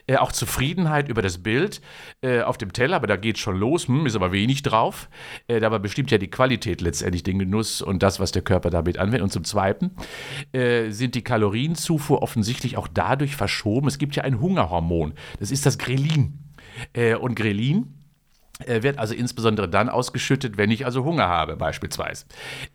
äh, 0.08 0.18
auch 0.18 0.32
Zufriedenheit 0.32 1.10
über 1.10 1.22
das 1.22 1.40
Bild 1.40 1.82
äh, 2.22 2.42
auf 2.42 2.58
dem 2.58 2.74
Teller, 2.74 2.98
aber 2.98 3.08
da 3.08 3.16
geht 3.16 3.38
schon 3.38 3.58
los, 3.58 3.88
hm, 3.88 4.06
ist 4.06 4.16
aber 4.16 4.32
wenig 4.32 4.64
drauf. 4.64 5.10
Äh, 5.48 5.60
dabei 5.60 5.80
bestimmt 5.80 6.12
ja 6.12 6.18
die 6.18 6.30
Qualität 6.30 6.82
letztendlich 6.82 7.24
den 7.24 7.40
Genuss 7.40 7.82
und 7.82 8.04
das, 8.04 8.20
was 8.20 8.32
der 8.32 8.42
Körper 8.42 8.70
damit 8.70 8.98
anwendet. 8.98 9.24
Und 9.24 9.32
zum 9.32 9.44
Zweiten 9.44 9.92
äh, 10.52 10.90
sind 10.90 11.16
die 11.16 11.24
Kalorienzufuhr 11.24 12.22
offensichtlich 12.22 12.78
auch 12.78 12.88
dadurch 12.88 13.36
verschoben. 13.36 13.88
Es 13.88 13.98
gibt 13.98 14.16
ja 14.16 14.24
ein 14.24 14.40
Hungerhormon, 14.40 15.14
das 15.40 15.52
ist 15.52 15.66
das 15.66 15.78
Grelin. 15.78 16.40
Äh, 16.94 17.16
und 17.16 17.36
Grelin 17.36 17.94
wird 18.66 19.00
also 19.00 19.14
insbesondere 19.14 19.68
dann 19.68 19.90
ausgeschüttet, 19.90 20.58
wenn 20.58 20.72
ich 20.72 20.86
also 20.86 21.04
Hunger 21.04 21.28
habe 21.28 21.58
beispielsweise. 21.58 22.26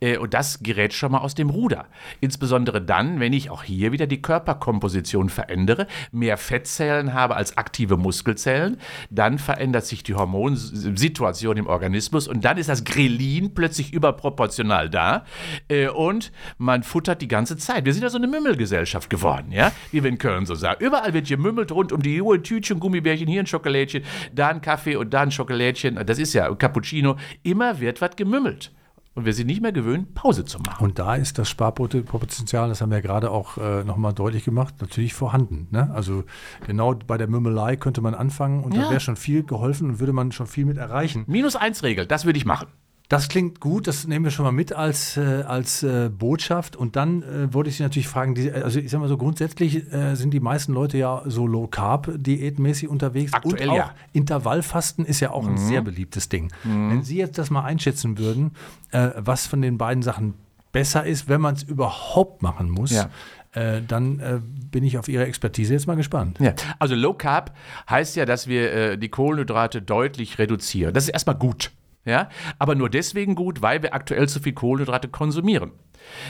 Äh, 0.00 0.18
und 0.18 0.34
das 0.34 0.62
gerät 0.62 0.92
schon 0.92 1.12
mal 1.12 1.18
aus 1.18 1.34
dem 1.34 1.48
Ruder. 1.48 1.86
Insbesondere 2.20 2.82
dann, 2.82 3.18
wenn 3.18 3.32
ich 3.32 3.50
auch 3.50 3.62
hier 3.62 3.90
wieder 3.92 4.06
die 4.06 4.20
Körperkomposition 4.20 5.30
verändere, 5.30 5.86
mehr 6.12 6.36
Fettzellen 6.36 7.14
habe 7.14 7.36
als 7.36 7.56
aktive 7.56 7.96
Muskelzellen, 7.96 8.76
dann 9.08 9.38
verändert 9.38 9.86
sich 9.86 10.02
die 10.02 10.14
Hormonsituation 10.14 11.56
im 11.56 11.66
Organismus 11.66 12.28
und 12.28 12.44
dann 12.44 12.58
ist 12.58 12.68
das 12.68 12.84
Grelin 12.84 13.54
plötzlich 13.54 13.92
überproportional 13.92 14.90
da 14.90 15.24
äh, 15.68 15.88
und 15.88 16.30
man 16.58 16.82
futtert 16.82 17.22
die 17.22 17.28
ganze 17.28 17.56
Zeit. 17.56 17.86
Wir 17.86 17.94
sind 17.94 18.02
ja 18.02 18.10
so 18.10 18.18
eine 18.18 18.28
Mümmelgesellschaft 18.28 19.08
geworden, 19.08 19.50
ja, 19.50 19.72
wie 19.92 20.02
wir 20.02 20.10
in 20.10 20.18
Köln 20.18 20.44
so 20.44 20.54
sagen. 20.54 20.84
Überall 20.84 21.14
wird 21.14 21.28
gemümmelt 21.28 21.72
rund 21.72 21.90
um 21.92 22.02
die 22.02 22.20
Uhr, 22.20 22.42
Tütchen, 22.42 22.80
Gummibärchen, 22.80 23.28
hier 23.28 23.40
ein 23.40 23.46
Schokolädchen, 23.46 24.04
da 24.34 24.48
ein 24.48 24.60
Kaffee 24.60 24.96
und 24.96 25.14
da 25.14 25.22
ein 25.22 25.30
Schokolädchen 25.30 25.69
Mädchen, 25.70 26.04
das 26.04 26.18
ist 26.18 26.33
ja 26.33 26.52
Cappuccino, 26.54 27.16
immer 27.42 27.78
wird 27.78 28.00
was 28.00 28.16
gemümmelt. 28.16 28.72
Und 29.14 29.24
wir 29.24 29.35
sind 29.35 29.48
nicht 29.48 29.61
mehr 29.61 29.72
gewöhnt, 29.72 30.14
Pause 30.14 30.44
zu 30.44 30.59
machen. 30.61 30.85
Und 30.85 30.98
da 30.98 31.16
ist 31.16 31.37
das 31.38 31.48
Sparpotenzial, 31.48 32.68
das 32.68 32.80
haben 32.80 32.90
wir 32.90 32.98
ja 32.98 33.02
gerade 33.02 33.30
auch 33.30 33.59
äh, 33.59 33.83
nochmal 33.85 34.12
deutlich 34.12 34.44
gemacht, 34.44 34.74
natürlich 34.80 35.14
vorhanden. 35.14 35.66
Ne? 35.70 35.90
Also 35.92 36.24
genau 36.66 36.94
bei 36.94 37.18
der 37.18 37.26
Mümmelei 37.26 37.76
könnte 37.76 38.00
man 38.00 38.14
anfangen 38.14 38.62
und 38.62 38.74
ja. 38.74 38.83
da 38.83 38.90
wäre 38.90 39.00
schon 39.00 39.16
viel 39.16 39.42
geholfen 39.42 39.90
und 39.90 40.00
würde 40.00 40.12
man 40.12 40.30
schon 40.33 40.46
viel 40.46 40.64
mit 40.64 40.76
erreichen. 40.76 41.24
Minus 41.26 41.56
eins 41.56 41.83
Regel, 41.83 42.06
das 42.06 42.24
würde 42.24 42.38
ich 42.38 42.44
machen. 42.44 42.68
Das 43.10 43.28
klingt 43.28 43.58
gut, 43.58 43.88
das 43.88 44.06
nehmen 44.06 44.24
wir 44.24 44.30
schon 44.30 44.44
mal 44.44 44.52
mit 44.52 44.72
als, 44.72 45.16
äh, 45.16 45.42
als 45.42 45.82
äh, 45.82 46.08
Botschaft. 46.08 46.76
Und 46.76 46.94
dann 46.94 47.24
äh, 47.24 47.52
wollte 47.52 47.68
ich 47.68 47.76
Sie 47.76 47.82
natürlich 47.82 48.06
fragen, 48.06 48.36
die, 48.36 48.52
also 48.52 48.78
ich 48.78 48.88
sag 48.88 49.00
mal 49.00 49.08
so, 49.08 49.16
grundsätzlich 49.16 49.92
äh, 49.92 50.14
sind 50.14 50.30
die 50.32 50.38
meisten 50.38 50.72
Leute 50.72 50.96
ja 50.96 51.22
so 51.26 51.44
Low-Carb-diätmäßig 51.48 52.88
unterwegs. 52.88 53.34
Aktuell 53.34 53.64
und 53.64 53.70
auch 53.70 53.76
ja. 53.76 53.94
Intervallfasten 54.12 55.04
ist 55.04 55.18
ja 55.18 55.32
auch 55.32 55.42
mhm. 55.42 55.54
ein 55.54 55.58
sehr 55.58 55.82
beliebtes 55.82 56.28
Ding. 56.28 56.52
Mhm. 56.62 56.90
Wenn 56.90 57.02
Sie 57.02 57.16
jetzt 57.16 57.36
das 57.36 57.50
mal 57.50 57.64
einschätzen 57.64 58.16
würden, 58.16 58.52
äh, 58.92 59.08
was 59.16 59.48
von 59.48 59.60
den 59.60 59.76
beiden 59.76 60.04
Sachen 60.04 60.34
besser 60.70 61.04
ist, 61.04 61.28
wenn 61.28 61.40
man 61.40 61.56
es 61.56 61.64
überhaupt 61.64 62.42
machen 62.42 62.70
muss, 62.70 62.92
ja. 62.92 63.10
Äh, 63.52 63.82
dann 63.82 64.20
äh, 64.20 64.38
bin 64.70 64.84
ich 64.84 64.96
auf 64.96 65.08
Ihre 65.08 65.26
Expertise 65.26 65.72
jetzt 65.72 65.88
mal 65.88 65.96
gespannt. 65.96 66.38
Ja. 66.38 66.54
Also 66.78 66.94
Low 66.94 67.14
Carb 67.14 67.56
heißt 67.88 68.14
ja, 68.14 68.24
dass 68.24 68.46
wir 68.46 68.72
äh, 68.72 68.96
die 68.96 69.08
Kohlenhydrate 69.08 69.82
deutlich 69.82 70.38
reduzieren. 70.38 70.94
Das 70.94 71.02
ist 71.02 71.10
erstmal 71.10 71.34
gut. 71.34 71.72
Ja? 72.04 72.28
Aber 72.58 72.74
nur 72.74 72.90
deswegen 72.90 73.34
gut, 73.34 73.62
weil 73.62 73.82
wir 73.82 73.94
aktuell 73.94 74.28
zu 74.28 74.40
viel 74.40 74.52
Kohlenhydrate 74.52 75.08
konsumieren. 75.08 75.72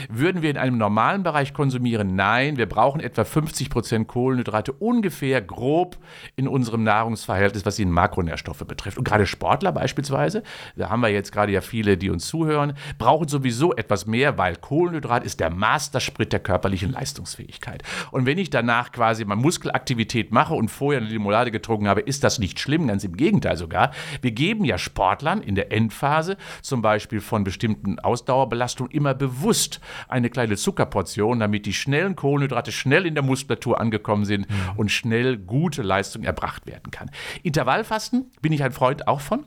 Würden 0.09 0.41
wir 0.41 0.49
in 0.49 0.57
einem 0.57 0.77
normalen 0.77 1.23
Bereich 1.23 1.53
konsumieren? 1.53 2.15
Nein, 2.15 2.57
wir 2.57 2.67
brauchen 2.67 3.01
etwa 3.01 3.23
50 3.23 3.69
Prozent 3.69 4.07
Kohlenhydrate 4.07 4.71
ungefähr 4.73 5.41
grob 5.41 5.97
in 6.35 6.47
unserem 6.47 6.83
Nahrungsverhältnis, 6.83 7.65
was 7.65 7.75
die 7.75 7.85
Makronährstoffe 7.85 8.65
betrifft. 8.65 8.97
Und 8.97 9.03
gerade 9.03 9.25
Sportler 9.25 9.71
beispielsweise, 9.71 10.43
da 10.75 10.89
haben 10.89 11.01
wir 11.01 11.09
jetzt 11.09 11.31
gerade 11.31 11.51
ja 11.51 11.61
viele, 11.61 11.97
die 11.97 12.09
uns 12.09 12.27
zuhören, 12.27 12.73
brauchen 12.97 13.27
sowieso 13.27 13.73
etwas 13.75 14.05
mehr, 14.05 14.37
weil 14.37 14.55
Kohlenhydrat 14.55 15.23
ist 15.23 15.39
der 15.39 15.49
Mastersprit 15.49 16.33
der 16.33 16.39
körperlichen 16.39 16.91
Leistungsfähigkeit. 16.91 17.83
Und 18.11 18.25
wenn 18.25 18.37
ich 18.37 18.49
danach 18.49 18.91
quasi 18.91 19.25
mal 19.25 19.35
Muskelaktivität 19.35 20.31
mache 20.31 20.53
und 20.53 20.69
vorher 20.69 21.01
eine 21.01 21.09
Limonade 21.09 21.51
getrunken 21.51 21.87
habe, 21.87 22.01
ist 22.01 22.23
das 22.23 22.39
nicht 22.39 22.59
schlimm, 22.59 22.87
ganz 22.87 23.03
im 23.03 23.15
Gegenteil 23.15 23.57
sogar. 23.57 23.91
Wir 24.21 24.31
geben 24.31 24.65
ja 24.65 24.77
Sportlern 24.77 25.41
in 25.41 25.55
der 25.55 25.71
Endphase 25.71 26.37
zum 26.61 26.81
Beispiel 26.81 27.21
von 27.21 27.43
bestimmten 27.43 27.99
Ausdauerbelastungen 27.99 28.91
immer 28.91 29.13
bewusst 29.13 29.60
eine 30.07 30.29
kleine 30.29 30.57
Zuckerportion, 30.57 31.39
damit 31.39 31.65
die 31.65 31.73
schnellen 31.73 32.15
Kohlenhydrate 32.15 32.71
schnell 32.71 33.05
in 33.05 33.15
der 33.15 33.23
Muskulatur 33.23 33.79
angekommen 33.79 34.25
sind 34.25 34.49
mhm. 34.49 34.55
und 34.77 34.91
schnell 34.91 35.37
gute 35.37 35.81
Leistung 35.81 36.23
erbracht 36.23 36.65
werden 36.65 36.91
kann. 36.91 37.11
Intervallfasten 37.43 38.31
bin 38.41 38.53
ich 38.53 38.63
ein 38.63 38.71
Freund 38.71 39.07
auch 39.07 39.21
von. 39.21 39.45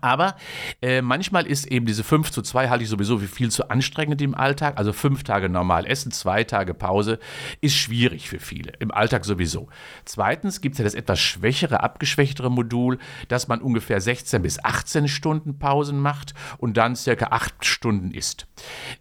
Aber 0.00 0.36
äh, 0.80 1.02
manchmal 1.02 1.46
ist 1.46 1.66
eben 1.66 1.86
diese 1.86 2.04
5 2.04 2.30
zu 2.30 2.42
2 2.42 2.68
halte 2.68 2.84
ich 2.84 2.90
sowieso 2.90 3.18
für 3.18 3.28
viel 3.28 3.50
zu 3.50 3.70
anstrengend 3.70 4.20
im 4.22 4.34
Alltag. 4.34 4.78
Also 4.78 4.92
fünf 4.92 5.22
Tage 5.22 5.48
normal 5.48 5.86
essen, 5.86 6.10
zwei 6.12 6.44
Tage 6.44 6.74
Pause 6.74 7.18
ist 7.60 7.76
schwierig 7.76 8.28
für 8.28 8.40
viele. 8.40 8.72
Im 8.78 8.90
Alltag 8.90 9.24
sowieso. 9.24 9.68
Zweitens 10.04 10.60
gibt 10.60 10.74
es 10.74 10.78
ja 10.78 10.84
das 10.84 10.94
etwas 10.94 11.20
schwächere, 11.20 11.82
abgeschwächtere 11.82 12.50
Modul, 12.50 12.98
dass 13.28 13.48
man 13.48 13.60
ungefähr 13.60 14.00
16 14.00 14.42
bis 14.42 14.62
18 14.64 15.08
Stunden 15.08 15.58
Pausen 15.58 16.00
macht 16.00 16.34
und 16.58 16.76
dann 16.76 16.96
circa 16.96 17.26
8 17.26 17.64
Stunden 17.64 18.10
isst. 18.12 18.46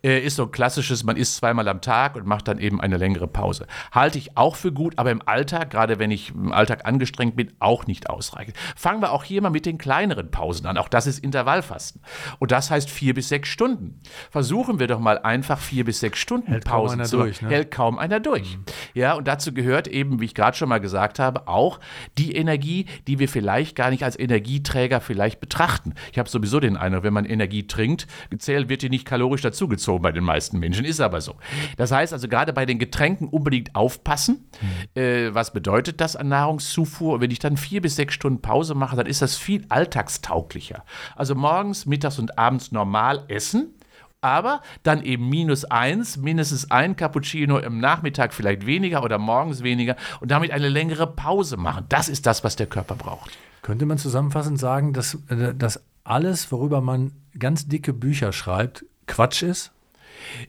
Äh, 0.03 0.19
ist 0.19 0.35
so 0.35 0.43
ein 0.43 0.51
klassisches, 0.51 1.03
man 1.03 1.17
isst 1.17 1.37
zweimal 1.37 1.67
am 1.67 1.81
Tag 1.81 2.15
und 2.15 2.25
macht 2.25 2.47
dann 2.47 2.59
eben 2.59 2.81
eine 2.81 2.97
längere 2.97 3.27
Pause. 3.27 3.67
Halte 3.91 4.17
ich 4.17 4.37
auch 4.37 4.55
für 4.55 4.71
gut, 4.71 4.97
aber 4.97 5.11
im 5.11 5.21
Alltag, 5.25 5.71
gerade 5.71 5.99
wenn 5.99 6.11
ich 6.11 6.29
im 6.31 6.51
Alltag 6.51 6.85
angestrengt 6.85 7.35
bin, 7.35 7.53
auch 7.59 7.87
nicht 7.87 8.09
ausreichend. 8.09 8.57
Fangen 8.75 9.01
wir 9.01 9.11
auch 9.11 9.23
hier 9.23 9.41
mal 9.41 9.49
mit 9.49 9.65
den 9.65 9.77
kleineren 9.77 10.31
Pausen 10.31 10.65
an. 10.65 10.77
Auch 10.81 10.89
das 10.89 11.05
ist 11.05 11.19
Intervallfasten. 11.19 12.01
Und 12.39 12.51
das 12.51 12.71
heißt 12.71 12.89
vier 12.89 13.13
bis 13.13 13.29
sechs 13.29 13.49
Stunden. 13.49 14.01
Versuchen 14.31 14.79
wir 14.79 14.87
doch 14.87 14.99
mal 14.99 15.19
einfach 15.19 15.59
vier 15.59 15.85
bis 15.85 15.99
sechs 15.99 16.17
Stunden 16.17 16.47
hält 16.47 16.65
Pause 16.65 16.97
kaum 16.97 17.05
zu 17.05 17.17
durch, 17.17 17.41
ne? 17.43 17.49
Hält 17.49 17.69
kaum 17.69 17.99
einer 17.99 18.19
durch. 18.19 18.57
Mhm. 18.57 18.63
Ja, 18.95 19.13
und 19.13 19.27
dazu 19.27 19.53
gehört 19.53 19.87
eben, 19.87 20.19
wie 20.19 20.25
ich 20.25 20.33
gerade 20.33 20.57
schon 20.57 20.69
mal 20.69 20.79
gesagt 20.79 21.19
habe, 21.19 21.47
auch 21.47 21.79
die 22.17 22.35
Energie, 22.35 22.87
die 23.05 23.19
wir 23.19 23.29
vielleicht 23.29 23.75
gar 23.75 23.91
nicht 23.91 24.03
als 24.03 24.17
Energieträger 24.17 25.01
vielleicht 25.01 25.39
betrachten. 25.39 25.93
Ich 26.11 26.17
habe 26.17 26.27
sowieso 26.27 26.59
den 26.59 26.77
Eindruck, 26.77 27.03
wenn 27.03 27.13
man 27.13 27.25
Energie 27.25 27.67
trinkt, 27.67 28.07
gezählt 28.31 28.67
wird 28.67 28.81
die 28.81 28.89
nicht 28.89 29.05
kalorisch 29.05 29.41
dazugezogen 29.41 30.01
bei 30.01 30.11
den 30.11 30.23
meisten 30.23 30.57
Menschen. 30.57 30.83
Ist 30.83 30.99
aber 30.99 31.21
so. 31.21 31.35
Das 31.77 31.91
heißt 31.91 32.11
also 32.11 32.27
gerade 32.27 32.53
bei 32.53 32.65
den 32.65 32.79
Getränken 32.79 33.27
unbedingt 33.27 33.75
aufpassen. 33.75 34.49
Mhm. 34.95 34.99
Äh, 34.99 35.35
was 35.35 35.53
bedeutet 35.53 36.01
das 36.01 36.15
an 36.15 36.29
Nahrungszufuhr? 36.29 37.21
Wenn 37.21 37.29
ich 37.29 37.37
dann 37.37 37.55
vier 37.55 37.83
bis 37.83 37.97
sechs 37.97 38.15
Stunden 38.15 38.41
Pause 38.41 38.73
mache, 38.73 38.95
dann 38.95 39.05
ist 39.05 39.21
das 39.21 39.37
viel 39.37 39.63
alltagstauglicher 39.69 40.70
sicher. 40.71 40.85
Also 41.15 41.35
morgens, 41.35 41.85
mittags 41.85 42.19
und 42.19 42.37
abends 42.37 42.71
normal 42.71 43.23
essen 43.27 43.75
aber 44.23 44.61
dann 44.83 45.01
eben 45.01 45.29
minus 45.29 45.65
eins, 45.65 46.15
mindestens 46.15 46.69
ein 46.69 46.95
Cappuccino 46.95 47.57
im 47.57 47.79
Nachmittag 47.79 48.35
vielleicht 48.35 48.67
weniger 48.67 49.03
oder 49.03 49.17
morgens 49.17 49.63
weniger 49.63 49.95
und 50.19 50.29
damit 50.29 50.51
eine 50.51 50.69
längere 50.69 51.07
Pause 51.07 51.57
machen. 51.57 51.85
Das 51.89 52.07
ist 52.07 52.27
das, 52.27 52.43
was 52.43 52.55
der 52.55 52.67
Körper 52.67 52.93
braucht. 52.93 53.31
Könnte 53.63 53.87
man 53.87 53.97
zusammenfassend 53.97 54.59
sagen, 54.59 54.93
dass, 54.93 55.17
äh, 55.29 55.55
dass 55.55 55.83
alles, 56.03 56.51
worüber 56.51 56.81
man 56.81 57.13
ganz 57.39 57.67
dicke 57.67 57.93
Bücher 57.93 58.31
schreibt, 58.31 58.85
Quatsch 59.07 59.41
ist? 59.41 59.71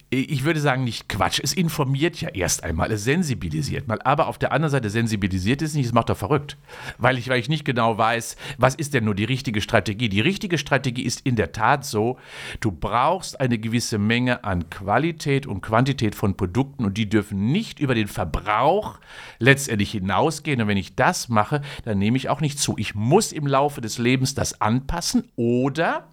Ich 0.09 0.43
würde 0.43 0.59
sagen, 0.59 0.83
nicht 0.83 1.09
Quatsch. 1.09 1.39
Es 1.43 1.53
informiert 1.53 2.19
ja 2.21 2.29
erst 2.29 2.63
einmal, 2.63 2.91
es 2.91 3.03
sensibilisiert 3.03 3.87
mal. 3.87 4.01
Aber 4.03 4.27
auf 4.27 4.37
der 4.37 4.51
anderen 4.51 4.71
Seite 4.71 4.89
sensibilisiert 4.89 5.61
es 5.61 5.73
nicht, 5.73 5.85
es 5.85 5.93
macht 5.93 6.09
doch 6.09 6.17
verrückt. 6.17 6.57
Weil 6.97 7.17
ich, 7.17 7.29
weil 7.29 7.39
ich 7.39 7.49
nicht 7.49 7.65
genau 7.65 7.97
weiß, 7.97 8.35
was 8.57 8.75
ist 8.75 8.93
denn 8.93 9.05
nur 9.05 9.15
die 9.15 9.23
richtige 9.23 9.61
Strategie. 9.61 10.09
Die 10.09 10.21
richtige 10.21 10.57
Strategie 10.57 11.03
ist 11.03 11.21
in 11.21 11.35
der 11.35 11.51
Tat 11.51 11.85
so, 11.85 12.17
du 12.59 12.71
brauchst 12.71 13.39
eine 13.39 13.57
gewisse 13.57 13.97
Menge 13.97 14.43
an 14.43 14.69
Qualität 14.69 15.45
und 15.47 15.61
Quantität 15.61 16.15
von 16.15 16.37
Produkten 16.37 16.85
und 16.85 16.97
die 16.97 17.09
dürfen 17.09 17.51
nicht 17.51 17.79
über 17.79 17.95
den 17.95 18.07
Verbrauch 18.07 18.99
letztendlich 19.39 19.91
hinausgehen. 19.91 20.61
Und 20.61 20.67
wenn 20.67 20.77
ich 20.77 20.95
das 20.95 21.29
mache, 21.29 21.61
dann 21.85 21.99
nehme 21.99 22.17
ich 22.17 22.29
auch 22.29 22.41
nicht 22.41 22.59
zu. 22.59 22.75
Ich 22.77 22.95
muss 22.95 23.31
im 23.31 23.47
Laufe 23.47 23.81
des 23.81 23.97
Lebens 23.97 24.35
das 24.35 24.61
anpassen 24.61 25.29
oder 25.35 26.07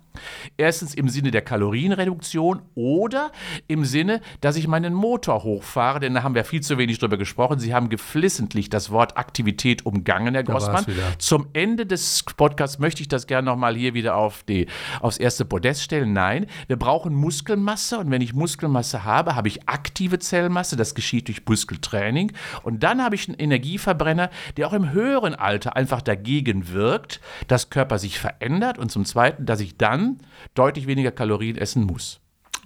Erstens 0.56 0.94
im 0.94 1.08
Sinne 1.08 1.30
der 1.30 1.42
Kalorienreduktion 1.42 2.62
oder 2.74 3.32
im 3.68 3.84
Sinne, 3.84 4.20
dass 4.40 4.56
ich 4.56 4.68
meinen 4.68 4.94
Motor 4.94 5.42
hochfahre, 5.42 6.00
denn 6.00 6.14
da 6.14 6.22
haben 6.22 6.34
wir 6.34 6.44
viel 6.44 6.60
zu 6.60 6.78
wenig 6.78 6.98
drüber 6.98 7.16
gesprochen. 7.16 7.58
Sie 7.58 7.74
haben 7.74 7.88
geflissentlich 7.88 8.70
das 8.70 8.90
Wort 8.90 9.16
Aktivität 9.16 9.86
umgangen, 9.86 10.34
Herr 10.34 10.44
Grossmann. 10.44 10.84
Zum 11.18 11.48
Ende 11.52 11.86
des 11.86 12.24
Podcasts 12.36 12.78
möchte 12.78 13.02
ich 13.02 13.08
das 13.08 13.26
gerne 13.26 13.46
nochmal 13.46 13.76
hier 13.76 13.94
wieder 13.94 14.16
auf 14.16 14.42
die, 14.42 14.66
aufs 15.00 15.18
erste 15.18 15.44
Podest 15.44 15.82
stellen. 15.82 16.12
Nein, 16.12 16.46
wir 16.66 16.76
brauchen 16.76 17.14
Muskelmasse 17.14 17.98
und 17.98 18.10
wenn 18.10 18.22
ich 18.22 18.34
Muskelmasse 18.34 19.04
habe, 19.04 19.36
habe 19.36 19.48
ich 19.48 19.68
aktive 19.68 20.18
Zellmasse, 20.18 20.76
das 20.76 20.94
geschieht 20.94 21.28
durch 21.28 21.42
Muskeltraining 21.46 22.32
und 22.62 22.82
dann 22.82 23.02
habe 23.02 23.14
ich 23.14 23.28
einen 23.28 23.38
Energieverbrenner, 23.38 24.30
der 24.56 24.66
auch 24.66 24.72
im 24.72 24.92
höheren 24.92 25.34
Alter 25.34 25.76
einfach 25.76 26.02
dagegen 26.02 26.72
wirkt, 26.72 27.20
dass 27.48 27.70
Körper 27.70 27.98
sich 27.98 28.18
verändert 28.18 28.78
und 28.78 28.90
zum 28.90 29.04
Zweiten, 29.04 29.46
dass 29.46 29.60
ich 29.60 29.76
dann 29.76 29.99
dann 30.00 30.20
deutlich 30.54 30.86
weniger 30.86 31.10
Kalorien 31.10 31.56
essen 31.56 31.84
muss. 31.84 32.20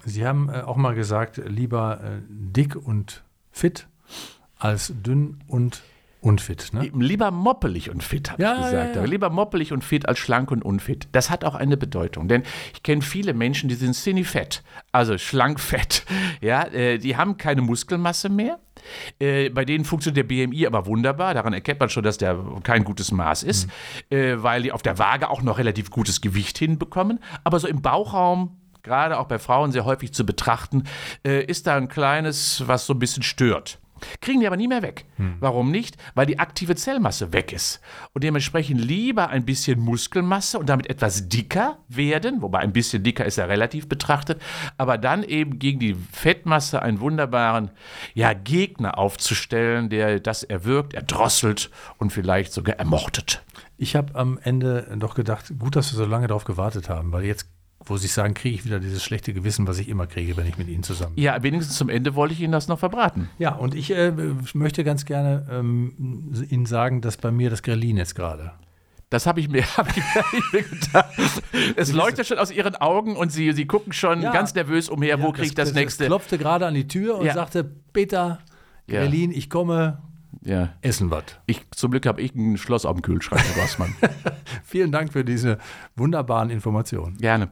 Sie 0.04 0.26
haben 0.26 0.48
äh, 0.48 0.62
auch 0.62 0.76
mal 0.76 0.94
gesagt, 0.94 1.40
lieber 1.46 2.00
äh, 2.02 2.20
dick 2.28 2.76
und 2.76 3.24
fit 3.50 3.86
als 4.58 4.92
dünn 5.02 5.38
und 5.46 5.82
unfit. 6.24 6.70
Ne? 6.72 6.90
Lieber 6.94 7.30
moppelig 7.30 7.90
und 7.90 8.02
fit, 8.02 8.30
habe 8.30 8.42
ja, 8.42 8.54
ich 8.54 8.64
gesagt. 8.64 8.96
Ja, 8.96 9.02
ja. 9.02 9.06
Lieber 9.06 9.30
moppelig 9.30 9.72
und 9.72 9.84
fit 9.84 10.08
als 10.08 10.18
schlank 10.18 10.50
und 10.50 10.64
unfit. 10.64 11.08
Das 11.12 11.30
hat 11.30 11.44
auch 11.44 11.54
eine 11.54 11.76
Bedeutung. 11.76 12.28
Denn 12.28 12.42
ich 12.72 12.82
kenne 12.82 13.02
viele 13.02 13.34
Menschen, 13.34 13.68
die 13.68 13.74
sind 13.74 13.94
skinny 13.94 14.24
fett, 14.24 14.62
also 14.92 15.18
schlank 15.18 15.60
fett. 15.60 16.04
Ja, 16.40 16.64
äh, 16.64 16.98
die 16.98 17.16
haben 17.16 17.36
keine 17.36 17.62
Muskelmasse 17.62 18.28
mehr. 18.28 18.58
Äh, 19.18 19.50
bei 19.50 19.64
denen 19.64 19.84
funktioniert 19.84 20.30
der 20.30 20.46
BMI 20.46 20.66
aber 20.66 20.86
wunderbar. 20.86 21.34
Daran 21.34 21.52
erkennt 21.52 21.80
man 21.80 21.88
schon, 21.88 22.02
dass 22.02 22.18
der 22.18 22.38
kein 22.62 22.84
gutes 22.84 23.12
Maß 23.12 23.42
ist, 23.42 23.68
mhm. 24.10 24.16
äh, 24.16 24.42
weil 24.42 24.62
die 24.62 24.72
auf 24.72 24.82
der 24.82 24.98
Waage 24.98 25.30
auch 25.30 25.42
noch 25.42 25.58
relativ 25.58 25.90
gutes 25.90 26.20
Gewicht 26.20 26.58
hinbekommen. 26.58 27.20
Aber 27.44 27.58
so 27.60 27.68
im 27.68 27.82
Bauchraum 27.82 28.56
gerade 28.82 29.18
auch 29.18 29.26
bei 29.26 29.38
Frauen 29.38 29.72
sehr 29.72 29.84
häufig 29.84 30.12
zu 30.12 30.24
betrachten, 30.26 30.84
äh, 31.26 31.42
ist 31.42 31.66
da 31.66 31.76
ein 31.76 31.88
kleines, 31.88 32.62
was 32.66 32.86
so 32.86 32.92
ein 32.92 32.98
bisschen 32.98 33.22
stört. 33.22 33.80
Kriegen 34.20 34.40
die 34.40 34.46
aber 34.46 34.56
nie 34.56 34.68
mehr 34.68 34.82
weg. 34.82 35.04
Hm. 35.16 35.36
Warum 35.40 35.70
nicht? 35.70 35.96
Weil 36.14 36.26
die 36.26 36.38
aktive 36.38 36.74
Zellmasse 36.74 37.32
weg 37.32 37.52
ist. 37.52 37.80
Und 38.12 38.24
dementsprechend 38.24 38.80
lieber 38.80 39.28
ein 39.28 39.44
bisschen 39.44 39.80
Muskelmasse 39.80 40.58
und 40.58 40.68
damit 40.68 40.88
etwas 40.88 41.28
dicker 41.28 41.78
werden, 41.88 42.42
wobei 42.42 42.60
ein 42.60 42.72
bisschen 42.72 43.02
dicker 43.02 43.24
ist 43.24 43.36
ja 43.36 43.44
relativ 43.44 43.88
betrachtet, 43.88 44.40
aber 44.78 44.98
dann 44.98 45.22
eben 45.22 45.58
gegen 45.58 45.78
die 45.78 45.94
Fettmasse 45.94 46.82
einen 46.82 47.00
wunderbaren 47.00 47.70
ja, 48.14 48.32
Gegner 48.32 48.98
aufzustellen, 48.98 49.88
der 49.88 50.20
das 50.20 50.42
erwirkt, 50.42 50.94
erdrosselt 50.94 51.70
und 51.98 52.12
vielleicht 52.12 52.52
sogar 52.52 52.76
ermordet. 52.76 53.42
Ich 53.76 53.96
habe 53.96 54.14
am 54.14 54.38
Ende 54.42 54.86
doch 54.98 55.14
gedacht, 55.14 55.52
gut, 55.58 55.76
dass 55.76 55.92
wir 55.92 55.96
so 55.96 56.04
lange 56.04 56.28
darauf 56.28 56.44
gewartet 56.44 56.88
haben, 56.88 57.12
weil 57.12 57.24
jetzt 57.24 57.48
wo 57.86 57.96
Sie 57.96 58.06
sagen, 58.06 58.34
kriege 58.34 58.54
ich 58.54 58.64
wieder 58.64 58.80
dieses 58.80 59.02
schlechte 59.02 59.32
Gewissen, 59.32 59.66
was 59.66 59.78
ich 59.78 59.88
immer 59.88 60.06
kriege, 60.06 60.36
wenn 60.36 60.46
ich 60.46 60.56
mit 60.56 60.68
Ihnen 60.68 60.82
zusammen 60.82 61.14
bin. 61.14 61.24
Ja, 61.24 61.42
wenigstens 61.42 61.76
zum 61.76 61.88
Ende 61.88 62.14
wollte 62.14 62.34
ich 62.34 62.40
Ihnen 62.40 62.52
das 62.52 62.68
noch 62.68 62.78
verbraten. 62.78 63.28
Ja, 63.38 63.54
und 63.54 63.74
ich 63.74 63.90
äh, 63.90 64.12
möchte 64.54 64.84
ganz 64.84 65.04
gerne 65.04 65.46
ähm, 65.50 66.32
Ihnen 66.48 66.66
sagen, 66.66 67.00
dass 67.00 67.16
bei 67.16 67.30
mir 67.30 67.50
das 67.50 67.62
Grelin 67.62 67.96
jetzt 67.96 68.14
gerade. 68.14 68.52
Das 69.10 69.26
habe 69.26 69.38
ich, 69.40 69.48
mir, 69.48 69.62
hab 69.76 69.88
ich, 69.96 70.02
mir 70.52 70.62
gedacht. 70.62 71.14
Es 71.76 71.92
leuchtet 71.92 72.26
schon 72.26 72.38
aus 72.38 72.50
Ihren 72.50 72.74
Augen 72.76 73.16
und 73.16 73.30
Sie, 73.30 73.52
Sie 73.52 73.66
gucken 73.66 73.92
schon 73.92 74.22
ja. 74.22 74.32
ganz 74.32 74.54
nervös 74.54 74.88
umher, 74.88 75.18
ja, 75.18 75.22
wo 75.22 75.32
kriege 75.32 75.48
ich 75.48 75.54
das, 75.54 75.68
das 75.68 75.76
nächste. 75.76 76.04
Ich 76.04 76.08
klopfte 76.08 76.38
gerade 76.38 76.66
an 76.66 76.74
die 76.74 76.88
Tür 76.88 77.18
und 77.18 77.26
ja. 77.26 77.34
sagte, 77.34 77.64
Peter, 77.92 78.40
Grelin, 78.88 79.30
ich 79.30 79.50
komme, 79.50 80.02
ja. 80.44 80.74
essen 80.82 81.10
was. 81.10 81.24
zum 81.70 81.90
Glück 81.90 82.06
habe 82.06 82.22
ich 82.22 82.34
ein 82.34 82.56
Schloss 82.56 82.84
auf 82.84 82.94
dem 82.94 83.02
Kühlschrank, 83.02 83.42
Herr 83.42 83.62
Rossmann. 83.62 83.94
Vielen 84.64 84.92
Dank 84.92 85.12
für 85.12 85.24
diese 85.24 85.58
wunderbaren 85.96 86.50
Informationen. 86.50 87.16
Gerne. 87.18 87.50